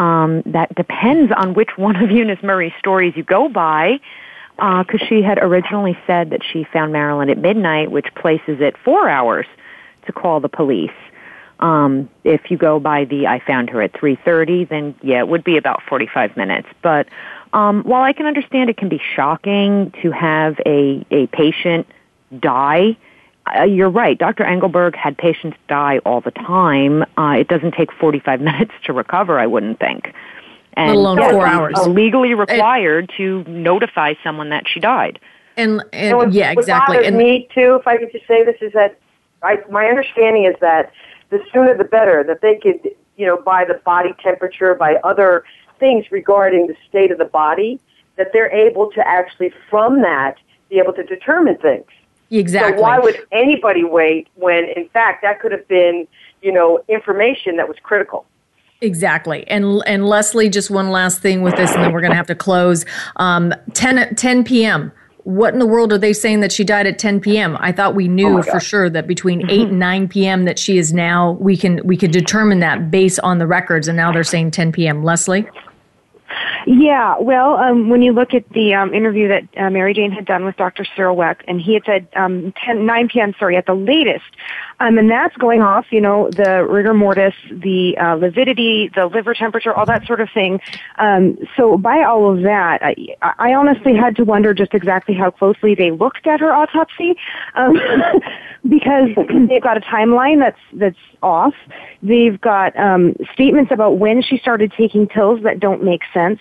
Um, 0.00 0.42
that 0.46 0.74
depends 0.74 1.30
on 1.36 1.52
which 1.52 1.76
one 1.76 1.96
of 2.02 2.10
Eunice 2.10 2.42
Murray's 2.42 2.72
stories 2.78 3.12
you 3.16 3.22
go 3.22 3.50
by, 3.50 4.00
because 4.56 5.02
uh, 5.02 5.06
she 5.06 5.20
had 5.20 5.38
originally 5.38 5.96
said 6.06 6.30
that 6.30 6.40
she 6.42 6.64
found 6.64 6.90
Marilyn 6.90 7.28
at 7.28 7.36
midnight, 7.36 7.90
which 7.90 8.06
places 8.14 8.60
it 8.60 8.76
four 8.82 9.10
hours 9.10 9.44
to 10.06 10.12
call 10.12 10.40
the 10.40 10.48
police. 10.48 10.90
Um, 11.58 12.08
if 12.24 12.50
you 12.50 12.56
go 12.56 12.80
by 12.80 13.04
the 13.04 13.26
I 13.26 13.40
found 13.40 13.68
her 13.68 13.82
at 13.82 13.92
3:30, 13.92 14.70
then 14.70 14.94
yeah, 15.02 15.18
it 15.18 15.28
would 15.28 15.44
be 15.44 15.58
about 15.58 15.82
45 15.86 16.34
minutes. 16.34 16.68
But 16.80 17.06
um, 17.52 17.82
while 17.82 18.02
I 18.02 18.14
can 18.14 18.24
understand 18.24 18.70
it 18.70 18.78
can 18.78 18.88
be 18.88 19.02
shocking 19.14 19.92
to 20.00 20.10
have 20.12 20.58
a 20.64 21.04
a 21.10 21.26
patient 21.26 21.86
die 22.38 22.96
uh, 23.46 23.64
you're 23.64 23.90
right. 23.90 24.18
Dr. 24.18 24.44
Engelberg 24.44 24.94
had 24.96 25.16
patients 25.16 25.56
die 25.68 25.98
all 26.04 26.20
the 26.20 26.30
time. 26.30 27.02
Uh, 27.16 27.36
it 27.38 27.48
doesn't 27.48 27.74
take 27.74 27.92
45 27.92 28.40
minutes 28.40 28.72
to 28.84 28.92
recover, 28.92 29.38
I 29.38 29.46
wouldn't 29.46 29.78
think. 29.78 30.14
And 30.74 30.96
Let 30.96 30.96
alone 30.96 31.30
four 31.32 31.46
hours. 31.46 31.74
Legally 31.86 32.34
required 32.34 33.10
to 33.16 33.44
notify 33.44 34.14
someone 34.22 34.50
that 34.50 34.68
she 34.68 34.78
died. 34.80 35.18
And, 35.56 35.82
and 35.92 36.16
what, 36.16 36.32
yeah, 36.32 36.52
exactly. 36.52 36.96
What 36.96 37.06
and 37.06 37.18
me 37.18 37.48
too, 37.52 37.74
if 37.74 37.86
I 37.86 37.96
could 37.96 38.12
just 38.12 38.26
say 38.26 38.44
this, 38.44 38.56
is 38.60 38.72
that 38.72 38.98
I, 39.42 39.58
my 39.68 39.86
understanding 39.86 40.44
is 40.44 40.54
that 40.60 40.92
the 41.30 41.40
sooner 41.52 41.76
the 41.76 41.84
better. 41.84 42.22
That 42.22 42.40
they 42.40 42.56
could, 42.56 42.94
you 43.16 43.26
know, 43.26 43.36
by 43.42 43.64
the 43.64 43.74
body 43.84 44.14
temperature, 44.22 44.74
by 44.74 44.96
other 45.02 45.44
things 45.78 46.06
regarding 46.10 46.68
the 46.68 46.76
state 46.88 47.10
of 47.10 47.18
the 47.18 47.24
body, 47.24 47.80
that 48.16 48.28
they're 48.32 48.52
able 48.52 48.90
to 48.92 49.06
actually 49.06 49.52
from 49.68 50.02
that 50.02 50.36
be 50.68 50.78
able 50.78 50.92
to 50.92 51.02
determine 51.02 51.56
things. 51.56 51.86
Exactly. 52.30 52.78
So 52.78 52.82
why 52.82 52.98
would 52.98 53.26
anybody 53.32 53.84
wait 53.84 54.28
when, 54.36 54.64
in 54.76 54.88
fact, 54.90 55.22
that 55.22 55.40
could 55.40 55.52
have 55.52 55.66
been, 55.68 56.06
you 56.42 56.52
know, 56.52 56.82
information 56.88 57.56
that 57.56 57.68
was 57.68 57.76
critical? 57.82 58.24
Exactly. 58.80 59.46
And 59.48 59.82
and 59.86 60.06
Leslie, 60.06 60.48
just 60.48 60.70
one 60.70 60.90
last 60.90 61.20
thing 61.20 61.42
with 61.42 61.56
this, 61.56 61.72
and 61.74 61.82
then 61.82 61.92
we're 61.92 62.00
going 62.00 62.12
to 62.12 62.16
have 62.16 62.26
to 62.28 62.34
close. 62.34 62.86
Um, 63.16 63.52
10, 63.74 64.14
10 64.14 64.44
p.m. 64.44 64.92
What 65.24 65.52
in 65.52 65.60
the 65.60 65.66
world 65.66 65.92
are 65.92 65.98
they 65.98 66.14
saying 66.14 66.40
that 66.40 66.50
she 66.50 66.64
died 66.64 66.86
at 66.86 66.98
10 66.98 67.20
p.m.? 67.20 67.58
I 67.60 67.72
thought 67.72 67.94
we 67.94 68.08
knew 68.08 68.38
oh 68.38 68.42
for 68.42 68.58
sure 68.58 68.88
that 68.88 69.06
between 69.06 69.40
mm-hmm. 69.40 69.50
8 69.50 69.68
and 69.68 69.78
9 69.78 70.08
p.m. 70.08 70.44
that 70.46 70.58
she 70.58 70.78
is 70.78 70.94
now. 70.94 71.32
We 71.32 71.58
can 71.58 71.80
we 71.84 71.96
could 71.96 72.10
determine 72.10 72.60
that 72.60 72.90
based 72.90 73.20
on 73.20 73.38
the 73.38 73.46
records, 73.46 73.86
and 73.86 73.96
now 73.96 74.12
they're 74.12 74.24
saying 74.24 74.52
10 74.52 74.72
p.m. 74.72 75.04
Leslie. 75.04 75.46
Yeah, 76.66 77.16
well, 77.18 77.56
um, 77.56 77.88
when 77.88 78.02
you 78.02 78.12
look 78.12 78.34
at 78.34 78.48
the 78.50 78.74
um, 78.74 78.92
interview 78.94 79.28
that 79.28 79.42
uh, 79.56 79.70
Marijane 79.70 80.12
had 80.12 80.26
done 80.26 80.44
with 80.44 80.56
Dr. 80.56 80.84
Cyril 80.96 81.16
Wecht, 81.16 81.42
and 81.48 81.60
he 81.60 81.74
had 81.74 81.84
said 81.84 82.08
um, 82.16 82.52
10, 82.64 82.86
9 82.86 83.08
p.m., 83.08 83.34
sorry, 83.38 83.56
at 83.56 83.66
the 83.66 83.74
latest, 83.74 84.24
um, 84.80 84.96
and 84.96 85.10
that's 85.10 85.36
going 85.36 85.60
off, 85.60 85.86
you 85.90 86.00
know, 86.00 86.30
the 86.30 86.66
rigor 86.68 86.94
mortis, 86.94 87.34
the 87.50 87.96
uh, 87.98 88.14
lividity, 88.14 88.90
the 88.94 89.06
liver 89.06 89.34
temperature, 89.34 89.74
all 89.74 89.84
that 89.84 90.06
sort 90.06 90.20
of 90.20 90.28
thing. 90.32 90.58
Um, 90.96 91.38
so 91.54 91.76
by 91.76 92.02
all 92.02 92.34
of 92.34 92.42
that, 92.42 92.82
I, 92.82 92.96
I 93.38 93.52
honestly 93.52 93.94
had 93.94 94.16
to 94.16 94.24
wonder 94.24 94.54
just 94.54 94.72
exactly 94.72 95.14
how 95.14 95.30
closely 95.30 95.74
they 95.74 95.90
looked 95.90 96.26
at 96.26 96.40
her 96.40 96.52
autopsy, 96.52 97.14
um, 97.54 97.78
because 98.68 99.10
they've 99.48 99.62
got 99.62 99.76
a 99.76 99.80
timeline 99.80 100.38
that's 100.40 100.60
that's 100.72 100.96
off. 101.22 101.54
They've 102.02 102.40
got 102.40 102.74
um, 102.78 103.14
statements 103.34 103.70
about 103.70 103.98
when 103.98 104.22
she 104.22 104.38
started 104.38 104.72
taking 104.76 105.06
pills 105.06 105.42
that 105.42 105.60
don't 105.60 105.84
make 105.84 106.02
sense. 106.14 106.40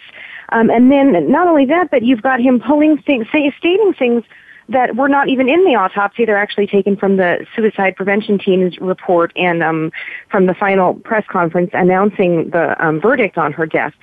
Um, 0.51 0.69
and 0.69 0.89
then 0.89 1.29
not 1.29 1.47
only 1.47 1.65
that, 1.65 1.91
but 1.91 2.03
you've 2.03 2.21
got 2.21 2.39
him 2.39 2.59
pulling 2.59 2.97
things, 2.99 3.27
say, 3.31 3.53
stating 3.59 3.93
things 3.93 4.23
that 4.69 4.95
were 4.95 5.09
not 5.09 5.29
even 5.29 5.49
in 5.49 5.63
the 5.65 5.75
autopsy. 5.75 6.25
They're 6.25 6.37
actually 6.37 6.67
taken 6.67 6.95
from 6.95 7.17
the 7.17 7.45
suicide 7.55 7.95
prevention 7.95 8.37
team's 8.37 8.77
report 8.79 9.31
and 9.35 9.63
um, 9.63 9.91
from 10.29 10.45
the 10.45 10.53
final 10.53 10.93
press 10.93 11.25
conference 11.27 11.71
announcing 11.73 12.51
the 12.51 12.75
um, 12.83 13.01
verdict 13.01 13.37
on 13.37 13.51
her 13.53 13.65
death. 13.65 13.93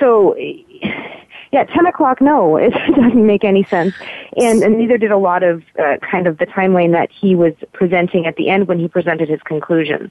So, 0.00 0.36
yeah, 0.36 1.64
10 1.64 1.86
o'clock, 1.86 2.20
no, 2.20 2.56
it 2.60 2.70
doesn't 2.70 3.26
make 3.26 3.44
any 3.44 3.64
sense. 3.64 3.94
And, 4.36 4.62
and 4.62 4.78
neither 4.78 4.98
did 4.98 5.10
a 5.10 5.18
lot 5.18 5.42
of 5.42 5.62
uh, 5.78 5.98
kind 5.98 6.26
of 6.26 6.38
the 6.38 6.46
timeline 6.46 6.92
that 6.92 7.10
he 7.12 7.34
was 7.34 7.52
presenting 7.72 8.26
at 8.26 8.36
the 8.36 8.48
end 8.48 8.68
when 8.68 8.78
he 8.78 8.88
presented 8.88 9.28
his 9.28 9.40
conclusions. 9.42 10.10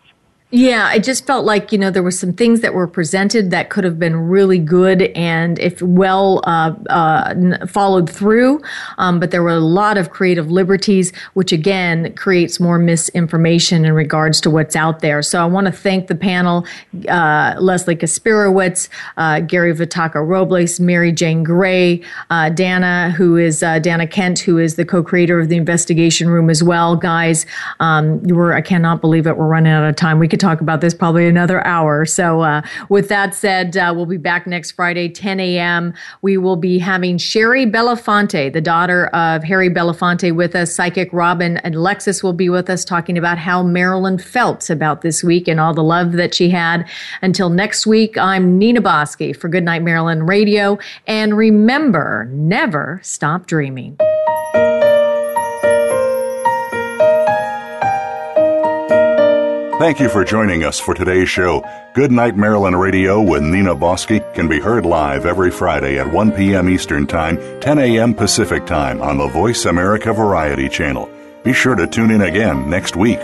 Yeah, 0.51 0.85
I 0.85 0.99
just 0.99 1.25
felt 1.25 1.43
like, 1.43 1.71
you 1.71 1.79
know, 1.79 1.89
there 1.89 2.03
were 2.03 2.11
some 2.11 2.31
things 2.31 2.61
that 2.61 2.75
were 2.75 2.87
presented 2.87 3.49
that 3.49 3.71
could 3.71 3.83
have 3.83 3.97
been 3.97 4.15
really 4.15 4.59
good 4.59 5.01
and 5.15 5.57
if 5.57 5.81
well 5.81 6.41
uh, 6.43 6.75
uh, 6.87 7.65
followed 7.65 8.07
through. 8.07 8.61
Um, 8.99 9.19
but 9.19 9.31
there 9.31 9.41
were 9.41 9.49
a 9.49 9.59
lot 9.59 9.97
of 9.97 10.11
creative 10.11 10.51
liberties, 10.51 11.11
which 11.33 11.51
again 11.51 12.13
creates 12.13 12.59
more 12.59 12.77
misinformation 12.77 13.85
in 13.85 13.93
regards 13.93 14.39
to 14.41 14.51
what's 14.51 14.75
out 14.75 14.99
there. 14.99 15.23
So 15.23 15.41
I 15.41 15.45
want 15.45 15.65
to 15.65 15.73
thank 15.73 16.07
the 16.07 16.15
panel 16.15 16.67
uh, 17.09 17.55
Leslie 17.59 17.95
Kasperowicz, 17.95 18.87
uh, 19.17 19.39
Gary 19.39 19.73
Vitacco 19.73 20.25
Robles, 20.25 20.77
Marijane 20.77 21.43
Gray, 21.43 22.03
uh, 22.29 22.49
Dana, 22.49 23.09
who 23.17 23.35
is 23.35 23.63
uh, 23.63 23.79
Dana 23.79 24.05
Kent, 24.05 24.39
who 24.39 24.59
is 24.59 24.75
the 24.75 24.85
co 24.85 25.01
creator 25.01 25.39
of 25.39 25.49
the 25.49 25.57
investigation 25.57 26.29
room 26.29 26.51
as 26.51 26.61
well. 26.61 26.95
Guys, 26.95 27.47
um, 27.79 28.21
we're, 28.21 28.53
I 28.53 28.61
cannot 28.61 29.01
believe 29.01 29.25
it. 29.25 29.37
We're 29.37 29.47
running 29.47 29.73
out 29.73 29.89
of 29.89 29.95
time. 29.95 30.19
We 30.19 30.34
could 30.35 30.41
talk 30.41 30.59
about 30.59 30.81
this 30.81 30.93
probably 30.93 31.27
another 31.27 31.65
hour. 31.65 32.05
So, 32.05 32.41
uh, 32.41 32.61
with 32.89 33.07
that 33.07 33.33
said, 33.33 33.77
uh, 33.77 33.93
we'll 33.95 34.05
be 34.05 34.17
back 34.17 34.45
next 34.45 34.71
Friday, 34.71 35.07
10 35.07 35.39
a.m. 35.39 35.93
We 36.21 36.35
will 36.35 36.57
be 36.57 36.77
having 36.77 37.17
Shari 37.17 37.65
Belafonte, 37.65 38.51
the 38.51 38.59
daughter 38.59 39.05
of 39.07 39.45
Harry 39.45 39.69
Belafonte, 39.69 40.35
with 40.35 40.53
us. 40.53 40.75
Psychic 40.75 41.07
Robin 41.13 41.57
and 41.57 41.75
Lexus 41.75 42.21
will 42.21 42.33
be 42.33 42.49
with 42.49 42.69
us 42.69 42.83
talking 42.83 43.17
about 43.17 43.37
how 43.37 43.63
Marilyn 43.63 44.17
felt 44.17 44.69
about 44.69 45.03
this 45.03 45.23
week 45.23 45.47
and 45.47 45.57
all 45.57 45.73
the 45.73 45.83
love 45.83 46.13
that 46.13 46.35
she 46.35 46.49
had. 46.49 46.85
Until 47.21 47.49
next 47.49 47.87
week, 47.87 48.17
I'm 48.17 48.57
Nina 48.57 48.81
Bosky 48.81 49.33
for 49.33 49.47
Goodnight 49.47 49.83
Marilyn 49.83 50.25
Radio. 50.25 50.77
And 51.07 51.37
remember, 51.37 52.27
never 52.29 52.99
stop 53.03 53.47
dreaming. 53.47 53.97
Thank 59.77 59.99
you 59.99 60.07
for 60.07 60.23
joining 60.23 60.63
us 60.63 60.79
for 60.79 60.93
today's 60.93 61.27
show. 61.27 61.61
Good 61.93 62.09
Night 62.09 62.37
Marilyn 62.37 62.77
Radio 62.77 63.21
with 63.21 63.43
Nina 63.43 63.75
Bosky 63.75 64.21
can 64.33 64.47
be 64.47 64.61
heard 64.61 64.85
live 64.85 65.25
every 65.25 65.51
Friday 65.51 65.99
at 65.99 66.09
1 66.09 66.31
p.m. 66.31 66.69
Eastern 66.69 67.05
Time, 67.05 67.37
10 67.59 67.79
a.m. 67.79 68.13
Pacific 68.13 68.65
Time 68.65 69.01
on 69.01 69.17
the 69.17 69.27
Voice 69.27 69.65
America 69.65 70.13
Variety 70.13 70.69
Channel. 70.69 71.09
Be 71.43 71.51
sure 71.51 71.75
to 71.75 71.87
tune 71.87 72.09
in 72.09 72.21
again 72.21 72.69
next 72.69 72.95
week. 72.95 73.19